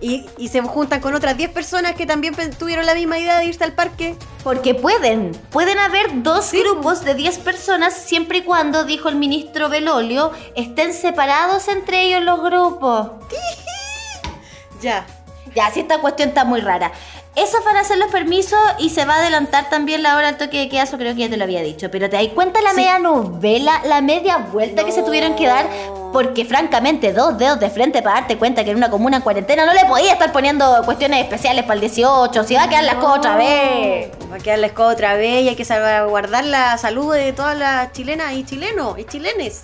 Y, 0.00 0.26
y 0.36 0.48
se 0.48 0.60
juntan 0.60 1.00
con 1.00 1.14
otras 1.14 1.34
10 1.36 1.50
personas 1.52 1.94
que 1.94 2.04
también 2.04 2.34
tuvieron 2.58 2.84
la 2.84 2.94
misma 2.94 3.18
idea 3.18 3.38
de 3.38 3.46
irse 3.46 3.64
al 3.64 3.72
parque. 3.72 4.16
Porque 4.42 4.74
pueden, 4.74 5.32
pueden 5.50 5.78
haber 5.78 6.22
dos 6.22 6.44
Sí. 6.46 6.60
grupos 6.60 7.02
de 7.04 7.14
10 7.14 7.38
personas 7.38 7.94
siempre 7.94 8.38
y 8.38 8.42
cuando, 8.42 8.84
dijo 8.84 9.08
el 9.08 9.16
ministro 9.16 9.70
Belolio, 9.70 10.32
estén 10.56 10.92
separados 10.92 11.68
entre 11.68 12.02
ellos 12.02 12.22
los 12.22 12.42
grupos. 12.42 13.12
Ya. 14.82 15.06
Ya, 15.54 15.70
si 15.70 15.80
esta 15.80 15.98
cuestión 15.98 16.30
está 16.30 16.44
muy 16.44 16.60
rara. 16.60 16.92
Esos 17.36 17.64
van 17.64 17.76
a 17.76 17.82
ser 17.82 17.98
los 17.98 18.12
permisos 18.12 18.58
y 18.78 18.90
se 18.90 19.04
va 19.04 19.14
a 19.16 19.18
adelantar 19.18 19.68
también 19.68 20.04
la 20.04 20.16
hora 20.16 20.28
del 20.28 20.36
toque 20.36 20.58
de 20.58 20.68
queda, 20.68 20.84
eso 20.84 20.96
creo 20.98 21.14
que 21.14 21.22
ya 21.22 21.28
te 21.28 21.36
lo 21.36 21.42
había 21.42 21.62
dicho. 21.62 21.90
Pero 21.90 22.08
te 22.08 22.16
das 22.16 22.28
cuenta 22.32 22.60
la 22.62 22.70
Sí. 22.70 22.76
media 22.76 23.00
novela, 23.00 23.80
la 23.86 24.00
media 24.00 24.36
vuelta 24.38 24.84
que 24.84 24.92
se 24.92 25.02
tuvieron 25.02 25.34
que 25.34 25.48
dar, 25.48 25.66
porque 26.12 26.44
francamente, 26.44 27.12
dos 27.12 27.36
dedos 27.36 27.58
de 27.58 27.70
frente 27.70 28.02
para 28.02 28.20
darte 28.20 28.38
cuenta 28.38 28.62
que 28.62 28.70
en 28.70 28.76
una 28.76 28.88
comuna 28.88 29.16
en 29.16 29.22
cuarentena 29.24 29.66
no 29.66 29.72
le 29.74 29.84
podía 29.86 30.12
estar 30.12 30.30
poniendo 30.30 30.80
cuestiones 30.84 31.24
especiales 31.24 31.64
para 31.64 31.74
el 31.74 31.80
18, 31.80 32.44
si 32.44 32.54
va 32.54 32.62
a 32.64 32.68
quedar 32.68 32.84
las 32.84 32.94
cosas 32.96 33.18
otra 33.18 33.36
vez. 33.36 34.10
Va 34.30 34.36
a 34.36 34.38
quedar 34.38 34.60
la 34.60 34.68
escoba 34.68 34.92
otra 34.92 35.14
vez 35.14 35.42
y 35.42 35.48
hay 35.48 35.56
que 35.56 35.64
salvaguardar 35.64 36.44
la 36.44 36.78
salud 36.78 37.14
de 37.14 37.32
todas 37.32 37.58
las 37.58 37.90
chilenas 37.92 38.32
y 38.34 38.44
chilenos 38.44 38.96
y 38.96 39.04
chilenes. 39.04 39.62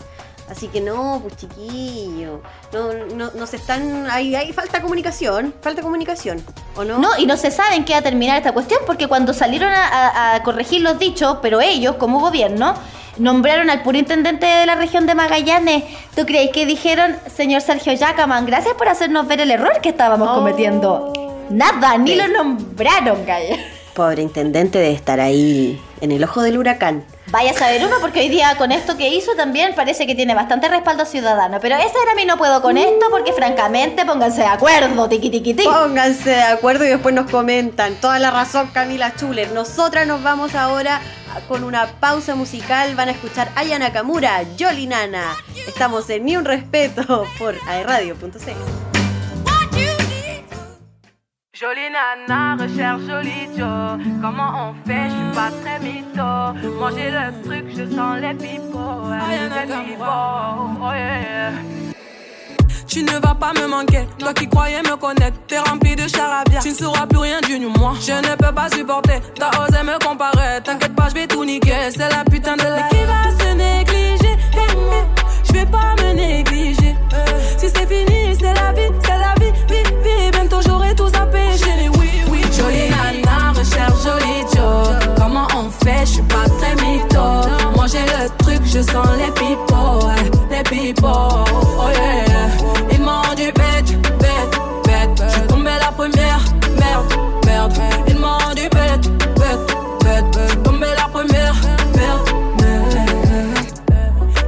Así 0.51 0.67
que 0.69 0.81
no, 0.81 1.21
pues 1.23 1.37
chiquillo. 1.37 2.41
No, 2.73 2.93
no, 3.15 3.31
no 3.35 3.47
se 3.47 3.57
están. 3.57 4.11
Hay, 4.11 4.35
hay 4.35 4.53
falta 4.53 4.83
comunicación. 4.83 5.55
Falta 5.63 5.81
comunicación. 5.81 6.43
¿O 6.77 6.85
no? 6.85 6.99
No, 6.99 7.17
y 7.19 7.27
no 7.27 7.37
se 7.37 7.51
sabe 7.51 7.77
en 7.77 7.85
qué 7.85 7.93
va 7.93 8.01
a 8.01 8.03
terminar 8.03 8.37
esta 8.37 8.53
cuestión 8.53 8.81
porque 8.87 9.07
cuando 9.07 9.33
salieron 9.33 9.71
a, 9.73 9.87
a- 9.87 10.35
a 10.35 10.43
corregir 10.43 10.81
los 10.83 10.99
dichos, 10.99 11.39
pero 11.41 11.61
ellos, 11.61 11.97
como 11.97 12.19
gobierno, 12.21 12.75
nombraron 13.19 13.71
al 13.71 13.83
puro 13.83 13.97
intendente 13.99 14.45
de 14.47 14.67
la 14.67 14.75
región 14.75 15.07
de 15.07 15.15
Magallanes. 15.15 15.85
¿Tú 16.17 16.27
crees 16.27 16.51
que 16.51 16.67
dijeron, 16.67 17.17
señor 17.35 17.61
Sergio 17.63 17.93
Yacaman, 17.93 18.45
gracias 18.47 18.75
por 18.75 18.89
hacernos 18.89 19.27
ver 19.29 19.41
el 19.41 19.51
error 19.53 19.81
que 19.81 19.91
estábamos 19.91 20.29
Oh. 20.31 20.35
cometiendo? 20.35 21.13
Nada, 21.51 21.97
ni 21.99 22.13
Sí. 22.13 22.17
lo 22.17 22.27
nombraron, 22.29 23.25
gaya. 23.25 23.57
Pobre 23.95 24.23
intendente 24.23 24.79
de 24.79 24.93
estar 24.93 25.21
ahí 25.21 25.81
en 26.01 26.13
el 26.13 26.25
ojo 26.25 26.43
del 26.43 26.59
huracán. 26.59 27.05
Vaya 27.31 27.53
a 27.53 27.55
saber 27.55 27.85
uno, 27.85 27.97
porque 28.01 28.21
hoy 28.21 28.29
día 28.29 28.57
con 28.57 28.73
esto 28.73 28.97
que 28.97 29.09
hizo 29.09 29.37
también 29.37 29.75
parece 29.77 30.05
que 30.05 30.17
tiene 30.17 30.35
bastante 30.35 30.69
respaldo 30.69 31.05
ciudadano. 31.05 31.59
Pero 31.61 31.77
ese 31.77 31.95
era 32.03 32.15
mi 32.17 32.25
no 32.25 32.37
puedo 32.37 32.61
con 32.61 32.77
esto, 32.77 33.07
porque 33.09 33.33
francamente, 33.33 34.05
pónganse 34.05 34.41
de 34.41 34.49
acuerdo, 34.49 35.09
tiqui 35.09 35.31
tiqui 35.31 35.55
tiqui. 35.55 35.69
Pónganse 35.69 36.31
de 36.31 36.43
acuerdo 36.43 36.85
y 36.85 36.89
después 36.89 37.15
nos 37.15 37.31
comentan. 37.31 37.95
Toda 38.01 38.19
la 38.19 38.33
razón, 38.33 38.71
Camila 38.73 39.15
Chuler. 39.15 39.53
Nosotras 39.53 40.09
nos 40.09 40.23
vamos 40.25 40.57
ahora 40.57 41.01
con 41.47 41.63
una 41.63 41.87
pausa 42.01 42.35
musical. 42.35 42.97
Van 42.97 43.09
a 43.09 43.13
escuchar 43.13 43.51
a 43.55 43.61
Aya 43.61 43.79
Nakamura, 43.79 44.43
Yoli 44.57 44.89
Nana. 44.89 45.37
Estamos 45.69 46.11
en 46.11 46.25
Ni 46.25 46.37
un 46.37 46.45
Respeto 46.45 47.27
por 47.39 47.55
aerradio.cl. 47.69 48.90
Jolie 51.61 51.91
nana, 51.91 52.57
recherche 52.57 53.03
jolie 53.03 53.49
Joe. 53.55 53.99
Comment 54.23 54.71
on 54.71 54.75
fait, 54.89 55.05
je 55.05 55.11
suis 55.11 55.31
pas 55.35 55.51
très 55.61 55.79
mytho. 55.79 56.55
Manger 56.81 57.11
le 57.11 57.33
truc, 57.45 57.67
je 57.77 57.85
sens 57.95 58.17
les 58.19 58.29
les 58.29 58.35
pipots, 58.35 58.79
oh 58.81 59.11
yeah, 60.91 61.21
yeah. 61.21 61.53
Tu 62.89 63.03
ne 63.03 63.13
vas 63.13 63.35
pas 63.35 63.53
me 63.53 63.67
manquer, 63.67 64.07
toi 64.19 64.33
qui 64.33 64.49
croyais 64.49 64.81
me 64.81 64.97
connaître, 64.97 65.37
t'es 65.47 65.59
rempli 65.59 65.95
de 65.95 66.09
charabia. 66.09 66.61
Tu 66.61 66.71
ne 66.71 66.75
sauras 66.75 67.07
plus 67.07 67.19
rien 67.19 67.43
du 67.43 67.59
moi. 67.67 67.93
Je 68.01 68.13
ne 68.13 68.35
peux 68.37 68.55
pas 68.55 68.71
supporter, 68.71 69.21
t'as 69.35 69.51
osé 69.63 69.83
me 69.83 69.99
comparer. 70.03 70.63
T'inquiète 70.65 70.97
pas, 70.97 71.11
je 71.11 71.15
vais 71.15 71.27
tout 71.27 71.45
niquer, 71.45 71.91
c'est 71.91 72.09
la 72.09 72.25
putain 72.25 72.57
de 72.57 72.63
la. 72.63 72.89
Qui 72.89 73.05
va 73.05 73.31
se 73.39 73.53
négliger? 73.53 74.39
Je 75.45 75.53
vais 75.53 75.67
pas 75.67 75.95
me 76.03 76.15
négliger. 76.15 76.97
Si 77.59 77.69
c'est 77.69 77.87
fini, 77.87 78.35
c'est 78.35 78.55
la 78.55 78.73
vie, 78.73 78.91
c'est 79.03 79.19
la 79.19 79.35
vie, 79.39 79.53
vie, 79.69 79.83
fait, 85.85 86.01
je 86.01 86.13
suis 86.13 86.23
pas 86.23 86.45
très 86.59 86.75
mytho. 86.77 87.71
J'ai 87.91 87.99
le 87.99 88.29
truc, 88.39 88.61
je 88.65 88.81
sens 88.83 89.09
les 89.17 89.31
ouais, 89.31 90.31
les 90.49 90.63
pipots, 90.63 91.09
oh 91.09 91.89
yeah. 91.93 92.93
Ils 92.93 93.01
m'ont 93.01 93.23
rendu 93.23 93.51
bête, 93.53 94.01
bête, 94.19 94.61
bête. 94.85 95.25
Je 95.27 95.33
suis 95.33 95.47
tombée 95.49 95.79
la 95.81 95.91
première, 95.91 96.45
merde, 96.79 97.13
merde. 97.47 97.73
Ils 98.07 98.17
m'ont 98.17 98.39
rendu 98.39 98.69
bête, 98.69 99.11
bête, 99.35 99.77
bête. 100.05 100.39
Je 100.41 100.49
suis 100.51 100.63
tombée 100.63 100.95
la 100.97 101.09
première, 101.09 101.55
merde, 101.97 102.31
merde. 102.61 102.95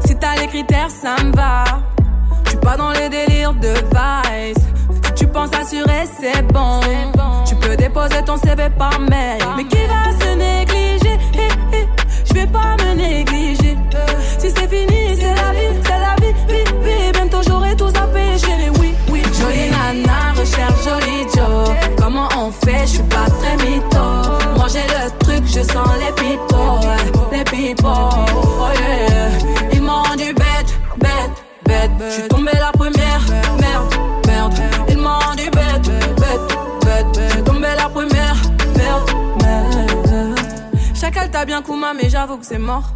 Si 0.06 0.14
t'as 0.14 0.36
les 0.36 0.46
critères, 0.46 0.90
ça 0.90 1.16
me 1.24 1.34
va. 1.34 1.64
Suis 2.46 2.58
pas 2.58 2.76
dans 2.76 2.90
les 2.90 3.08
délires 3.08 3.54
de 3.54 3.74
vice. 3.92 4.64
Si 5.06 5.12
tu 5.14 5.26
penses 5.26 5.50
assurer, 5.60 6.04
c'est 6.20 6.42
bon. 6.52 6.78
Tu 7.44 7.56
peux 7.56 7.76
déposer 7.76 8.22
ton 8.24 8.36
CV 8.36 8.68
par 8.78 9.00
mail. 9.00 9.42
Mais 9.56 9.64
qui 9.64 9.84
va 9.86 10.21
Mais 41.96 42.08
j'avoue 42.08 42.38
que 42.38 42.46
c'est 42.46 42.58
mort. 42.58 42.92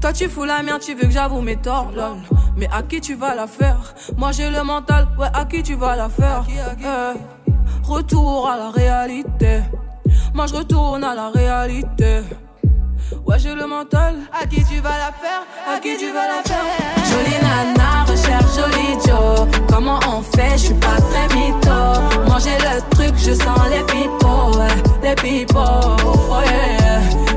Toi 0.00 0.12
tu 0.12 0.28
fous 0.28 0.44
la 0.44 0.62
merde, 0.62 0.80
tu 0.80 0.94
veux 0.94 1.02
que 1.02 1.10
j'avoue 1.10 1.40
mes 1.40 1.56
torts, 1.56 1.90
lol. 1.94 2.18
Mais 2.56 2.68
à 2.72 2.82
qui 2.82 3.00
tu 3.00 3.14
vas 3.14 3.34
la 3.34 3.46
faire? 3.46 3.94
Moi 4.16 4.32
j'ai 4.32 4.50
le 4.50 4.62
mental, 4.62 5.08
ouais, 5.18 5.28
à 5.32 5.44
qui 5.44 5.62
tu 5.62 5.74
vas 5.74 5.96
la 5.96 6.08
faire? 6.08 6.44
Eh, 6.48 7.18
Retour 7.82 8.48
à 8.48 8.56
la 8.56 8.70
réalité. 8.70 9.62
Moi 10.34 10.46
je 10.46 10.54
retourne 10.54 11.02
à 11.04 11.14
la 11.14 11.30
réalité. 11.30 12.22
Ouais, 13.26 13.38
j'ai 13.38 13.54
le 13.54 13.66
mental. 13.66 14.16
À 14.32 14.46
qui 14.46 14.64
tu 14.64 14.80
vas 14.80 14.98
la 14.98 15.12
faire? 15.12 15.42
À 15.68 15.78
qui 15.78 15.96
tu 15.96 16.12
vas 16.12 16.26
la 16.26 16.42
faire? 16.44 16.64
Jolie 17.10 17.40
nana, 17.42 18.04
recherche 18.06 18.54
jolie 18.54 18.98
Joe. 19.06 19.48
Comment 19.68 20.00
on 20.08 20.22
fait? 20.22 20.52
Je 20.52 20.64
suis 20.66 20.74
pas 20.74 20.96
très 21.10 21.26
mytho. 21.34 22.26
Moi 22.26 22.38
j'ai 22.38 22.58
le 22.58 22.80
truc, 22.90 23.14
je 23.16 23.32
sens 23.32 23.60
les 23.70 23.82
pipots. 23.84 24.58
Ouais, 24.58 24.68
les 25.02 25.14
pipots. 25.14 25.96
Oh 26.30 26.40
yeah. 26.44 27.33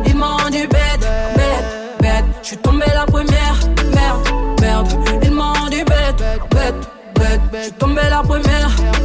Rendu 0.58 0.70
bête, 0.70 1.08
bête, 1.36 2.02
bête. 2.02 2.26
Je 2.42 2.48
suis 2.48 2.58
tombée 2.58 2.86
la 2.92 3.06
première. 3.06 3.60
Merde, 3.94 4.28
merde. 4.60 4.88
Ils 5.22 5.32
m'ont 5.32 5.54
rendu 5.54 5.84
bête, 5.84 6.24
bête, 6.50 6.74
bête. 7.14 7.42
Je 7.54 7.64
suis 7.64 7.72
tombée 7.74 8.02
la 8.10 8.24
première. 8.24 8.97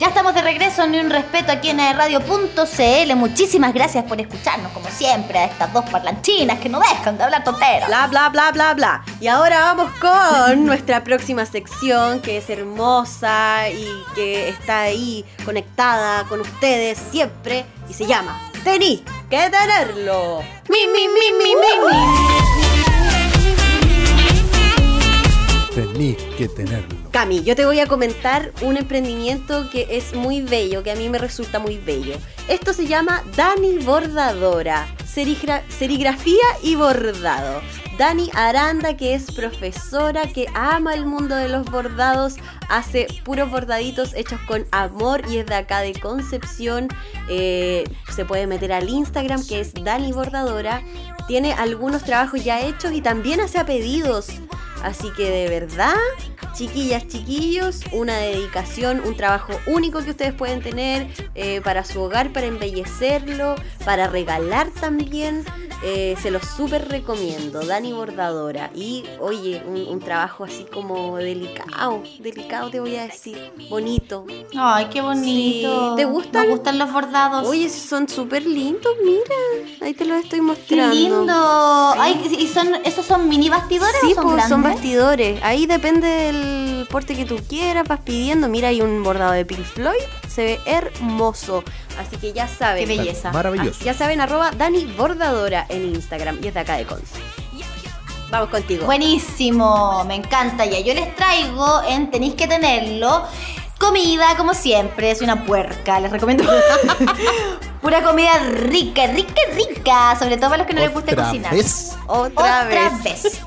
Ya 0.00 0.06
estamos 0.06 0.34
de 0.34 0.40
regreso, 0.40 0.86
ni 0.86 0.98
un 0.98 1.10
respeto 1.10 1.52
aquí 1.52 1.68
en 1.68 1.76
radio.cl. 1.76 3.16
Muchísimas 3.16 3.74
gracias 3.74 4.02
por 4.04 4.18
escucharnos, 4.18 4.72
como 4.72 4.88
siempre, 4.88 5.38
a 5.38 5.44
estas 5.44 5.70
dos 5.74 5.84
parlanchinas 5.90 6.58
que 6.58 6.70
no 6.70 6.80
dejan 6.80 7.18
de 7.18 7.24
hablar 7.24 7.44
tonteras. 7.44 7.86
Bla, 7.86 8.06
bla, 8.06 8.30
bla, 8.30 8.50
bla, 8.50 8.72
bla. 8.72 9.04
Y 9.20 9.26
ahora 9.26 9.60
vamos 9.60 9.92
con 10.00 10.64
nuestra 10.64 11.04
próxima 11.04 11.44
sección 11.44 12.20
que 12.22 12.38
es 12.38 12.48
hermosa 12.48 13.68
y 13.68 13.86
que 14.14 14.48
está 14.48 14.80
ahí 14.84 15.22
conectada 15.44 16.24
con 16.24 16.40
ustedes 16.40 16.96
siempre 17.10 17.66
y 17.86 17.92
se 17.92 18.06
llama 18.06 18.40
Tení 18.64 19.04
que 19.28 19.50
tenerlo. 19.50 20.42
Mi, 20.70 20.86
mi, 20.86 21.08
mi, 21.08 21.30
mi, 21.36 21.54
mi, 21.56 21.76
mi. 25.98 26.16
Que 26.38 26.48
tenerlo. 26.48 26.99
Cami, 27.10 27.42
yo 27.42 27.56
te 27.56 27.66
voy 27.66 27.80
a 27.80 27.86
comentar 27.86 28.52
un 28.62 28.76
emprendimiento 28.76 29.68
que 29.70 29.88
es 29.90 30.14
muy 30.14 30.42
bello, 30.42 30.84
que 30.84 30.92
a 30.92 30.94
mí 30.94 31.08
me 31.08 31.18
resulta 31.18 31.58
muy 31.58 31.76
bello. 31.76 32.14
Esto 32.48 32.72
se 32.72 32.86
llama 32.86 33.24
Dani 33.36 33.78
Bordadora, 33.78 34.86
serigra- 35.12 35.64
serigrafía 35.76 36.36
y 36.62 36.76
bordado. 36.76 37.62
Dani 38.00 38.30
Aranda, 38.32 38.96
que 38.96 39.12
es 39.12 39.30
profesora, 39.30 40.22
que 40.22 40.46
ama 40.54 40.94
el 40.94 41.04
mundo 41.04 41.34
de 41.34 41.50
los 41.50 41.66
bordados, 41.70 42.36
hace 42.70 43.06
puros 43.26 43.50
bordaditos 43.50 44.14
hechos 44.14 44.40
con 44.48 44.64
amor 44.72 45.20
y 45.28 45.36
es 45.36 45.44
de 45.44 45.56
acá 45.56 45.80
de 45.80 45.92
Concepción. 45.92 46.88
Eh, 47.28 47.84
se 48.16 48.24
puede 48.24 48.46
meter 48.46 48.72
al 48.72 48.88
Instagram, 48.88 49.46
que 49.46 49.60
es 49.60 49.74
Dani 49.74 50.12
Bordadora. 50.12 50.82
Tiene 51.28 51.52
algunos 51.52 52.02
trabajos 52.02 52.42
ya 52.42 52.62
hechos 52.62 52.92
y 52.92 53.02
también 53.02 53.38
hace 53.38 53.62
pedidos. 53.66 54.28
Así 54.82 55.12
que 55.14 55.28
de 55.28 55.48
verdad, 55.50 55.94
chiquillas, 56.54 57.06
chiquillos, 57.06 57.82
una 57.92 58.16
dedicación, 58.16 59.02
un 59.04 59.14
trabajo 59.14 59.52
único 59.66 60.02
que 60.02 60.12
ustedes 60.12 60.32
pueden 60.32 60.62
tener 60.62 61.06
eh, 61.34 61.60
para 61.60 61.84
su 61.84 62.00
hogar, 62.00 62.32
para 62.32 62.46
embellecerlo, 62.46 63.56
para 63.84 64.06
regalar 64.06 64.70
también. 64.70 65.44
Eh, 65.82 66.14
se 66.20 66.30
los 66.30 66.42
súper 66.44 66.88
recomiendo, 66.88 67.60
Dani 67.64 67.89
Bordadora. 67.92 68.70
Y 68.74 69.04
oye, 69.20 69.62
un, 69.66 69.76
un 69.88 70.00
trabajo 70.00 70.44
así 70.44 70.64
como 70.72 71.16
delicado, 71.16 72.02
delicado 72.20 72.70
te 72.70 72.80
voy 72.80 72.96
a 72.96 73.04
decir, 73.04 73.52
bonito. 73.68 74.26
Ay, 74.56 74.86
qué 74.92 75.00
bonito. 75.00 75.90
Sí. 75.90 75.96
¿Te 75.96 76.04
gustan? 76.04 76.46
Me 76.46 76.52
gustan 76.54 76.78
los 76.78 76.92
bordados. 76.92 77.46
Oye, 77.48 77.68
son 77.68 78.08
súper 78.08 78.46
lindos, 78.46 78.92
mira. 79.04 79.34
Ahí 79.82 79.94
te 79.94 80.04
los 80.04 80.22
estoy 80.22 80.38
qué 80.38 80.42
mostrando. 80.42 80.94
lindo. 80.94 81.92
Ay, 81.98 82.36
¿y 82.38 82.46
son, 82.48 82.74
esos 82.84 83.04
son 83.06 83.28
mini 83.28 83.48
bastidores 83.48 83.96
Sí, 84.00 84.12
o 84.12 84.14
son 84.14 84.24
pues 84.24 84.36
grandes? 84.36 84.48
son 84.48 84.62
bastidores. 84.62 85.40
Ahí 85.42 85.66
depende 85.66 86.06
del 86.06 86.86
porte 86.88 87.14
que 87.16 87.24
tú 87.24 87.36
quieras, 87.48 87.86
vas 87.88 88.00
pidiendo. 88.00 88.48
Mira, 88.48 88.68
hay 88.68 88.80
un 88.82 89.02
bordado 89.02 89.32
de 89.32 89.44
Pink 89.44 89.64
Floyd. 89.64 90.00
Se 90.28 90.44
ve 90.44 90.60
hermoso. 90.66 91.64
Así 91.98 92.16
que 92.16 92.32
ya 92.32 92.46
saben. 92.48 92.86
Qué 92.88 92.96
belleza. 92.96 93.32
Maravilloso. 93.32 93.78
Ah, 93.80 93.84
ya 93.84 93.94
saben, 93.94 94.20
arroba 94.20 94.50
Dani 94.52 94.86
Bordadora 94.86 95.66
en 95.68 95.94
Instagram. 95.94 96.38
Y 96.42 96.48
es 96.48 96.54
de 96.54 96.60
acá 96.60 96.76
de 96.76 96.84
Conce. 96.86 97.18
Vamos 98.30 98.48
contigo. 98.50 98.86
Buenísimo, 98.86 100.04
me 100.04 100.14
encanta 100.14 100.64
ya. 100.64 100.80
Yo 100.80 100.94
les 100.94 101.14
traigo 101.16 101.82
en 101.88 102.10
Tenéis 102.10 102.34
que 102.34 102.46
tenerlo. 102.46 103.24
Comida, 103.78 104.36
como 104.36 104.52
siempre, 104.54 105.14
soy 105.14 105.24
una 105.24 105.44
puerca, 105.44 105.98
les 106.00 106.10
recomiendo. 106.12 106.44
Pura 107.80 108.02
comida 108.02 108.38
rica, 108.38 109.06
rica, 109.06 109.40
rica. 109.54 110.16
Sobre 110.18 110.36
todo 110.36 110.50
para 110.50 110.58
los 110.58 110.66
que 110.66 110.74
no 110.74 110.80
les 110.80 110.92
gusta 110.92 111.12
Otra 111.12 111.24
cocinar. 111.24 111.54
vez. 111.54 111.96
Otra, 112.06 112.64
vez. 112.64 113.02
vez. 113.02 113.40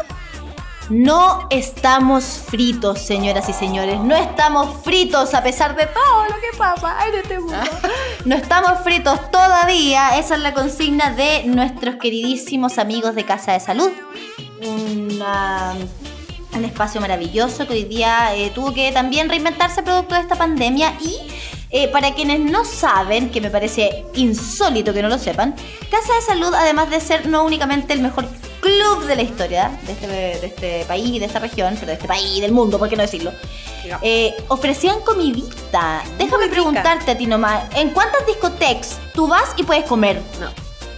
No 0.93 1.47
estamos 1.49 2.23
fritos, 2.23 2.99
señoras 2.99 3.49
y 3.49 3.53
señores. 3.53 3.99
No 3.99 4.15
estamos 4.15 4.83
fritos 4.83 5.33
a 5.33 5.41
pesar 5.41 5.75
de 5.75 5.87
todo 5.87 6.25
lo 6.25 6.35
que 6.35 6.55
pasa 6.55 6.95
en 7.07 7.15
este 7.15 7.39
mundo. 7.39 7.57
No 8.25 8.35
estamos 8.35 8.73
fritos 8.83 9.31
todavía. 9.31 10.19
Esa 10.19 10.35
es 10.35 10.41
la 10.41 10.53
consigna 10.53 11.09
de 11.11 11.45
nuestros 11.45 11.95
queridísimos 11.95 12.77
amigos 12.77 13.15
de 13.15 13.25
Casa 13.25 13.53
de 13.53 13.59
Salud. 13.59 13.89
Una- 14.61 15.73
un 16.55 16.63
espacio 16.65 17.01
maravilloso 17.01 17.65
que 17.67 17.73
hoy 17.73 17.83
día 17.85 18.35
eh, 18.35 18.51
tuvo 18.53 18.71
que 18.71 18.91
también 18.91 19.27
reinventarse 19.29 19.81
producto 19.81 20.13
de 20.13 20.21
esta 20.21 20.35
pandemia 20.35 20.93
y 21.01 21.17
eh, 21.71 21.87
para 21.87 22.13
quienes 22.13 22.39
no 22.39 22.63
saben, 22.65 23.31
que 23.31 23.41
me 23.41 23.49
parece 23.49 24.05
insólito 24.13 24.93
que 24.93 25.01
no 25.01 25.09
lo 25.09 25.17
sepan, 25.17 25.55
Casa 25.89 26.13
de 26.13 26.21
Salud, 26.21 26.53
además 26.53 26.91
de 26.91 27.01
ser 27.01 27.25
no 27.25 27.43
únicamente 27.43 27.93
el 27.93 28.01
mejor 28.01 28.27
club 28.63 29.05
de 29.05 29.15
la 29.15 29.21
historia 29.21 29.71
de 29.85 29.91
este, 29.91 30.07
de 30.07 30.45
este 30.47 30.85
país 30.85 31.09
y 31.09 31.19
de 31.19 31.25
esta 31.25 31.39
región, 31.39 31.73
pero 31.75 31.87
de 31.87 31.93
este 31.93 32.07
país 32.07 32.25
y 32.35 32.41
del 32.41 32.51
mundo, 32.53 32.79
¿por 32.79 32.87
qué 32.89 32.95
no 32.95 33.03
decirlo? 33.03 33.31
Eh, 34.01 34.33
ofrecían 34.47 35.01
comidita. 35.01 36.01
Déjame 36.17 36.47
preguntarte 36.47 37.11
a 37.11 37.17
ti 37.17 37.25
nomás, 37.27 37.65
¿en 37.75 37.89
cuántas 37.89 38.25
discotecas 38.25 38.97
tú 39.13 39.27
vas 39.27 39.53
y 39.57 39.63
puedes 39.63 39.83
comer? 39.85 40.21
No, 40.39 40.49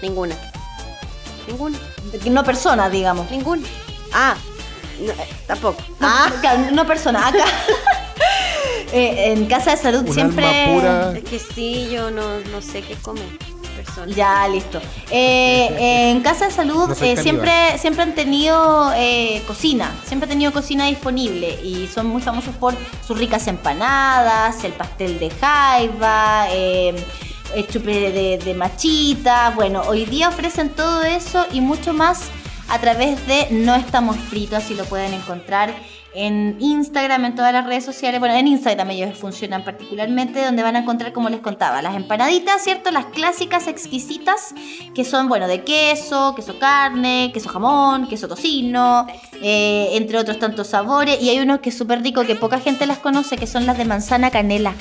ninguna. 0.01 0.35
Ninguna. 1.47 1.77
No 2.29 2.43
personas, 2.43 2.91
digamos. 2.91 3.29
Ninguna. 3.31 3.67
Ah, 4.13 4.35
no, 4.99 5.11
eh, 5.11 5.27
tampoco. 5.47 5.81
No, 5.99 6.07
Ah, 6.07 6.31
no 6.71 6.85
persona, 6.87 7.27
acá. 7.27 7.45
Eh, 8.93 9.33
en 9.33 9.45
casa 9.47 9.71
de 9.71 9.77
salud 9.77 10.03
Un 10.07 10.13
siempre. 10.13 10.45
alma 10.45 10.73
pura. 10.73 11.17
es 11.17 11.23
que 11.25 11.39
sí, 11.39 11.89
yo 11.91 12.11
no, 12.11 12.39
no 12.51 12.61
sé 12.61 12.81
qué 12.81 12.93
comer. 12.95 13.25
Persona. 13.75 14.13
Ya, 14.13 14.47
listo. 14.47 14.79
Eh, 15.11 16.11
en 16.11 16.21
casa 16.21 16.45
de 16.45 16.51
salud 16.51 16.87
No 16.87 16.95
eh, 17.05 17.17
siempre, 17.17 17.77
siempre 17.77 18.03
han 18.03 18.15
tenido 18.15 18.91
eh, 18.95 19.41
cocina, 19.47 19.91
siempre 20.05 20.25
han 20.25 20.31
tenido 20.31 20.51
cocina 20.51 20.85
disponible 20.85 21.59
y 21.63 21.87
son 21.87 22.07
muy 22.07 22.21
famosos 22.21 22.55
por 22.55 22.73
sus 23.05 23.17
ricas 23.17 23.47
empanadas, 23.47 24.63
el 24.63 24.73
pastel 24.73 25.19
de 25.19 25.29
jaiba, 25.29 26.47
eh, 26.51 26.95
el 27.53 27.67
chupe 27.67 28.11
de, 28.11 28.37
de 28.37 28.53
machita. 28.53 29.51
Bueno, 29.51 29.81
hoy 29.87 30.05
día 30.05 30.29
ofrecen 30.29 30.69
todo 30.69 31.03
eso 31.03 31.45
y 31.51 31.61
mucho 31.61 31.93
más 31.93 32.29
a 32.69 32.79
través 32.79 33.25
de 33.27 33.47
No 33.51 33.75
Estamos 33.75 34.17
Fritos, 34.17 34.63
así 34.63 34.73
lo 34.73 34.85
pueden 34.85 35.13
encontrar 35.13 35.73
en 36.15 36.57
Instagram, 36.59 37.25
en 37.25 37.35
todas 37.35 37.53
las 37.53 37.65
redes 37.65 37.83
sociales. 37.85 38.19
Bueno, 38.19 38.35
en 38.35 38.47
Instagram 38.47 38.89
ellos 38.91 39.17
funcionan 39.17 39.63
particularmente, 39.63 40.43
donde 40.43 40.63
van 40.63 40.75
a 40.75 40.79
encontrar, 40.79 41.13
como 41.13 41.29
les 41.29 41.41
contaba, 41.41 41.81
las 41.81 41.95
empanaditas, 41.95 42.63
¿cierto? 42.63 42.91
Las 42.91 43.05
clásicas 43.05 43.67
exquisitas, 43.67 44.55
que 44.93 45.03
son, 45.03 45.27
bueno, 45.27 45.47
de 45.47 45.63
queso, 45.63 46.33
queso 46.35 46.57
carne, 46.57 47.31
queso 47.33 47.49
jamón, 47.49 48.07
queso 48.07 48.27
tocino, 48.27 49.05
eh, 49.41 49.89
entre 49.93 50.17
otros 50.17 50.39
tantos 50.39 50.67
sabores. 50.67 51.21
Y 51.21 51.29
hay 51.29 51.39
unos 51.39 51.59
que 51.59 51.69
es 51.69 51.77
súper 51.77 52.01
rico, 52.01 52.25
que 52.25 52.35
poca 52.35 52.59
gente 52.59 52.85
las 52.85 52.99
conoce, 52.99 53.37
que 53.37 53.47
son 53.47 53.65
las 53.65 53.77
de 53.77 53.85
manzana 53.85 54.31
canela. 54.31 54.73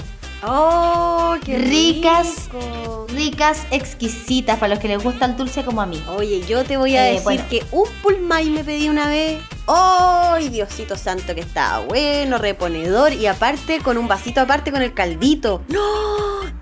¡Oh, 0.47 1.35
qué 1.45 1.59
Ricas. 1.59 2.49
rico! 2.53 3.07
Ricas, 3.15 3.67
exquisitas, 3.71 4.59
para 4.59 4.75
los 4.75 4.79
que 4.81 4.89
les 4.89 5.03
gusta 5.03 5.27
el 5.27 5.37
dulce 5.37 5.65
como 5.65 5.81
a 5.81 5.87
mí. 5.87 6.03
Oye, 6.17 6.45
yo 6.47 6.65
te 6.65 6.77
voy 6.77 6.97
a 6.97 7.07
Eh, 7.09 7.13
decir 7.13 7.23
bueno. 7.25 7.45
que 7.49 7.65
un 7.71 7.85
pulmay 8.03 8.51
me 8.51 8.65
pedí 8.65 8.89
una 8.89 9.09
vez. 9.09 9.41
¡Ay, 9.67 10.49
Diosito 10.49 10.97
santo 10.97 11.35
que 11.35 11.41
estaba 11.43 11.81
bueno, 11.87 12.39
reponedor! 12.39 13.13
Y 13.13 13.27
aparte, 13.27 13.81
con 13.81 13.97
un 13.99 14.09
vasito 14.09 14.41
aparte 14.41 14.73
con 14.73 14.83
el 14.83 14.93
caldito. 14.95 15.63
¡No! 15.69 15.83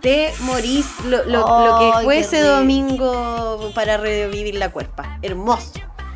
Te 0.01 0.33
morís 0.41 0.87
lo, 1.07 1.25
lo- 1.25 1.67
lo 1.67 1.79
que 1.79 2.05
fue 2.05 2.19
ese 2.19 2.43
rico. 2.43 2.55
domingo 2.57 3.71
para 3.75 3.97
revivir 3.97 4.57
la 4.57 4.71
cuerpa. 4.71 5.19
Hermoso. 5.23 5.73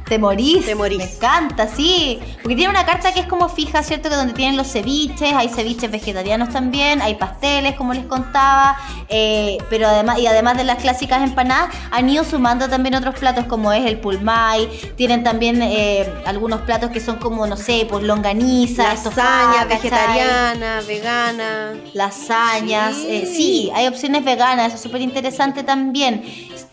Te 0.08 0.18
morís. 0.18 0.64
Te 0.64 0.74
morís. 0.74 0.98
Me 0.98 1.04
encanta, 1.04 1.66
sí. 1.68 2.20
Porque 2.42 2.54
tiene 2.54 2.70
una 2.70 2.86
carta 2.86 3.12
que 3.12 3.20
es 3.20 3.26
como 3.26 3.48
fija, 3.48 3.82
¿cierto? 3.82 4.08
Que 4.08 4.14
donde 4.16 4.34
tienen 4.34 4.56
los 4.56 4.68
ceviches, 4.70 5.32
hay 5.32 5.48
ceviches 5.48 5.90
vegetarianos 5.90 6.50
también, 6.50 7.02
hay 7.02 7.16
pasteles, 7.16 7.74
como 7.74 7.92
les 7.92 8.04
contaba. 8.06 8.76
eh, 9.08 9.58
pero 9.70 9.88
además, 9.88 10.18
y 10.18 10.26
además 10.26 10.56
de 10.56 10.64
las 10.64 10.78
clásicas 10.78 11.22
empanadas, 11.22 11.74
han 11.90 12.08
ido 12.08 12.24
sumando 12.24 12.68
también 12.68 12.94
otros 12.94 13.16
platos 13.18 13.46
como 13.46 13.72
es 13.72 13.84
el 13.84 13.98
pulmay. 13.98 14.68
Tienen 14.96 15.24
también 15.24 15.60
eh, 15.62 16.06
algunos 16.24 16.60
platos 16.62 16.90
que 16.90 17.00
son 17.00 17.16
como, 17.16 17.46
no 17.46 17.56
sé, 17.56 17.86
pues 17.88 18.04
longaniza, 18.04 18.84
Lasaña, 18.94 19.64
vegetariana, 19.64 20.80
vegana. 20.86 21.74
lasañas. 21.94 22.94
Sí. 22.96 23.06
eh, 23.08 23.26
sí, 23.26 23.70
hay 23.74 23.86
opciones 23.88 24.24
veganas, 24.24 24.68
eso 24.68 24.76
es 24.76 24.82
súper 24.82 25.00
interesante 25.00 25.62
también. 25.62 26.22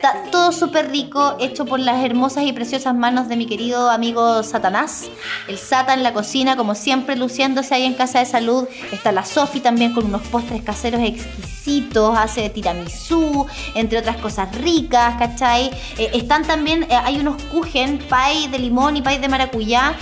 Está 0.03 0.21
todo 0.31 0.51
súper 0.51 0.91
rico, 0.91 1.37
hecho 1.39 1.63
por 1.63 1.79
las 1.79 2.03
hermosas 2.03 2.43
y 2.43 2.51
preciosas 2.51 2.93
manos 2.93 3.29
de 3.29 3.37
mi 3.37 3.45
querido 3.45 3.89
amigo 3.89 4.43
Satanás. 4.43 5.05
El 5.47 5.57
Satan 5.57 5.99
en 5.99 6.03
la 6.03 6.11
cocina, 6.11 6.57
como 6.57 6.75
siempre, 6.75 7.15
luciéndose 7.15 7.73
ahí 7.73 7.85
en 7.85 7.93
Casa 7.93 8.19
de 8.19 8.25
Salud. 8.25 8.67
Está 8.91 9.13
la 9.13 9.23
Sofi 9.23 9.61
también 9.61 9.93
con 9.93 10.03
unos 10.03 10.21
postres 10.23 10.61
caseros 10.61 10.99
exquisitos, 11.01 12.17
hace 12.17 12.49
tiramisú, 12.49 13.47
entre 13.75 13.99
otras 13.99 14.17
cosas 14.17 14.53
ricas, 14.57 15.15
¿cachai? 15.17 15.71
Eh, 15.97 16.11
están 16.15 16.43
también, 16.45 16.83
eh, 16.83 16.95
hay 17.01 17.21
unos 17.21 17.41
kuchen, 17.43 17.99
pie 17.99 18.49
de 18.49 18.59
limón 18.59 18.97
y 18.97 19.01
pie 19.01 19.19
de 19.19 19.29
maracuyá 19.29 19.95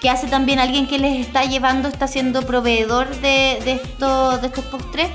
que 0.00 0.08
hace 0.08 0.28
también 0.28 0.60
alguien 0.60 0.86
que 0.86 1.00
les 1.00 1.26
está 1.26 1.42
llevando, 1.42 1.88
está 1.88 2.06
siendo 2.06 2.42
proveedor 2.42 3.08
de 3.16 3.58
estos 3.66 4.64
postres. 4.66 5.08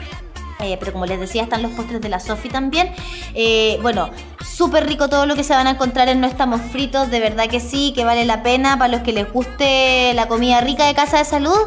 Eh, 0.63 0.77
pero 0.79 0.93
como 0.93 1.05
les 1.05 1.19
decía, 1.19 1.43
están 1.43 1.61
los 1.61 1.71
postres 1.71 2.01
de 2.01 2.09
la 2.09 2.19
Sofi 2.19 2.49
también. 2.49 2.91
Eh, 3.33 3.77
bueno, 3.81 4.09
súper 4.43 4.87
rico 4.87 5.09
todo 5.09 5.25
lo 5.25 5.35
que 5.35 5.43
se 5.43 5.53
van 5.53 5.67
a 5.67 5.71
encontrar 5.71 6.09
en 6.09 6.21
No 6.21 6.27
Estamos 6.27 6.61
Fritos, 6.61 7.09
de 7.09 7.19
verdad 7.19 7.47
que 7.47 7.59
sí, 7.59 7.93
que 7.95 8.05
vale 8.05 8.25
la 8.25 8.43
pena 8.43 8.77
para 8.77 8.91
los 8.91 9.01
que 9.01 9.13
les 9.13 9.31
guste 9.31 10.13
la 10.13 10.27
comida 10.27 10.61
rica 10.61 10.87
de 10.87 10.93
Casa 10.93 11.17
de 11.17 11.25
Salud. 11.25 11.59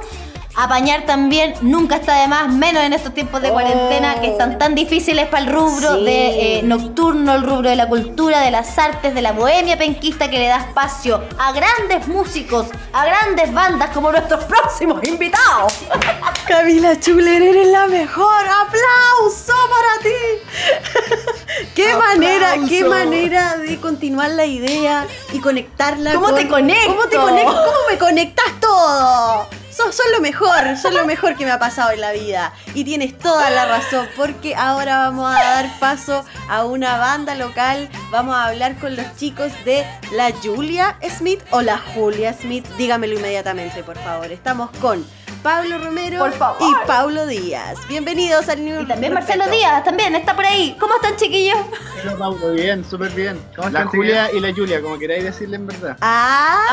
Apañar 0.59 1.05
también 1.05 1.55
nunca 1.61 1.97
está 1.97 2.21
de 2.23 2.29
más, 2.29 2.49
menos 2.53 2.83
en 2.83 2.93
estos 2.95 3.13
tiempos 3.13 3.43
de 3.43 3.51
Oh. 3.51 3.53
cuarentena 3.53 4.21
que 4.21 4.29
están 4.29 4.59
tan 4.59 4.75
difíciles 4.75 5.27
para 5.29 5.45
el 5.45 5.53
rubro 5.53 5.97
Sí. 5.97 6.05
de 6.05 6.59
eh, 6.59 6.63
nocturno, 6.63 7.35
el 7.35 7.43
rubro 7.43 7.69
de 7.69 7.77
la 7.77 7.87
cultura, 7.89 8.41
de 8.41 8.51
las 8.51 8.79
artes, 8.79 9.15
de 9.15 9.21
la 9.23 9.33
bohemia 9.33 9.77
penquista 9.77 10.31
que 10.31 10.39
le 10.39 10.49
da 10.49 10.57
espacio 10.59 11.23
a 11.39 11.53
grandes 11.53 12.09
músicos, 12.09 12.67
a 12.93 13.05
grandes 13.05 13.53
bandas 13.53 13.91
como 13.91 14.11
nuestros 14.11 14.45
próximos 14.45 15.03
invitados. 15.07 15.75
Camila 16.49 16.99
Chuler, 17.01 17.43
eres 17.43 17.67
la 17.69 17.87
mejor. 17.87 18.47
¡Aplauso 18.47 19.53
para 19.71 20.03
ti! 20.03 21.65
¡Qué 21.75 21.95
manera, 21.97 22.55
qué 22.69 22.85
manera 22.85 23.57
de 23.59 23.79
continuar 23.79 24.31
la 24.31 24.47
idea 24.47 25.07
y 25.33 25.39
conectarla 25.41 26.15
¿Cómo 26.15 26.27
con- 26.29 26.35
te 26.37 26.49
conecto? 26.49 26.87
¿Cómo 26.95 27.09
te 27.09 27.17
conecto? 27.17 27.53
¿Cómo 27.53 27.79
me 27.91 27.99
conectas 27.99 28.47
todo? 28.61 29.47
Sos, 29.77 29.95
sos 29.95 30.07
lo 30.15 30.21
mejor, 30.23 30.77
sos 30.81 30.95
lo 30.95 31.05
mejor 31.05 31.37
que 31.37 31.45
me 31.45 31.51
ha 31.51 31.59
pasado 31.59 31.91
en 31.91 32.01
la 32.01 32.13
vida. 32.13 32.55
Y 32.73 32.83
tienes 32.85 33.19
toda 33.19 33.51
la 33.51 33.67
razón, 33.67 34.09
porque 34.17 34.55
ahora 34.57 35.01
vamos 35.01 35.31
a 35.31 35.35
dar 35.39 35.79
paso 35.79 36.25
a 36.49 36.65
una 36.65 36.97
banda 36.97 37.35
local. 37.35 37.91
Vamos 38.11 38.35
a 38.35 38.47
hablar 38.47 38.77
con 38.79 38.97
los 38.97 39.05
chicos 39.17 39.53
de 39.67 39.85
la 40.13 40.31
Julia 40.43 40.97
Smith 41.19 41.43
o 41.51 41.61
la 41.61 41.77
Julia 41.77 42.33
Smith. 42.33 42.67
Dígamelo 42.79 43.17
inmediatamente, 43.19 43.83
por 43.83 43.99
favor. 43.99 44.33
Estamos 44.33 44.71
con 44.81 45.05
Pablo 45.43 45.79
Romero 45.79 46.21
Por 46.21 46.33
favor. 46.33 46.63
y 46.63 46.87
Paulo 46.87 47.27
Díaz. 47.27 47.77
Bienvenidos 47.87 48.49
al 48.49 48.65
New 48.65 48.81
Y 48.81 48.87
también 48.87 49.15
Respeto. 49.15 49.39
Marcelo 49.39 49.57
Díaz, 49.57 49.85
también 49.85 50.15
está 50.17 50.35
por 50.35 50.47
ahí. 50.47 50.75
¿Cómo 50.81 50.95
están, 50.95 51.17
chiquillos? 51.17 51.59
Hola, 52.03 52.17
Paulo, 52.17 52.53
bien, 52.53 52.85
súper 52.85 53.11
bien. 53.11 53.39
¿Cómo 53.55 53.69
la 53.69 53.81
están, 53.81 53.89
Julia 53.89 54.33
y 54.33 54.41
la 54.41 54.55
Julia, 54.55 54.81
como 54.81 54.99
queráis 54.99 55.23
decirle 55.23 55.57
en 55.57 55.67
verdad. 55.67 55.97
¡Ah! 56.01 56.65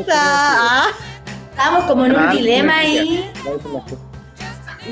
está. 0.00 0.84
Estábamos 1.58 1.86
como 1.86 2.06
en 2.06 2.14
un 2.14 2.30
dilema 2.30 2.76
ahí. 2.76 3.28
Cosas. 3.42 3.98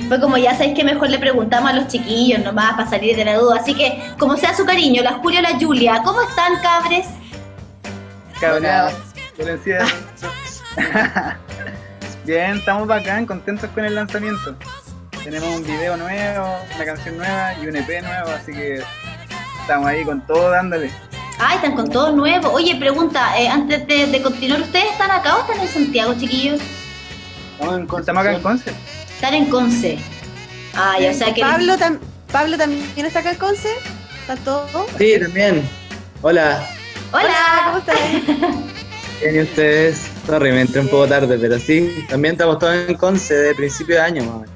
Fue 0.09 0.21
como 0.21 0.37
ya 0.37 0.51
sabéis 0.51 0.75
que 0.75 0.83
mejor 0.83 1.09
le 1.09 1.21
preguntamos 1.21 1.71
a 1.71 1.75
los 1.75 1.87
chiquillos 1.87 2.41
nomás 2.41 2.73
para 2.73 2.91
salir 2.91 3.15
de 3.15 3.25
la 3.25 3.37
duda. 3.37 3.61
Así 3.61 3.73
que, 3.73 4.03
como 4.19 4.37
sea 4.37 4.53
su 4.53 4.67
cariño, 4.67 5.01
la 5.05 5.13
Julia 5.13 5.39
y 5.39 5.43
la 5.45 5.61
Julia, 5.61 6.03
¿cómo 6.05 6.23
están, 6.23 6.61
cabres? 6.61 7.07
Cabreados, 8.41 8.95
bien, 12.25 12.57
estamos 12.57 12.89
bacán, 12.89 13.27
contentos 13.27 13.71
con 13.71 13.85
el 13.85 13.95
lanzamiento. 13.95 14.57
Tenemos 15.23 15.49
un 15.49 15.65
video 15.65 15.97
nuevo, 15.97 16.59
una 16.75 16.85
canción 16.85 17.17
nueva 17.17 17.55
y 17.63 17.69
un 17.69 17.77
EP 17.77 18.03
nuevo, 18.03 18.31
así 18.31 18.53
que 18.53 18.83
estamos 19.61 19.87
ahí 19.87 20.05
con 20.05 20.21
todo 20.27 20.51
dándole. 20.51 20.91
Ah, 21.38 21.55
están 21.57 21.75
con 21.75 21.90
todo 21.90 22.12
nuevo. 22.12 22.51
Oye, 22.51 22.77
pregunta, 22.77 23.38
eh, 23.38 23.49
antes 23.49 23.87
de, 23.87 24.07
de 24.07 24.22
continuar, 24.22 24.61
¿ustedes 24.62 24.87
están 24.92 25.11
acá 25.11 25.37
o 25.37 25.40
están 25.40 25.61
en 25.61 25.68
Santiago, 25.68 26.14
chiquillos? 26.18 26.61
Estamos 27.53 27.77
en, 27.79 28.01
estamos 28.01 28.20
acá 28.22 28.33
en 28.35 28.42
Conce. 28.42 28.70
Están 29.14 29.35
en 29.35 29.46
Conce. 29.46 29.99
Ah, 30.75 30.96
ya, 31.01 31.11
o 31.11 31.14
sea 31.14 31.35
que... 31.35 31.42
Pablo, 31.42 31.77
tam- 31.77 31.99
Pablo 32.33 32.57
también 32.57 33.07
está 33.07 33.20
acá 33.20 33.33
en 33.33 33.38
Conce. 33.38 33.68
¿Está 34.20 34.37
todo? 34.37 34.87
Sí, 34.99 35.14
también. 35.20 35.62
Hola, 36.22 36.66
¿cómo 37.11 37.22
¡Hola! 37.25 37.79
estás? 37.79 37.99
¿quién 39.20 39.37
y 39.37 39.40
ustedes? 39.40 40.09
Sorry, 40.27 40.53
me 40.53 40.62
entré 40.62 40.81
un 40.81 40.88
poco 40.88 41.07
tarde, 41.07 41.38
pero 41.38 41.59
sí, 41.59 42.05
también 42.09 42.33
estamos 42.33 42.59
todos 42.59 42.75
en 42.75 42.94
Conce 42.96 43.35
de 43.35 43.55
principio 43.55 43.96
de 43.96 44.01
año, 44.03 44.25
más 44.25 44.35
o 44.35 44.38
menos. 44.40 44.56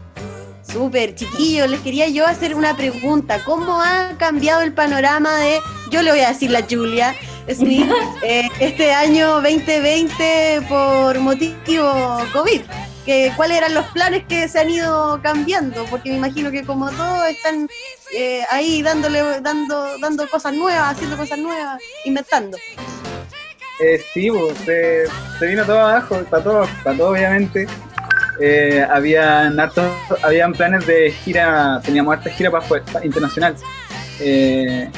Súper, 0.73 1.17
chiquillos, 1.17 1.69
les 1.69 1.81
quería 1.81 2.09
yo 2.09 2.27
hacer 2.27 2.55
una 2.55 2.77
pregunta. 2.77 3.43
¿Cómo 3.45 3.81
ha 3.81 4.17
cambiado 4.19 4.63
el 4.63 4.73
panorama 4.73 5.37
de, 5.39 5.59
yo 5.91 6.01
le 6.03 6.13
voy 6.13 6.21
a 6.21 6.29
decir 6.29 6.51
la 6.51 6.63
Julia, 6.63 7.15
Smith, 7.53 7.91
eh, 8.23 8.49
este 8.61 8.93
año 8.93 9.41
2020 9.41 10.63
por 10.69 11.19
motivo 11.19 12.19
COVID? 12.33 12.61
Que, 13.05 13.33
¿Cuáles 13.37 13.59
eran 13.59 13.75
los 13.75 13.87
planes 13.87 14.25
que 14.29 14.47
se 14.47 14.61
han 14.61 14.71
ido 14.71 15.21
cambiando? 15.23 15.85
Porque 15.87 16.11
me 16.11 16.17
imagino 16.17 16.53
que 16.53 16.63
como 16.63 16.89
todos 16.91 17.27
están 17.27 17.69
eh, 18.15 18.45
ahí 18.51 18.83
dándole, 18.83 19.41
dando, 19.41 19.99
dando 19.99 20.29
cosas 20.29 20.53
nuevas, 20.55 20.93
haciendo 20.93 21.17
cosas 21.17 21.39
nuevas, 21.39 21.81
inventando. 22.05 22.57
Eh, 23.81 24.01
sí, 24.13 24.31
pues, 24.31 24.57
se, 24.59 25.05
se 25.39 25.47
vino 25.47 25.65
todo 25.65 25.81
abajo, 25.81 26.23
para 26.31 26.45
todo, 26.45 26.69
para 26.85 26.97
todo 26.97 27.11
obviamente. 27.11 27.67
Eh, 28.41 28.87
habían, 28.91 29.57
habían 30.23 30.53
planes 30.55 30.87
de 30.87 31.11
gira, 31.11 31.81
teníamos 31.85 32.15
harta 32.15 32.31
gira 32.31 32.51
para 32.51 32.65
afuera, 32.65 32.85
pa- 32.91 33.05
internacional. 33.05 33.55
Eh, 34.19 34.89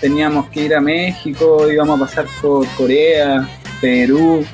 teníamos 0.00 0.48
que 0.50 0.60
ir 0.64 0.74
a 0.74 0.80
México, 0.80 1.70
íbamos 1.70 2.00
a 2.00 2.04
pasar 2.06 2.26
por 2.42 2.66
Corea, 2.76 3.48
Perú, 3.80 4.44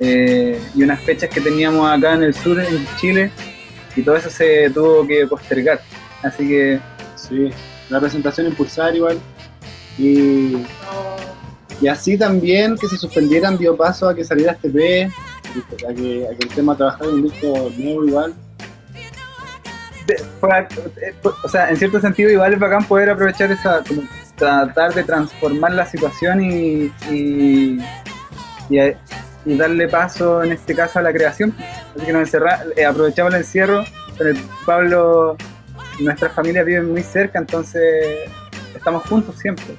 eh, 0.00 0.60
y 0.74 0.82
unas 0.82 1.00
fechas 1.00 1.28
que 1.30 1.40
teníamos 1.40 1.90
acá 1.90 2.14
en 2.14 2.22
el 2.24 2.34
sur, 2.34 2.60
en 2.60 2.86
Chile, 2.96 3.30
y 3.96 4.02
todo 4.02 4.16
eso 4.16 4.30
se 4.30 4.70
tuvo 4.70 5.06
que 5.06 5.26
postergar. 5.26 5.80
Así 6.22 6.46
que 6.48 6.80
sí, 7.16 7.50
la 7.90 7.98
presentación 8.00 8.46
impulsar 8.46 8.94
igual. 8.94 9.18
Y 9.98 10.58
y 11.80 11.86
así 11.86 12.18
también 12.18 12.76
que 12.76 12.88
se 12.88 12.96
suspendieran 12.96 13.56
dio 13.56 13.76
paso 13.76 14.08
a 14.08 14.14
que 14.14 14.24
saliera 14.24 14.52
este 14.52 14.68
P, 14.68 15.10
a 15.88 15.94
que, 15.94 16.26
el 16.26 16.48
tema 16.54 16.76
trabajar 16.76 17.06
en 17.08 17.14
un 17.14 17.22
disco 17.24 17.70
nuevo 17.76 18.04
igual. 18.04 18.34
Fue- 20.40 20.50
eh, 21.02 21.14
fue- 21.22 21.32
o 21.44 21.48
sea, 21.48 21.68
en 21.68 21.76
cierto 21.76 22.00
sentido 22.00 22.30
igual 22.30 22.54
es 22.54 22.58
bacán 22.58 22.84
poder 22.84 23.10
aprovechar 23.10 23.50
esa, 23.52 23.82
como 23.86 24.02
tratar 24.36 24.94
de 24.94 25.04
transformar 25.04 25.72
la 25.72 25.84
situación 25.84 26.40
y, 26.42 26.90
a- 28.78 28.94
y 29.44 29.56
darle 29.56 29.88
paso 29.88 30.42
en 30.42 30.52
este 30.52 30.74
caso 30.74 30.98
a 30.98 31.02
la 31.02 31.12
creación. 31.12 31.54
Así 31.94 32.06
que 32.06 32.12
nos 32.12 32.22
encerra, 32.22 32.60
eh, 32.76 32.84
aprovechamos 32.86 33.34
el 33.34 33.40
encierro, 33.40 33.84
con 34.16 34.28
el 34.28 34.38
Pablo, 34.64 35.36
nuestras 36.00 36.32
familias 36.32 36.64
viven 36.64 36.90
muy 36.90 37.02
cerca, 37.02 37.38
entonces 37.38 38.30
estamos 38.74 39.02
juntos 39.04 39.36
siempre. 39.38 39.76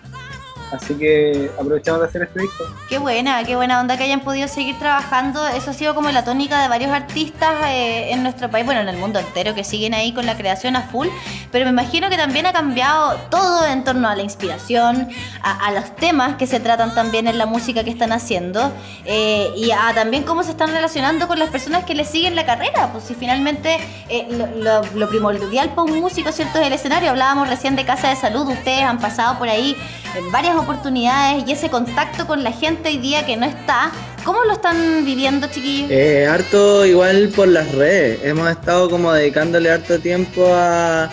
Así 0.72 0.94
que 0.96 1.50
aprovechamos 1.60 2.02
de 2.02 2.08
hacer 2.08 2.22
este 2.24 2.42
disco. 2.42 2.64
Qué 2.88 3.00
buena, 3.00 3.44
qué 3.44 3.56
buena 3.56 3.80
onda 3.80 3.98
que 3.98 4.04
hayan 4.04 4.20
podido 4.20 4.48
seguir 4.48 4.78
trabajando. 4.78 5.48
Eso 5.48 5.72
ha 5.72 5.74
sido 5.74 5.96
como 5.96 6.12
la 6.12 6.24
tónica 6.24 6.62
de 6.62 6.68
varios 6.68 6.92
artistas 6.92 7.56
eh, 7.68 8.12
en 8.12 8.22
nuestro 8.22 8.52
país, 8.52 8.66
bueno, 8.66 8.82
en 8.82 8.90
el 8.90 8.98
mundo 8.98 9.18
entero, 9.20 9.56
que 9.56 9.64
siguen 9.64 9.96
ahí 9.96 10.14
con 10.14 10.26
la 10.28 10.38
creación 10.38 10.76
a 10.76 10.84
full. 10.84 11.08
Pero 11.52 11.66
me 11.66 11.72
imagino 11.72 12.10
que 12.10 12.18
también 12.18 12.46
ha 12.46 12.54
cambiado 12.54 13.16
todo 13.32 13.66
en 13.66 13.84
torno 13.84 14.08
a 14.08 14.16
la 14.16 14.22
inspiración, 14.22 15.10
a, 15.42 15.68
a 15.68 15.72
los 15.72 15.96
temas 15.96 16.36
que 16.36 16.46
se 16.46 16.60
tratan 16.60 16.94
también 16.94 17.28
en 17.28 17.40
la 17.40 17.48
música 17.48 17.84
que 17.84 17.90
están 17.90 18.12
haciendo 18.12 18.72
eh, 19.06 19.50
y 19.56 19.72
a 19.72 19.94
también 19.96 20.24
cómo 20.24 20.44
se 20.44 20.52
están 20.52 20.70
relacionando 20.72 21.28
con 21.28 21.40
las 21.40 21.50
personas 21.50 21.84
que 21.84 21.96
les 21.96 22.08
siguen 22.08 22.36
la 22.36 22.46
carrera. 22.46 22.90
Pues 22.92 23.06
si 23.06 23.16
finalmente 23.16 23.78
eh, 24.10 24.28
lo, 24.30 24.46
lo- 24.46 24.84
lo 24.94 25.10
primordial 25.10 25.70
para 25.70 25.82
un 25.92 26.00
músico, 26.00 26.32
¿cierto? 26.32 26.60
Es 26.60 26.68
el 26.68 26.74
escenario. 26.74 27.10
Hablábamos 27.10 27.50
recién 27.50 27.76
de 27.76 27.86
Casa 27.86 28.10
de 28.10 28.16
Salud, 28.16 28.48
ustedes 28.48 28.84
han 28.84 29.00
pasado 29.00 29.40
por 29.40 29.50
ahí 29.50 29.76
en 30.16 30.32
varias 30.32 30.56
oportunidades 30.60 31.44
y 31.48 31.52
ese 31.52 31.70
contacto 31.70 32.28
con 32.28 32.44
la 32.44 32.52
gente 32.52 32.90
hoy 32.90 32.98
día 32.98 33.26
que 33.26 33.36
no 33.38 33.46
está, 33.46 33.92
¿cómo 34.24 34.44
lo 34.44 34.54
están 34.54 35.04
viviendo, 35.06 35.48
chiquillos? 35.48 35.90
Eh, 35.92 36.28
harto 36.28 36.86
igual 36.86 37.30
por 37.36 37.48
las 37.48 37.72
redes. 37.74 38.20
Hemos 38.24 38.50
estado 38.50 38.90
como 38.90 39.12
dedicándole 39.12 39.72
harto 39.72 40.00
tiempo 40.00 40.46
a. 40.54 41.10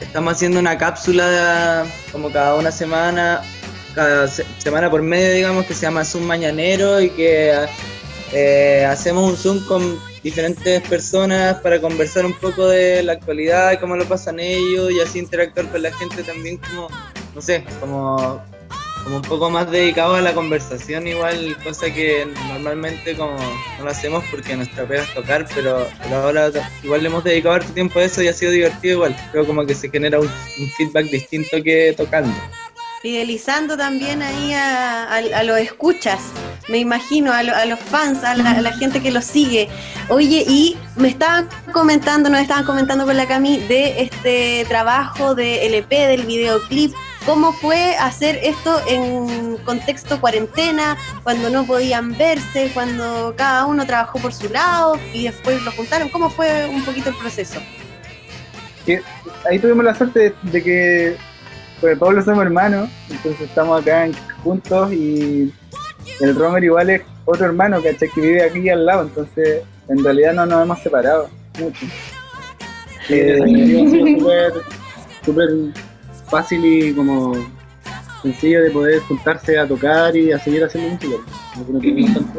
Estamos 0.00 0.34
haciendo 0.34 0.58
una 0.58 0.76
cápsula 0.78 1.84
como 2.10 2.30
cada 2.32 2.54
una 2.56 2.72
semana, 2.72 3.42
cada 3.94 4.26
se- 4.28 4.44
semana 4.58 4.90
por 4.90 5.02
medio, 5.02 5.32
digamos, 5.34 5.66
que 5.66 5.74
se 5.74 5.82
llama 5.82 6.04
Zoom 6.04 6.24
Mañanero 6.24 7.00
y 7.00 7.10
que 7.10 7.54
eh, 8.32 8.86
hacemos 8.90 9.30
un 9.30 9.36
Zoom 9.36 9.64
con 9.66 9.98
diferentes 10.22 10.82
personas 10.88 11.56
para 11.60 11.80
conversar 11.80 12.26
un 12.26 12.34
poco 12.34 12.68
de 12.68 13.02
la 13.02 13.12
actualidad 13.12 13.78
cómo 13.80 13.96
lo 13.96 14.04
pasan 14.06 14.38
ellos 14.40 14.90
y 14.90 15.00
así 15.00 15.18
interactuar 15.18 15.66
con 15.68 15.82
la 15.82 15.90
gente 15.92 16.22
también 16.22 16.58
como, 16.58 16.88
no 17.34 17.40
sé, 17.40 17.64
como 17.80 18.42
como 19.04 19.16
un 19.16 19.22
poco 19.22 19.50
más 19.50 19.70
dedicado 19.70 20.14
a 20.16 20.20
la 20.20 20.32
conversación 20.34 21.06
igual, 21.06 21.56
cosa 21.64 21.86
que 21.92 22.26
normalmente 22.48 23.16
como 23.16 23.36
no 23.78 23.84
lo 23.84 23.90
hacemos 23.90 24.22
porque 24.30 24.54
nuestra 24.56 24.84
pega 24.84 25.02
es 25.02 25.14
tocar, 25.14 25.46
pero, 25.54 25.86
pero 26.02 26.16
ahora 26.16 26.50
igual 26.82 27.02
le 27.02 27.08
hemos 27.08 27.24
dedicado 27.24 27.54
harto 27.56 27.72
tiempo 27.72 27.98
a 27.98 28.04
eso 28.04 28.22
y 28.22 28.28
ha 28.28 28.32
sido 28.32 28.52
divertido 28.52 28.94
igual. 28.96 29.16
Creo 29.32 29.46
como 29.46 29.64
que 29.66 29.74
se 29.74 29.88
genera 29.90 30.20
un, 30.20 30.28
feedback 30.76 31.06
distinto 31.06 31.62
que 31.62 31.94
tocando. 31.96 32.32
Fidelizando 33.02 33.78
también 33.78 34.20
ahí 34.20 34.52
a, 34.52 35.04
a- 35.04 35.16
a 35.38 35.42
los 35.42 35.58
escuchas, 35.58 36.20
me 36.68 36.76
imagino, 36.78 37.32
a, 37.32 37.42
lo- 37.42 37.56
a 37.56 37.64
los 37.64 37.80
fans, 37.80 38.22
a 38.24 38.34
la, 38.34 38.50
a 38.50 38.60
la 38.60 38.72
gente 38.76 39.00
que 39.00 39.10
los 39.10 39.24
sigue. 39.24 39.70
Oye, 40.10 40.44
y 40.46 40.76
me 40.96 41.08
estaban 41.08 41.48
comentando, 41.72 42.28
nos 42.28 42.42
estaban 42.42 42.64
comentando 42.66 43.06
con 43.06 43.16
la 43.16 43.26
Cami 43.26 43.58
de 43.60 44.02
este 44.02 44.66
trabajo 44.68 45.34
de 45.34 45.64
LP, 45.66 45.96
del 46.08 46.22
videoclip. 46.26 46.92
¿Cómo 47.30 47.52
fue 47.52 47.94
hacer 47.94 48.40
esto 48.42 48.80
en 48.88 49.56
contexto 49.58 50.20
cuarentena, 50.20 50.96
cuando 51.22 51.48
no 51.48 51.64
podían 51.64 52.18
verse, 52.18 52.72
cuando 52.74 53.34
cada 53.36 53.66
uno 53.66 53.86
trabajó 53.86 54.18
por 54.18 54.32
su 54.34 54.48
lado 54.48 54.98
y 55.14 55.26
después 55.26 55.62
lo 55.62 55.70
juntaron? 55.70 56.08
¿Cómo 56.08 56.28
fue 56.28 56.66
un 56.68 56.84
poquito 56.84 57.10
el 57.10 57.16
proceso? 57.16 57.60
que 58.84 59.00
ahí 59.48 59.60
tuvimos 59.60 59.84
la 59.84 59.94
suerte 59.94 60.18
de, 60.18 60.34
de 60.50 60.62
que 60.64 61.16
pues 61.80 61.96
Pablo 61.98 62.20
somos 62.24 62.42
hermanos, 62.42 62.90
entonces 63.08 63.42
estamos 63.42 63.80
acá 63.80 64.06
en- 64.06 64.14
juntos 64.42 64.92
y 64.92 65.54
el 66.18 66.34
Romer 66.34 66.64
igual 66.64 66.90
es 66.90 67.02
otro 67.26 67.46
hermano, 67.46 67.80
¿cachai? 67.80 68.08
Que 68.12 68.20
vive 68.20 68.42
aquí 68.42 68.68
al 68.70 68.84
lado, 68.84 69.02
entonces 69.02 69.62
en 69.88 70.02
realidad 70.02 70.32
no 70.32 70.46
nos 70.46 70.62
hemos 70.64 70.82
separado 70.82 71.30
mucho. 71.60 71.86
Eh, 73.08 73.38
sido 73.46 74.18
súper 74.18 74.52
súper 75.24 75.48
fácil 76.30 76.64
y 76.64 76.94
como 76.94 77.34
sencillo 78.22 78.62
de 78.62 78.70
poder 78.70 79.00
juntarse 79.00 79.58
a 79.58 79.66
tocar 79.66 80.16
y 80.16 80.32
a 80.32 80.38
seguir 80.38 80.64
haciendo 80.64 80.90
música. 80.90 81.16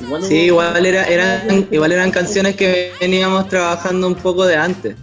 Igual 0.00 0.22
Sí, 0.22 0.34
igual, 0.34 0.84
era, 0.84 1.04
eran, 1.04 1.68
igual 1.70 1.92
eran 1.92 2.10
canciones 2.10 2.56
que 2.56 2.92
veníamos 3.00 3.48
trabajando 3.48 4.06
un 4.08 4.16
poco 4.16 4.44
de 4.44 4.56
antes. 4.56 4.96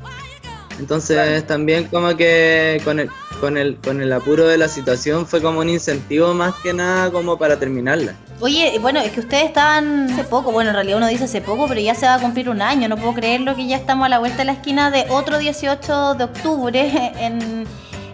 Entonces 0.79 1.47
también 1.47 1.85
como 1.85 2.15
que 2.15 2.81
con 2.83 2.99
el, 2.99 3.09
con, 3.41 3.57
el, 3.57 3.75
con 3.77 4.01
el 4.01 4.13
apuro 4.13 4.47
de 4.47 4.57
la 4.57 4.69
situación 4.69 5.27
fue 5.27 5.41
como 5.41 5.59
un 5.59 5.69
incentivo 5.69 6.33
más 6.33 6.53
que 6.63 6.71
nada 6.71 7.11
como 7.11 7.37
para 7.37 7.57
terminarla. 7.57 8.15
Oye, 8.39 8.77
bueno, 8.79 8.99
es 9.01 9.11
que 9.11 9.19
ustedes 9.19 9.45
estaban 9.45 10.11
hace 10.11 10.23
poco, 10.23 10.51
bueno, 10.51 10.69
en 10.69 10.75
realidad 10.75 10.97
uno 10.97 11.07
dice 11.07 11.25
hace 11.25 11.41
poco, 11.41 11.67
pero 11.67 11.81
ya 11.81 11.95
se 11.95 12.05
va 12.05 12.15
a 12.15 12.19
cumplir 12.19 12.49
un 12.49 12.61
año, 12.61 12.87
no 12.87 12.97
puedo 12.97 13.13
creerlo 13.15 13.55
que 13.55 13.67
ya 13.67 13.75
estamos 13.75 14.05
a 14.05 14.09
la 14.09 14.19
vuelta 14.19 14.37
de 14.37 14.45
la 14.45 14.53
esquina 14.53 14.91
de 14.91 15.05
otro 15.09 15.39
18 15.39 16.13
de 16.15 16.23
octubre 16.23 17.11
en, 17.19 17.65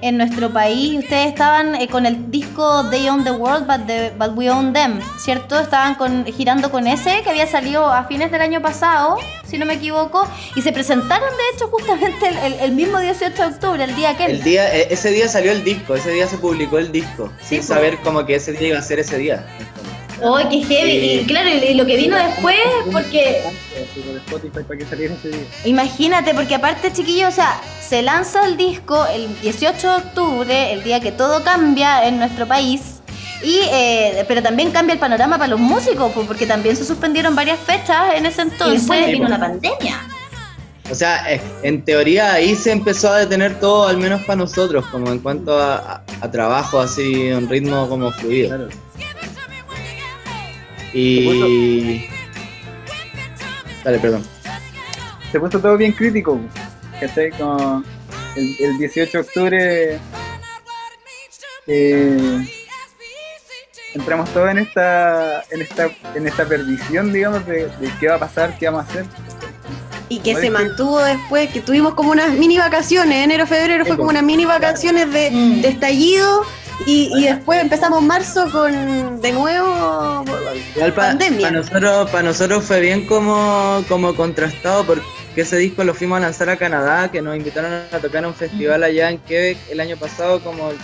en 0.02 0.18
nuestro 0.18 0.50
país. 0.52 1.00
Ustedes 1.00 1.28
estaban 1.28 1.76
eh, 1.76 1.88
con 1.88 2.06
el 2.06 2.30
disco 2.32 2.90
They 2.90 3.08
Own 3.10 3.24
the 3.24 3.32
World, 3.32 3.68
but, 3.68 3.86
the- 3.88 4.12
but 4.18 4.32
We 4.36 4.50
Own 4.50 4.74
Them, 4.74 5.00
¿cierto? 5.20 5.60
Estaban 5.60 5.96
con, 5.96 6.26
girando 6.26 6.70
con 6.72 6.88
ese, 6.88 7.22
que 7.24 7.30
había 7.30 7.48
salido 7.48 7.88
a 7.92 8.04
fines 8.06 8.32
del 8.32 8.42
año 8.42 8.62
pasado, 8.62 9.18
si 9.46 9.58
no 9.58 9.66
me 9.66 9.76
equivoco, 9.76 10.28
y 10.56 10.62
se 10.62 10.72
presentaron, 10.72 11.30
de 11.30 11.56
hecho, 11.56 11.68
justamente 11.70 12.28
el, 12.28 12.38
el- 12.38 12.60
el 12.60 12.72
mismo 12.74 13.00
18 13.00 13.36
de 13.42 13.48
octubre, 13.48 13.84
el 13.84 13.96
día 13.96 14.12
aquel. 14.12 14.32
El 14.32 14.44
día, 14.44 14.74
e- 14.76 14.88
ese 14.94 15.10
día 15.12 15.28
salió 15.28 15.52
el 15.52 15.64
disco, 15.64 15.96
ese 15.96 16.12
día 16.12 16.28
se 16.28 16.38
publicó 16.38 16.78
el 16.78 16.92
disco, 16.92 17.32
sin 17.42 17.64
saber 17.64 17.98
como 18.00 18.26
que 18.26 18.36
ese 18.36 18.52
día 18.54 18.70
iba 18.70 18.80
a 18.80 18.82
ser 18.82 19.00
ese 19.00 19.18
día. 19.18 19.46
¡Oh, 20.22 20.38
qué 20.50 20.62
heavy! 20.64 21.20
Y 21.22 21.26
claro, 21.26 21.50
y 21.50 21.74
lo 21.76 21.86
que 21.86 21.96
vino 21.98 22.18
después, 22.18 22.56
porque. 22.92 23.42
Imagínate, 25.66 26.34
porque 26.34 26.56
aparte, 26.56 26.92
chiquillos, 26.92 27.30
o 27.30 27.36
sea, 27.36 27.60
se 27.82 28.02
lanza 28.02 28.46
el 28.46 28.58
disco 28.58 29.06
el 29.08 29.40
18 29.42 29.88
de 29.90 29.96
octubre, 29.98 30.74
el 30.74 30.84
día 30.84 31.00
que 31.00 31.12
todo 31.12 31.44
cambia 31.44 32.08
en 32.08 32.18
nuestro 32.18 32.48
país. 32.48 32.82
Y, 33.44 33.60
eh, 33.72 34.26
pero 34.28 34.42
también 34.42 34.72
cambia 34.72 34.94
el 34.94 35.00
panorama 35.00 35.38
para 35.38 35.50
los 35.50 35.60
músicos, 35.60 36.12
pues, 36.14 36.26
porque 36.26 36.48
también 36.48 36.76
se 36.76 36.84
suspendieron 36.84 37.36
varias 37.36 37.60
fechas 37.60 38.16
en 38.16 38.26
ese 38.26 38.42
Y 38.42 38.44
entonces. 38.46 38.80
después 38.80 39.06
Sí, 39.06 39.12
vino 39.12 39.28
la 39.30 39.40
pandemia. 39.40 40.02
O 40.90 40.96
sea, 40.96 41.28
en 41.64 41.84
teoría 41.84 42.32
ahí 42.34 42.56
se 42.56 42.72
empezó 42.72 43.12
a 43.12 43.18
detener 43.20 43.60
todo, 43.60 43.88
al 43.88 43.98
menos 43.98 44.22
para 44.24 44.38
nosotros, 44.38 44.86
como 44.88 45.12
en 45.12 45.20
cuanto 45.20 45.60
a, 45.60 45.76
a- 45.76 46.02
a 46.22 46.32
trabajo, 46.32 46.80
así, 46.80 47.30
un 47.30 47.48
ritmo 47.50 47.88
como 47.90 48.10
fluido. 48.12 48.48
Claro. 48.48 48.70
Y... 50.94 52.08
Dale, 53.84 54.00
perdón. 54.00 54.26
Se 55.32 55.40
puso 55.40 55.60
todo 55.60 55.78
bien 55.78 55.92
crítico, 55.92 56.40
¿cachai? 57.00 57.32
Como 57.32 57.84
el, 58.36 58.56
el 58.60 58.78
18 58.78 59.12
de 59.12 59.20
octubre 59.24 60.00
eh, 61.68 62.48
entramos 63.94 64.30
todos 64.34 64.50
en 64.50 64.60
esta, 64.60 65.44
en 65.52 65.62
esta, 65.62 65.90
en 66.16 66.28
esta 66.28 66.46
perdición, 66.46 67.12
digamos, 67.12 67.46
de, 67.46 67.66
de 67.68 67.92
qué 68.00 68.08
va 68.08 68.16
a 68.16 68.20
pasar, 68.20 68.58
qué 68.58 68.68
vamos 68.68 68.86
a 68.86 68.90
hacer. 68.90 69.06
Y 70.10 70.20
que 70.20 70.36
se 70.36 70.50
mantuvo 70.50 71.00
después, 71.00 71.50
que 71.52 71.60
tuvimos 71.60 71.94
como 71.94 72.12
unas 72.12 72.32
mini 72.32 72.58
vacaciones, 72.58 73.26
enero, 73.26 73.46
febrero 73.46 73.86
fue 73.86 73.98
como 73.98 74.08
po. 74.08 74.12
unas 74.12 74.24
mini 74.24 74.46
vacaciones 74.46 75.12
de, 75.12 75.32
Mm. 75.32 75.62
de 75.62 75.68
estallido 75.68 76.44
y, 76.86 77.10
y 77.18 77.24
después 77.24 77.62
empezamos 77.62 78.02
marzo 78.02 78.50
con 78.52 79.22
de 79.22 79.32
nuevo 79.32 80.24
Igual 80.76 80.94
para 80.94 81.10
pandemia. 81.10 81.52
nosotros, 81.52 82.10
para 82.12 82.24
nosotros 82.24 82.64
fue 82.64 82.80
bien 82.82 83.08
como, 83.08 83.84
como 83.90 84.16
contrastado 84.16 84.86
porque 84.86 85.04
ese 85.36 85.58
disco 85.58 85.84
lo 85.84 85.94
fuimos 85.94 86.18
a 86.18 86.22
lanzar 86.22 86.50
a 86.50 86.58
Canadá, 86.58 87.12
que 87.12 87.22
nos 87.22 87.36
invitaron 87.36 87.72
a 87.92 88.00
tocar 88.00 88.24
a 88.24 88.28
un 88.28 88.34
festival 88.34 88.84
allá 88.84 89.10
en 89.10 89.20
Quebec 89.20 89.58
el 89.70 89.80
año 89.80 89.98
pasado, 89.98 90.40
como 90.42 90.70
el, 90.70 90.78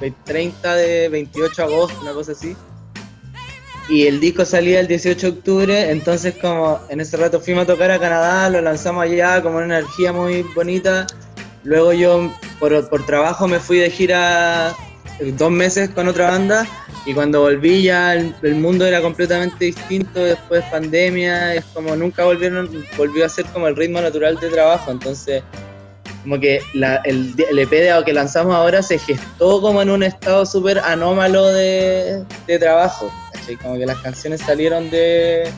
el 0.00 0.14
30 0.24 0.74
de 0.74 1.08
28 1.08 1.54
de 1.56 1.62
agosto, 1.62 2.00
una 2.02 2.12
cosa 2.12 2.32
así. 2.32 2.56
Y 3.88 4.06
el 4.08 4.18
disco 4.18 4.44
salía 4.44 4.80
el 4.80 4.88
18 4.88 5.20
de 5.20 5.38
octubre, 5.38 5.90
entonces 5.90 6.34
como 6.40 6.80
en 6.88 7.00
ese 7.00 7.16
rato 7.16 7.40
fuimos 7.40 7.64
a 7.64 7.66
tocar 7.66 7.92
a 7.92 8.00
Canadá, 8.00 8.50
lo 8.50 8.60
lanzamos 8.60 9.04
allá 9.04 9.40
como 9.42 9.58
una 9.58 9.78
energía 9.78 10.12
muy 10.12 10.42
bonita. 10.42 11.06
Luego 11.62 11.92
yo 11.92 12.32
por, 12.58 12.88
por 12.88 13.06
trabajo 13.06 13.46
me 13.46 13.60
fui 13.60 13.78
de 13.78 13.90
gira 13.90 14.74
dos 15.20 15.50
meses 15.50 15.90
con 15.90 16.08
otra 16.08 16.30
banda 16.30 16.66
y 17.06 17.14
cuando 17.14 17.40
volví 17.40 17.82
ya 17.84 18.14
el, 18.14 18.34
mundo 18.56 18.84
era 18.84 19.00
completamente 19.00 19.66
distinto, 19.66 20.20
después 20.24 20.64
pandemia, 20.70 21.54
es 21.54 21.64
como 21.66 21.94
nunca 21.96 22.24
volvieron, 22.24 22.68
volvió 22.96 23.24
a 23.24 23.28
ser 23.28 23.46
como 23.46 23.68
el 23.68 23.76
ritmo 23.76 24.00
natural 24.00 24.38
de 24.40 24.48
trabajo, 24.50 24.90
entonces 24.90 25.42
como 26.22 26.40
que 26.40 26.60
la- 26.74 26.96
el, 27.04 27.34
el 27.48 27.58
EP 27.60 27.70
de- 27.70 28.02
que 28.04 28.12
lanzamos 28.12 28.54
ahora 28.54 28.82
se 28.82 28.98
gestó 28.98 29.60
como 29.60 29.80
en 29.82 29.90
un 29.90 30.02
estado 30.02 30.44
súper 30.44 30.80
anómalo 30.80 31.46
de, 31.46 32.24
de 32.46 32.58
trabajo, 32.58 33.10
¿cachai? 33.32 33.56
Como 33.56 33.78
que 33.78 33.86
las 33.86 33.98
canciones 33.98 34.40
salieron 34.40 34.90
de, 34.90 35.48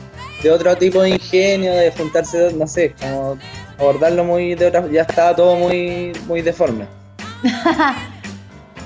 de 0.43 0.51
otro 0.51 0.75
tipo 0.77 1.01
de 1.01 1.09
ingenio, 1.09 1.73
de 1.73 1.91
juntarse, 1.91 2.53
no 2.53 2.67
sé, 2.67 2.93
como 3.01 3.39
abordarlo 3.79 4.23
muy 4.23 4.53
de 4.53 4.67
otra, 4.67 4.87
ya 4.91 5.01
estaba 5.01 5.35
todo 5.35 5.55
muy, 5.55 6.11
muy 6.27 6.41
deforme. 6.43 6.85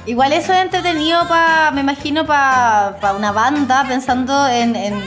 Igual 0.05 0.33
eso 0.33 0.51
es 0.51 0.59
entretenido 0.61 1.25
para, 1.29 1.71
me 1.71 1.79
imagino, 1.79 2.25
para 2.25 3.13
una 3.17 3.31
banda, 3.31 3.85
pensando 3.87 4.47
en, 4.47 4.75
en- 4.75 5.01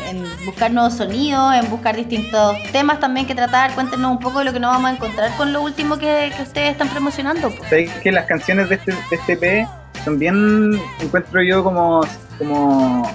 buscar 0.47 0.71
nuevos 0.71 0.95
sonidos, 0.95 1.55
en 1.55 1.69
buscar 1.69 1.97
distintos 1.97 2.57
temas 2.73 2.99
también 3.01 3.27
que 3.27 3.35
tratar. 3.35 3.75
Cuéntenos 3.75 4.11
un 4.13 4.19
poco 4.21 4.39
de 4.39 4.47
lo 4.47 4.53
que 4.55 4.61
nos 4.61 4.73
vamos 4.73 4.91
a 4.91 4.95
encontrar 4.95 5.37
con 5.37 5.53
lo 5.53 5.61
último 5.61 5.99
que, 5.99 6.33
que 6.35 6.43
ustedes 6.43 6.71
están 6.73 6.89
promocionando. 6.89 7.53
Sabéis 7.69 7.91
que 8.03 8.11
las 8.13 8.25
canciones 8.27 8.69
de 8.71 8.77
este, 8.77 8.93
de 8.93 9.17
este 9.17 9.33
EP 9.35 9.69
también 10.05 10.81
encuentro 11.01 11.43
yo 11.43 11.63
como, 11.65 12.01
como 12.39 13.11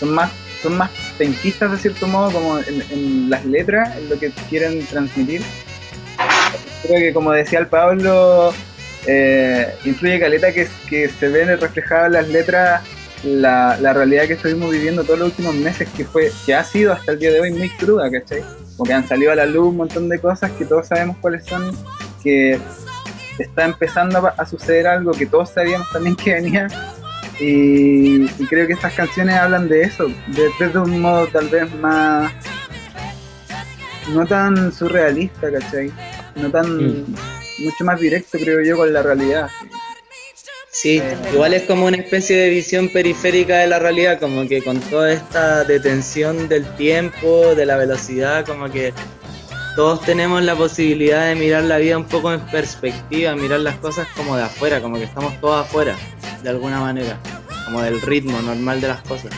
son 0.00 0.10
más 0.14 0.30
son 0.62 0.78
más 0.78 0.90
penquistas 1.18 1.70
de 1.70 1.76
cierto 1.76 2.08
modo 2.08 2.30
como 2.32 2.58
en, 2.58 2.82
en 2.90 3.28
las 3.30 3.44
letras 3.44 3.94
en 3.96 4.08
lo 4.08 4.18
que 4.18 4.30
quieren 4.48 4.84
transmitir 4.86 5.42
creo 6.82 6.98
que 6.98 7.12
como 7.12 7.30
decía 7.32 7.58
el 7.58 7.66
Pablo 7.66 8.54
eh, 9.06 9.74
influye 9.84 10.18
caleta 10.18 10.52
que, 10.52 10.68
que 10.88 11.08
se 11.08 11.28
ve 11.28 11.56
reflejada 11.56 12.06
en 12.06 12.12
las 12.12 12.28
letras 12.28 12.82
la, 13.24 13.78
la 13.80 13.92
realidad 13.92 14.26
que 14.26 14.34
estuvimos 14.34 14.70
viviendo 14.70 15.04
todos 15.04 15.18
los 15.18 15.28
últimos 15.30 15.54
meses 15.54 15.88
que 15.96 16.04
fue 16.04 16.30
que 16.44 16.54
ha 16.54 16.62
sido 16.62 16.92
hasta 16.92 17.12
el 17.12 17.18
día 17.18 17.32
de 17.32 17.40
hoy 17.40 17.52
muy 17.52 17.68
cruda 17.70 18.10
¿cachai? 18.10 18.42
como 18.76 18.86
que 18.86 18.92
han 18.92 19.08
salido 19.08 19.32
a 19.32 19.34
la 19.34 19.46
luz 19.46 19.68
un 19.68 19.76
montón 19.78 20.08
de 20.08 20.18
cosas 20.18 20.50
que 20.52 20.64
todos 20.64 20.88
sabemos 20.88 21.16
cuáles 21.20 21.44
son 21.44 21.72
que 22.22 22.58
está 23.38 23.64
empezando 23.64 24.32
a, 24.36 24.46
suceder 24.46 24.86
algo 24.86 25.12
que 25.12 25.26
todos 25.26 25.50
sabíamos 25.50 25.90
también 25.92 26.16
que 26.16 26.34
venía 26.34 26.68
y, 27.38 28.26
creo 28.48 28.66
que 28.66 28.72
estas 28.72 28.94
canciones 28.94 29.34
hablan 29.34 29.68
de 29.68 29.82
eso, 29.82 30.06
de, 30.06 30.78
un 30.78 31.00
modo 31.00 31.26
tal 31.26 31.48
vez 31.48 31.72
más 31.74 32.32
no 34.14 34.24
tan 34.24 34.72
surrealista, 34.72 35.52
¿cachai? 35.52 35.92
No 36.36 36.50
tan 36.50 36.66
Mm. 36.78 37.14
Mucho 37.58 37.84
más 37.84 38.00
directo 38.00 38.38
creo 38.38 38.62
yo 38.62 38.76
con 38.76 38.92
la 38.92 39.02
realidad. 39.02 39.48
Sí, 40.70 41.02
igual 41.32 41.54
es 41.54 41.62
como 41.62 41.86
una 41.86 41.96
especie 41.96 42.36
de 42.36 42.50
visión 42.50 42.90
periférica 42.90 43.58
de 43.58 43.66
la 43.66 43.78
realidad, 43.78 44.20
como 44.20 44.46
que 44.46 44.62
con 44.62 44.78
toda 44.78 45.10
esta 45.10 45.64
detención 45.64 46.48
del 46.48 46.66
tiempo, 46.76 47.54
de 47.54 47.64
la 47.64 47.78
velocidad, 47.78 48.44
como 48.44 48.70
que 48.70 48.92
todos 49.74 50.02
tenemos 50.02 50.42
la 50.42 50.54
posibilidad 50.54 51.28
de 51.28 51.34
mirar 51.34 51.64
la 51.64 51.78
vida 51.78 51.96
un 51.96 52.04
poco 52.04 52.30
en 52.30 52.40
perspectiva, 52.40 53.34
mirar 53.34 53.60
las 53.60 53.76
cosas 53.76 54.06
como 54.14 54.36
de 54.36 54.42
afuera, 54.42 54.82
como 54.82 54.98
que 54.98 55.04
estamos 55.04 55.40
todos 55.40 55.64
afuera, 55.64 55.96
de 56.42 56.50
alguna 56.50 56.80
manera, 56.80 57.18
como 57.64 57.80
del 57.80 58.02
ritmo 58.02 58.38
normal 58.42 58.80
de 58.82 58.88
las 58.88 59.00
cosas. 59.00 59.32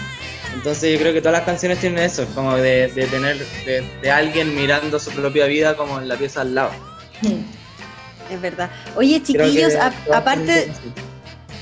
Entonces 0.55 0.93
yo 0.93 0.99
creo 0.99 1.12
que 1.12 1.21
todas 1.21 1.39
las 1.39 1.47
canciones 1.47 1.79
tienen 1.79 2.01
eso, 2.01 2.27
como 2.35 2.57
de, 2.57 2.89
de 2.89 3.07
tener, 3.07 3.39
de, 3.64 3.89
de 4.03 4.11
alguien 4.11 4.57
mirando 4.57 4.99
su 4.99 5.12
propia 5.12 5.47
vida 5.47 5.77
como 5.77 6.01
en 6.01 6.09
la 6.09 6.16
pieza 6.16 6.41
al 6.41 6.57
lado. 6.57 6.73
Es 8.31 8.41
verdad. 8.41 8.70
Oye, 8.97 9.22
chiquillos, 9.22 9.74
a- 9.74 9.93
aparte, 10.14 10.70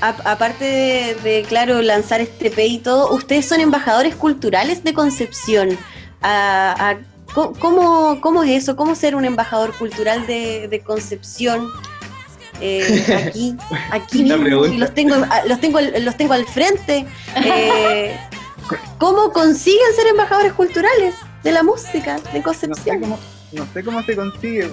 a- 0.01 0.31
aparte 0.31 0.65
de, 0.65 1.15
de, 1.23 1.45
claro, 1.47 1.81
lanzar 1.81 2.21
este 2.21 2.47
EP 2.47 2.59
y 2.67 2.79
todo, 2.79 3.13
ustedes 3.13 3.45
son 3.45 3.59
embajadores 3.61 4.15
culturales 4.15 4.83
de 4.83 4.93
Concepción. 4.93 5.77
A- 6.21 6.75
a- 6.91 6.97
co- 7.33 7.53
¿cómo, 7.59 8.19
¿Cómo 8.21 8.43
es 8.43 8.63
eso? 8.63 8.75
¿Cómo 8.75 8.95
ser 8.95 9.15
un 9.15 9.25
embajador 9.25 9.73
cultural 9.77 10.25
de, 10.27 10.67
de 10.67 10.79
Concepción? 10.81 11.67
Eh, 12.59 13.05
aquí, 13.27 13.55
aquí 13.91 14.23
mismo, 14.23 14.65
y 14.65 14.77
los 14.77 14.93
tengo, 14.93 15.15
los 15.47 15.59
tengo, 15.61 15.77
al- 15.77 16.03
los 16.03 16.17
tengo 16.17 16.33
al 16.33 16.45
frente. 16.47 17.05
Eh, 17.45 18.17
¿Cómo 18.97 19.31
consiguen 19.31 19.93
ser 19.95 20.07
embajadores 20.07 20.53
culturales 20.53 21.13
de 21.43 21.51
la 21.51 21.63
música 21.63 22.15
de 22.15 22.19
No 22.19 22.31
sé 22.33 22.67
Concepción? 22.67 22.99
cómo, 22.99 23.19
no 23.53 23.65
sé 23.73 23.83
cómo 23.83 24.03
se 24.03 24.15
consigue, 24.15 24.69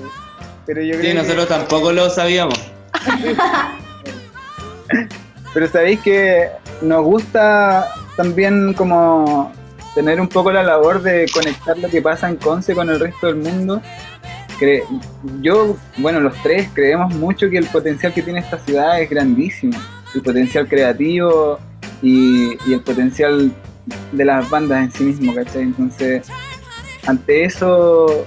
pero 0.67 0.83
yo 0.83 0.91
creo 0.99 1.03
Sí, 1.03 1.09
que- 1.09 1.15
nosotros 1.15 1.49
tampoco 1.49 1.93
lo 1.93 2.09
sabíamos. 2.11 2.59
Pero 5.53 5.69
sabéis 5.69 6.01
que 6.01 6.49
nos 6.83 7.05
gusta 7.05 7.87
también 8.17 8.73
como 8.75 9.53
tener 9.95 10.21
un 10.21 10.29
poco 10.29 10.51
la 10.51 10.63
labor 10.65 11.01
de 11.03 11.27
conectar 11.33 11.79
lo 11.79 11.89
que 11.89 12.03
pasa 12.03 12.29
en 12.29 12.37
Conce 12.37 12.75
con 12.75 12.91
el 12.91 12.99
resto 12.99 13.29
del 13.29 13.37
mundo. 13.37 13.81
Cre- 14.59 14.83
yo, 15.41 15.77
bueno, 15.99 16.19
los 16.21 16.35
tres 16.43 16.69
creemos 16.75 17.15
mucho 17.15 17.49
que 17.49 17.59
el 17.59 17.67
potencial 17.67 18.13
que 18.13 18.23
tiene 18.23 18.41
esta 18.41 18.59
ciudad 18.59 19.01
es 19.01 19.09
grandísimo. 19.09 19.79
El 20.15 20.23
potencial 20.23 20.67
creativo 20.69 21.59
y, 22.03 22.57
y 22.69 22.73
el 22.75 22.81
potencial 22.81 23.53
de 24.13 24.25
las 24.25 24.49
bandas 24.51 24.83
en 24.85 24.93
sí 24.93 25.05
mismo, 25.05 25.35
¿cachai? 25.35 25.63
Entonces, 25.63 26.27
ante 27.07 27.45
eso, 27.45 28.27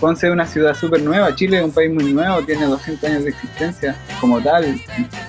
Conce 0.00 0.26
es 0.26 0.32
una 0.32 0.46
ciudad 0.46 0.74
súper 0.74 1.02
nueva, 1.02 1.34
Chile 1.34 1.58
es 1.58 1.64
un 1.64 1.72
país 1.72 1.92
muy 1.92 2.12
nuevo, 2.12 2.42
tiene 2.42 2.66
200 2.66 3.10
años 3.10 3.24
de 3.24 3.30
existencia 3.30 3.96
como 4.20 4.40
tal, 4.40 4.80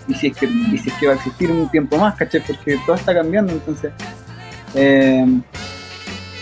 y, 0.07 0.13
si, 0.13 0.27
es 0.27 0.37
que, 0.37 0.45
y 0.45 0.77
si 0.77 0.89
es 0.89 0.95
que 0.95 1.07
va 1.07 1.13
a 1.13 1.15
existir 1.15 1.51
un 1.51 1.69
tiempo 1.69 1.97
más, 1.97 2.15
¿cachai? 2.15 2.41
Porque 2.45 2.79
todo 2.85 2.95
está 2.95 3.13
cambiando, 3.13 3.53
entonces... 3.53 3.91
eh, 4.73 5.25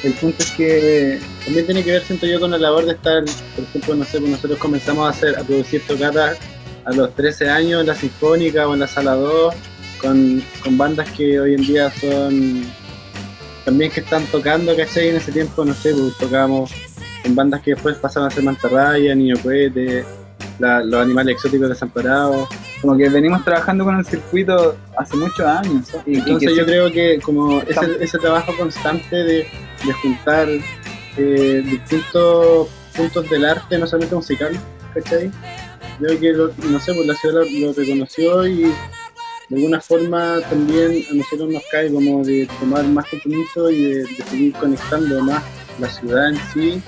el 0.04 0.14
punto 0.14 0.44
es 0.44 0.52
que 0.52 1.20
También 1.46 1.66
tiene 1.66 1.84
que 1.84 1.92
ver, 1.92 2.04
siento 2.04 2.26
yo, 2.26 2.40
con 2.40 2.52
la 2.52 2.58
labor 2.58 2.86
de 2.86 2.92
estar, 2.92 3.24
por 3.56 3.64
ejemplo, 3.64 3.96
no 3.96 4.04
sé, 4.04 4.20
pues 4.20 4.32
nosotros 4.32 4.60
comenzamos 4.60 5.08
a 5.08 5.10
hacer, 5.10 5.38
a 5.38 5.44
producir 5.44 5.82
tocatas 5.88 6.38
a 6.86 6.92
los 6.92 7.16
13 7.16 7.50
años 7.50 7.82
en 7.82 7.88
la 7.88 7.96
Sinfónica 7.96 8.68
o 8.68 8.74
en 8.74 8.82
la 8.82 8.88
Sala 8.88 9.16
2, 9.16 9.56
con, 10.00 10.44
con 10.62 10.78
bandas 10.78 11.10
que 11.12 11.40
hoy 11.40 11.54
en 11.54 11.62
día 11.62 11.90
son 11.90 12.66
también 13.64 13.92
que 13.92 14.02
están 14.02 14.26
tocando, 14.26 14.76
¿cachai? 14.76 15.10
En 15.10 15.16
ese 15.16 15.32
tiempo, 15.32 15.64
no 15.64 15.74
sé, 15.74 15.94
pues 15.94 16.18
tocábamos 16.18 16.72
en 17.24 17.36
bandas 17.36 17.62
que 17.62 17.72
después 17.72 17.98
pasaban 17.98 18.30
a 18.30 18.34
ser 18.34 18.44
Mantarraya, 18.44 19.16
Niño 19.16 19.36
Cohete, 19.42 20.04
la- 20.60 20.84
los 20.84 21.02
animales 21.02 21.36
exóticos 21.36 21.70
desamparados. 21.70 22.48
Como 22.82 22.98
que 22.98 23.08
venimos 23.10 23.44
trabajando 23.46 23.86
con 23.86 23.98
el 23.98 24.06
circuito 24.06 24.76
hace 24.98 25.16
muchos 25.16 25.46
años. 25.46 25.88
Entonces 26.06 26.50
yo 26.56 26.64
sí- 26.64 26.66
creo 26.66 26.92
que 26.92 27.20
como 27.24 27.62
ese, 27.62 28.04
ese 28.04 28.18
trabajo 28.20 28.52
constante 28.58 29.16
de, 29.16 29.36
de 29.86 29.94
juntar 30.02 30.48
eh, 31.18 31.62
distintos 31.66 32.68
puntos 32.96 33.30
del 33.30 33.46
arte, 33.46 33.78
no 33.78 33.88
solamente 33.88 34.16
musical, 34.16 34.52
¿cachai? 34.94 35.32
Creo 36.00 36.20
que, 36.20 36.34
lo- 36.34 36.52
no 36.70 36.80
sé, 36.80 36.94
pues 36.94 37.08
la 37.08 37.16
ciudad 37.16 37.44
lo, 37.44 37.68
lo 37.68 37.74
reconoció 37.74 38.46
y 38.48 38.64
de 39.50 39.56
alguna 39.58 39.80
forma 39.80 40.40
también 40.50 41.04
a 41.12 41.14
nosotros 41.14 41.50
nos 41.50 41.64
cae 41.72 41.92
como 41.92 42.24
de 42.24 42.48
tomar 42.60 42.84
más 42.86 43.06
compromiso 43.08 43.70
y 43.70 43.84
de, 43.84 43.96
de 44.04 44.24
seguir 44.30 44.54
conectando 44.54 45.22
más 45.24 45.44
la 45.80 45.88
ciudad 45.90 46.30
en 46.30 46.38
sí 46.54 46.82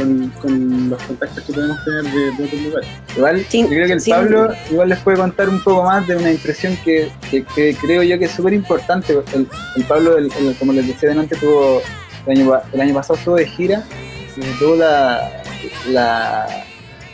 con, 0.00 0.28
con 0.40 0.90
los 0.90 1.02
contactos 1.02 1.44
que 1.44 1.52
podemos 1.52 1.84
tener 1.84 2.02
de, 2.04 2.20
de 2.36 2.44
otros 2.44 2.60
lugares. 2.62 2.88
Igual, 3.16 3.44
Sí, 3.48 3.62
yo 3.62 3.68
creo 3.68 3.86
que 3.86 3.92
el 3.92 4.00
sí. 4.00 4.10
Pablo 4.10 4.52
igual 4.70 4.88
les 4.88 4.98
puede 5.00 5.16
contar 5.18 5.48
un 5.48 5.60
poco 5.62 5.84
más 5.84 6.06
de 6.06 6.16
una 6.16 6.30
impresión 6.32 6.76
que, 6.84 7.10
que- 7.30 7.44
que 7.44 7.74
creo 7.80 8.02
yo 8.02 8.18
que 8.18 8.24
es 8.26 8.30
súper 8.32 8.52
importante. 8.54 9.12
El, 9.34 9.46
el 9.76 9.84
Pablo, 9.84 10.16
el- 10.18 10.32
el- 10.40 10.54
como 10.56 10.72
les 10.72 10.86
decía 10.86 11.08
delante, 11.10 11.36
tuvo 11.36 11.82
el 12.26 12.38
año, 12.38 12.50
pa- 12.50 12.62
el 12.72 12.80
año 12.80 12.94
pasado 12.94 13.18
estuvo 13.18 13.36
de 13.36 13.46
gira 13.46 13.84
y 14.36 14.40
tuvo 14.58 14.76
la, 14.76 15.42
la, 15.88 16.46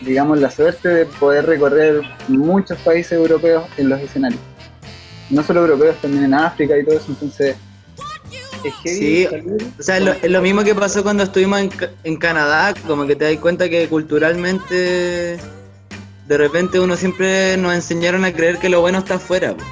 digamos, 0.03 0.39
la 0.41 0.51
suerte 0.51 0.89
de 0.89 1.07
poder 1.07 1.47
recorrer 1.47 2.03
muchos 2.28 2.78
países 2.78 3.12
europeos 3.12 3.64
en 3.76 3.89
los 3.89 4.01
escenarios. 4.01 4.41
No 5.30 5.43
solo 5.43 5.61
europeos, 5.62 5.97
también 6.01 6.24
en 6.24 6.34
África 6.34 6.78
y 6.78 6.84
todo 6.84 6.97
eso, 6.97 7.07
entonces 7.09 7.57
es 8.64 8.74
heavy 8.82 8.98
Sí, 8.98 9.28
O 9.78 9.82
sea, 9.82 9.96
es 9.98 10.02
lo, 10.04 10.12
es 10.12 10.30
lo 10.30 10.42
mismo 10.42 10.64
que 10.64 10.74
pasó 10.74 11.02
cuando 11.02 11.22
estuvimos 11.24 11.61
en, 11.61 11.68
Ca- 11.68 11.90
en 12.04 12.16
Canadá, 12.16 12.74
como 12.86 13.07
que 13.07 13.16
te 13.16 13.24
das 13.24 13.36
cuenta 13.40 13.68
que 13.68 13.88
culturalmente 13.88 15.36
de 16.26 16.36
repente 16.38 16.80
uno 16.80 16.96
siempre 16.96 17.57
nos 17.57 17.74
enseñaron 17.74 18.24
a 18.24 18.32
creer 18.32 18.59
que 18.59 18.68
lo 18.68 18.80
bueno 18.80 18.98
está 18.98 19.14
afuera. 19.14 19.54
po. 19.57 19.62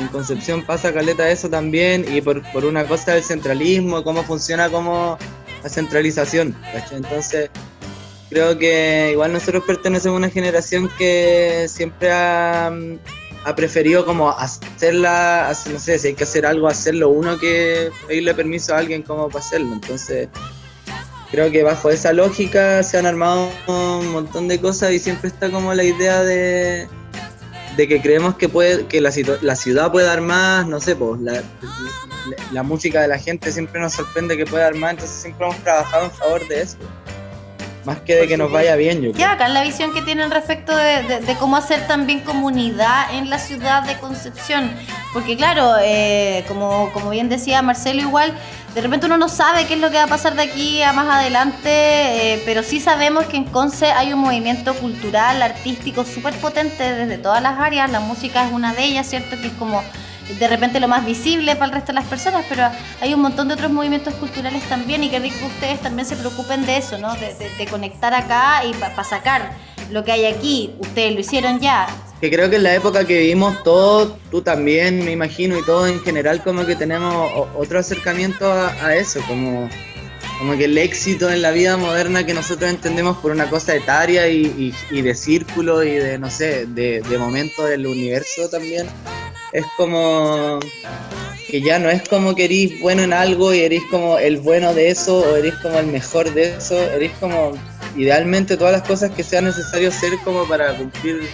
En 0.00 0.08
Concepción 0.08 0.64
pasa 0.64 0.92
caleta 0.92 1.28
eso 1.30 1.48
también 1.48 2.04
y 2.12 2.20
por, 2.20 2.42
por 2.52 2.64
una 2.64 2.84
cosa 2.84 3.14
del 3.14 3.22
centralismo, 3.22 4.02
cómo 4.02 4.22
funciona 4.24 4.68
como 4.68 5.18
la 5.62 5.68
centralización. 5.68 6.56
Entonces 6.92 7.50
creo 8.30 8.56
que 8.58 9.10
igual 9.12 9.32
nosotros 9.32 9.64
pertenecemos 9.66 10.14
a 10.16 10.18
una 10.18 10.30
generación 10.30 10.88
que 10.96 11.66
siempre 11.68 12.10
ha, 12.12 12.72
ha 13.44 13.54
preferido 13.54 14.04
como 14.04 14.30
hacerla, 14.30 15.48
hacer- 15.48 15.72
no 15.72 15.78
sé, 15.78 15.98
si 15.98 16.08
hay 16.08 16.14
que 16.14 16.24
hacer 16.24 16.44
algo, 16.46 16.68
hacerlo 16.68 17.08
uno 17.08 17.38
que 17.38 17.90
pedirle 18.06 18.34
permiso 18.34 18.74
a 18.74 18.78
alguien 18.78 19.02
como 19.02 19.28
para 19.28 19.44
hacerlo. 19.44 19.72
Entonces, 19.72 20.28
creo 21.30 21.50
que 21.50 21.62
bajo 21.62 21.90
esa 21.90 22.12
lógica 22.12 22.82
se 22.82 22.98
han 22.98 23.06
armado 23.06 23.48
un 23.66 24.08
montón 24.08 24.48
de 24.48 24.60
cosas 24.60 24.92
y 24.92 24.98
siempre 24.98 25.28
está 25.28 25.50
como 25.50 25.72
la 25.74 25.84
idea 25.84 26.22
de, 26.22 26.86
de 27.76 27.88
que 27.88 28.02
creemos 28.02 28.36
que 28.36 28.48
puede 28.48 28.86
que 28.86 29.00
la, 29.00 29.10
la 29.42 29.56
ciudad 29.56 29.90
puede 29.90 30.06
dar 30.06 30.20
más, 30.20 30.66
no 30.66 30.80
sé, 30.80 30.96
pues 30.96 31.20
la, 31.20 31.32
la- 31.34 31.42
la 32.52 32.62
música 32.62 33.00
de 33.00 33.08
la 33.08 33.18
gente 33.18 33.50
siempre 33.50 33.80
nos 33.80 33.94
sorprende 33.94 34.36
que 34.36 34.44
puede 34.44 34.62
dar 34.64 34.74
más, 34.74 34.92
entonces 34.92 35.16
siempre 35.16 35.46
hemos 35.46 35.56
trabajado 35.64 36.04
en 36.04 36.10
favor 36.10 36.46
de 36.48 36.60
eso. 36.62 36.76
Más 37.90 38.02
que 38.02 38.14
de 38.14 38.28
que 38.28 38.36
nos 38.36 38.52
vaya 38.52 38.76
bien, 38.76 39.02
yo 39.02 39.10
Qué 39.10 39.16
creo. 39.16 39.28
bacán 39.30 39.52
la 39.52 39.62
visión 39.64 39.92
que 39.92 40.00
tienen 40.02 40.30
respecto 40.30 40.76
de, 40.76 41.02
de- 41.02 41.18
de 41.20 41.34
cómo 41.34 41.56
hacer 41.56 41.88
también 41.88 42.20
comunidad 42.20 43.12
en 43.14 43.28
la 43.28 43.40
ciudad 43.40 43.82
de 43.82 43.96
Concepción. 43.98 44.70
Porque 45.12 45.36
claro, 45.36 45.74
eh, 45.82 46.44
como, 46.46 46.92
como 46.92 47.10
bien 47.10 47.28
decía 47.28 47.62
Marcelo 47.62 48.00
igual, 48.00 48.32
de 48.76 48.80
repente 48.80 49.06
uno 49.06 49.16
no 49.18 49.28
sabe 49.28 49.66
qué 49.66 49.74
es 49.74 49.80
lo 49.80 49.90
que 49.90 49.96
va 49.96 50.04
a 50.04 50.06
pasar 50.06 50.36
de 50.36 50.42
aquí 50.42 50.80
a 50.84 50.92
más 50.92 51.08
adelante, 51.16 51.68
eh, 52.34 52.42
pero 52.46 52.62
sí 52.62 52.78
sabemos 52.78 53.24
que 53.24 53.38
en 53.38 53.44
Conce 53.46 53.86
hay 53.90 54.12
un 54.12 54.20
movimiento 54.20 54.72
cultural, 54.74 55.42
artístico 55.42 56.04
súper 56.04 56.34
potente 56.34 56.92
desde 56.94 57.18
todas 57.18 57.42
las 57.42 57.58
áreas. 57.58 57.90
La 57.90 57.98
música 57.98 58.46
es 58.46 58.52
una 58.52 58.72
de 58.72 58.84
ellas, 58.84 59.08
¿cierto? 59.08 59.34
Que 59.40 59.48
es 59.48 59.52
como 59.54 59.82
de 60.38 60.48
repente 60.48 60.80
lo 60.80 60.88
más 60.88 61.04
visible 61.04 61.54
para 61.56 61.66
el 61.66 61.72
resto 61.72 61.88
de 61.88 61.94
las 61.94 62.04
personas, 62.06 62.44
pero 62.48 62.68
hay 63.00 63.14
un 63.14 63.20
montón 63.20 63.48
de 63.48 63.54
otros 63.54 63.70
movimientos 63.70 64.14
culturales 64.14 64.62
también 64.64 65.02
y 65.04 65.10
qué 65.10 65.18
rico 65.18 65.36
que 65.38 65.46
ustedes 65.46 65.80
también 65.80 66.06
se 66.06 66.16
preocupen 66.16 66.64
de 66.66 66.76
eso, 66.78 66.98
¿no? 66.98 67.14
De, 67.14 67.34
de- 67.58 67.66
conectar 67.70 68.12
acá 68.14 68.64
y 68.64 68.72
para 68.74 69.04
sacar 69.04 69.52
lo 69.90 70.02
que 70.04 70.12
hay 70.12 70.26
aquí. 70.26 70.72
Ustedes 70.80 71.14
lo 71.14 71.20
hicieron 71.20 71.60
ya. 71.60 71.86
Que 72.20 72.30
creo 72.30 72.50
que 72.50 72.56
en 72.56 72.64
la 72.64 72.74
época 72.74 73.04
que 73.06 73.18
vivimos 73.20 73.62
todos, 73.62 74.14
tú 74.30 74.42
también, 74.42 75.04
me 75.04 75.12
imagino, 75.12 75.56
y 75.58 75.64
todos 75.64 75.88
en 75.88 76.00
general, 76.02 76.42
como 76.42 76.66
que 76.66 76.74
tenemos 76.76 77.30
otro 77.56 77.78
acercamiento 77.78 78.50
a, 78.52 78.68
a 78.84 78.94
eso, 78.96 79.20
como, 79.26 79.68
como 80.38 80.56
que 80.58 80.64
el 80.66 80.76
éxito 80.76 81.30
en 81.30 81.40
la 81.42 81.50
vida 81.50 81.76
moderna 81.78 82.26
que 82.26 82.34
nosotros 82.34 82.68
entendemos 82.68 83.16
por 83.18 83.30
una 83.30 83.48
cosa 83.48 83.74
etaria 83.74 84.28
y, 84.28 84.74
y- 84.90 84.96
y 84.98 85.00
de 85.02 85.14
círculo 85.14 85.82
y 85.82 85.92
de, 85.92 86.18
no 86.18 86.30
sé, 86.30 86.66
de, 86.66 87.00
de 87.00 87.18
momento 87.18 87.64
del 87.64 87.86
universo 87.86 88.48
también, 88.50 88.86
es 89.52 89.64
como 89.76 90.60
que 91.50 91.60
ya 91.60 91.78
no 91.78 91.90
es 91.90 92.08
como 92.08 92.34
que 92.34 92.44
eres 92.44 92.80
bueno 92.80 93.02
en 93.02 93.12
algo 93.12 93.52
y 93.52 93.60
eres 93.60 93.82
como 93.90 94.18
el 94.18 94.36
bueno 94.38 94.72
de 94.72 94.90
eso 94.90 95.18
o 95.18 95.36
eres 95.36 95.54
como 95.56 95.78
el 95.78 95.86
mejor 95.86 96.32
de 96.32 96.54
eso, 96.56 96.80
eres 96.92 97.10
como 97.18 97.52
idealmente 97.96 98.56
todas 98.56 98.72
las 98.72 98.82
cosas 98.82 99.10
que 99.10 99.24
sea 99.24 99.40
necesario 99.40 99.90
ser 99.90 100.16
como 100.24 100.46
para 100.46 100.76
cumplir 100.76 101.28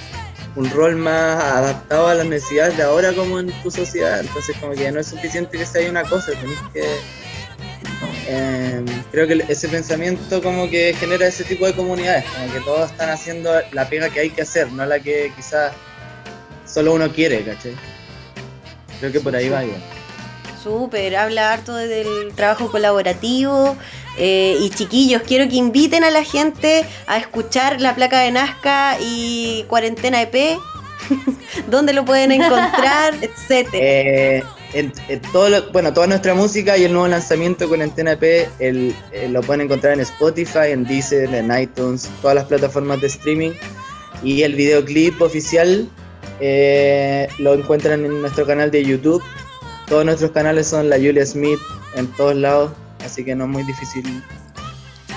un 0.56 0.70
rol 0.70 0.96
más 0.96 1.42
adaptado 1.42 2.08
a 2.08 2.14
las 2.14 2.26
necesidades 2.26 2.78
de 2.78 2.82
ahora 2.82 3.12
como 3.12 3.38
en 3.38 3.52
tu 3.62 3.70
sociedad. 3.70 4.20
Entonces 4.20 4.56
como 4.58 4.72
que 4.72 4.90
no 4.90 5.00
es 5.00 5.08
suficiente 5.08 5.58
que 5.58 5.66
sea 5.66 5.88
una 5.90 6.02
cosa, 6.02 6.32
tenés 6.32 6.58
que... 6.72 6.82
eh, 8.28 8.84
creo 9.12 9.28
que 9.28 9.44
ese 9.48 9.68
pensamiento 9.68 10.42
como 10.42 10.70
que 10.70 10.94
genera 10.98 11.26
ese 11.26 11.44
tipo 11.44 11.66
de 11.66 11.74
comunidades, 11.74 12.24
como 12.24 12.50
que 12.52 12.60
todos 12.60 12.90
están 12.90 13.10
haciendo 13.10 13.52
la 13.72 13.86
pega 13.86 14.08
que 14.08 14.20
hay 14.20 14.30
que 14.30 14.42
hacer, 14.42 14.72
no 14.72 14.86
la 14.86 14.98
que 14.98 15.30
quizás 15.36 15.72
solo 16.64 16.94
uno 16.94 17.12
quiere, 17.12 17.44
¿cachai? 17.44 17.76
Creo 19.00 19.12
que 19.12 19.20
por 19.20 19.34
ahí 19.36 19.48
va 19.48 19.64
igual. 19.64 19.80
Súper, 20.62 21.14
habla 21.16 21.52
harto 21.52 21.74
de- 21.76 21.86
del 21.88 22.32
trabajo 22.34 22.70
colaborativo. 22.70 23.76
eh, 24.18 24.56
y 24.62 24.70
chiquillos, 24.70 25.20
quiero 25.26 25.46
que 25.46 25.56
inviten 25.56 26.02
a 26.02 26.08
la 26.10 26.24
gente 26.24 26.86
a 27.06 27.18
escuchar 27.18 27.82
la 27.82 27.94
placa 27.94 28.20
de 28.20 28.30
Nazca 28.30 28.96
y 28.98 29.64
Cuarentena 29.68 30.22
EP. 30.22 30.56
¿Dónde 31.70 31.92
lo 31.92 32.04
pueden 32.06 32.32
encontrar? 32.32 33.14
Etcétera. 33.20 33.78
Eh, 33.78 34.42
en, 34.72 34.90
en 35.08 35.20
todo 35.32 35.50
lo- 35.50 35.70
bueno, 35.70 35.92
toda 35.92 36.06
nuestra 36.06 36.34
música 36.34 36.78
y 36.78 36.84
el 36.84 36.92
nuevo 36.94 37.08
lanzamiento 37.08 37.68
con 37.68 37.82
Antena 37.82 38.12
EP 38.12 38.48
el- 38.58 38.96
eh, 39.12 39.28
lo 39.28 39.42
pueden 39.42 39.60
encontrar 39.62 39.92
en 39.92 40.00
Spotify, 40.00 40.70
en 40.70 40.84
Deezer, 40.84 41.34
en 41.34 41.54
iTunes, 41.56 42.08
todas 42.22 42.34
las 42.36 42.46
plataformas 42.46 43.00
de 43.02 43.08
streaming. 43.08 43.52
Y 44.22 44.42
el 44.44 44.54
videoclip 44.54 45.20
oficial 45.20 45.88
eh, 46.40 47.28
lo 47.38 47.54
encuentran 47.54 48.04
en 48.04 48.20
nuestro 48.20 48.46
canal 48.46 48.70
de 48.70 48.84
YouTube. 48.84 49.22
Todos 49.86 50.04
nuestros 50.04 50.30
canales 50.32 50.66
son 50.66 50.88
la 50.88 50.96
Julia 50.96 51.24
Smith 51.24 51.58
en 51.94 52.06
todos 52.12 52.34
lados, 52.34 52.72
así 53.04 53.24
que 53.24 53.34
no 53.34 53.44
es 53.44 53.50
muy 53.50 53.62
difícil 53.62 54.22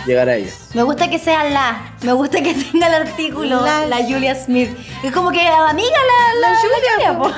llegar 0.05 0.30
a 0.30 0.36
ella. 0.36 0.51
Me 0.74 0.84
gusta 0.84 1.09
que 1.09 1.17
sea 1.20 1.43
la, 1.49 1.95
me 2.03 2.13
gusta 2.13 2.41
que 2.41 2.53
tenga 2.53 2.88
el 2.88 3.07
artículo, 3.07 3.61
La- 3.61 3.86
la, 3.86 3.97
Julia 3.97 4.36
Smith. 4.36 4.70
Es 5.03 5.11
como 5.11 5.32
que 5.32 5.41
amiga 5.41 5.97
la, 6.41 6.49
la, 6.49 6.57
Julia, 6.57 7.17
po. 7.20 7.32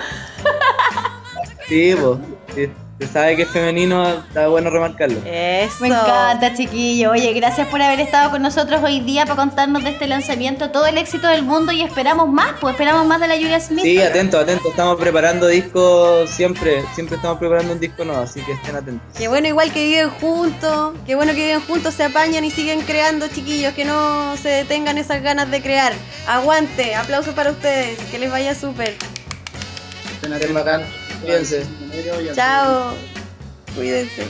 Sí, 1.67 1.95
pues, 1.99 2.17
si 2.55 2.69
se 3.01 3.07
sabe 3.07 3.35
que 3.35 3.41
es 3.43 3.49
femenino, 3.49 4.07
está 4.27 4.47
bueno 4.47 4.69
remarcarlo. 4.69 5.19
Eso. 5.25 5.77
Me 5.79 5.87
encanta, 5.87 6.53
chiquillo. 6.53 7.09
Oye, 7.09 7.33
gracias 7.33 7.67
por 7.67 7.81
haber 7.81 7.99
estado 7.99 8.29
con 8.29 8.43
nosotros 8.43 8.79
hoy 8.83 8.99
día 8.99 9.23
para 9.23 9.37
contarnos 9.37 9.83
de 9.83 9.89
este 9.89 10.05
lanzamiento, 10.05 10.69
todo 10.69 10.85
el 10.85 10.99
éxito 10.99 11.27
del 11.27 11.41
mundo 11.41 11.71
y 11.71 11.81
esperamos 11.81 12.29
más, 12.29 12.53
pues 12.61 12.73
esperamos 12.73 13.07
más 13.07 13.19
de 13.19 13.27
la 13.27 13.35
Julia 13.35 13.59
Smith. 13.59 13.83
Sí, 13.83 13.99
atento, 13.99 14.37
atento, 14.37 14.69
estamos 14.69 14.99
preparando 14.99 15.47
discos 15.47 16.29
siempre, 16.29 16.83
siempre 16.93 17.15
estamos 17.15 17.39
preparando 17.39 17.73
un 17.73 17.79
disco 17.79 18.05
nuevo, 18.05 18.21
así 18.21 18.39
que 18.41 18.51
estén 18.51 18.75
atentos. 18.75 19.17
Qué 19.17 19.27
bueno 19.27 19.47
igual 19.47 19.73
que 19.73 19.83
viven 19.83 20.11
juntos, 20.11 20.93
qué 21.07 21.15
bueno 21.15 21.33
que 21.33 21.43
viven 21.43 21.61
juntos, 21.61 21.95
se 21.95 22.03
apañan 22.03 22.45
y 22.45 22.51
siguen 22.51 22.81
creando, 22.81 23.27
chiquillos, 23.29 23.73
que 23.73 23.83
no 23.83 24.37
se 24.37 24.49
detengan 24.49 24.99
esas 24.99 25.23
ganas 25.23 25.49
de 25.49 25.59
crear. 25.63 25.93
Aguante, 26.27 26.93
aplausos 26.93 27.33
para 27.33 27.49
ustedes, 27.49 27.97
que 28.11 28.19
les 28.19 28.29
vaya 28.29 28.53
súper. 28.53 28.95
Estén 30.21 30.53
bacán, 30.53 30.83
cuídense. 31.23 31.65
Chao, 32.33 32.93
cuídense. 33.75 34.25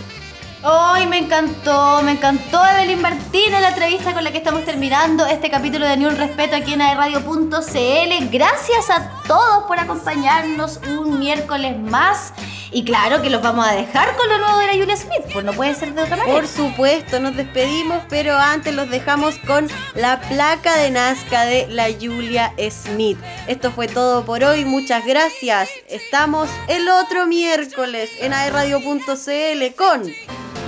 Ay, 0.64 1.08
me 1.08 1.18
encantó, 1.18 2.02
me 2.04 2.12
encantó 2.12 2.64
Evelyn 2.64 3.02
Martínez, 3.02 3.62
la 3.62 3.70
entrevista 3.70 4.14
con 4.14 4.24
la 4.24 4.32
que 4.32 4.38
estamos 4.38 4.64
terminando 4.64 5.26
este 5.26 5.50
capítulo 5.50 5.88
de 5.88 5.98
Ni 5.98 6.06
un 6.06 6.16
Respeto 6.16 6.56
aquí 6.56 6.74
en 6.74 6.82
aerradio.cl. 6.82 8.30
Gracias 8.32 8.90
a 8.92 9.24
todos 9.28 9.64
por 9.64 9.80
acompañarnos 9.80 10.80
un 10.88 11.20
miércoles 11.20 11.80
más. 11.80 12.34
Y 12.72 12.86
claro 12.86 13.22
que 13.22 13.30
los 13.30 13.42
vamos 13.42 13.68
a 13.68 13.74
dejar 13.74 14.16
con 14.16 14.30
lo 14.30 14.38
nuevo 14.38 14.58
de 14.60 14.68
la 14.68 14.74
Julia 14.74 14.96
Smith, 14.96 15.24
pues 15.34 15.44
no 15.44 15.52
puede 15.52 15.76
ser 15.76 15.94
de 15.94 16.04
otra 16.04 16.16
manera. 16.16 16.34
Por 16.34 16.48
supuesto, 16.48 17.20
nos 17.20 17.36
despedimos, 17.36 18.02
pero 18.10 18.38
antes 18.38 18.74
los 18.74 18.90
dejamos 18.90 19.38
con 19.40 19.68
la 19.94 20.22
placa 20.22 20.78
de 20.78 20.90
Nazca 20.90 21.44
de 21.44 21.68
la 21.68 21.88
Julia 22.00 22.54
Smith. 22.70 23.18
Esto 23.48 23.72
fue 23.72 23.88
todo 23.88 24.24
por 24.24 24.44
hoy, 24.44 24.64
muchas 24.64 25.06
gracias. 25.06 25.70
Estamos 25.90 26.50
el 26.70 26.88
otro 26.88 27.28
miércoles 27.28 28.10
en 28.22 28.34
aerradio.cl 28.34 29.76
con 29.76 30.04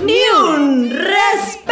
¡Ni 0.04 0.20
un 0.36 0.90
respeto! 0.90 1.63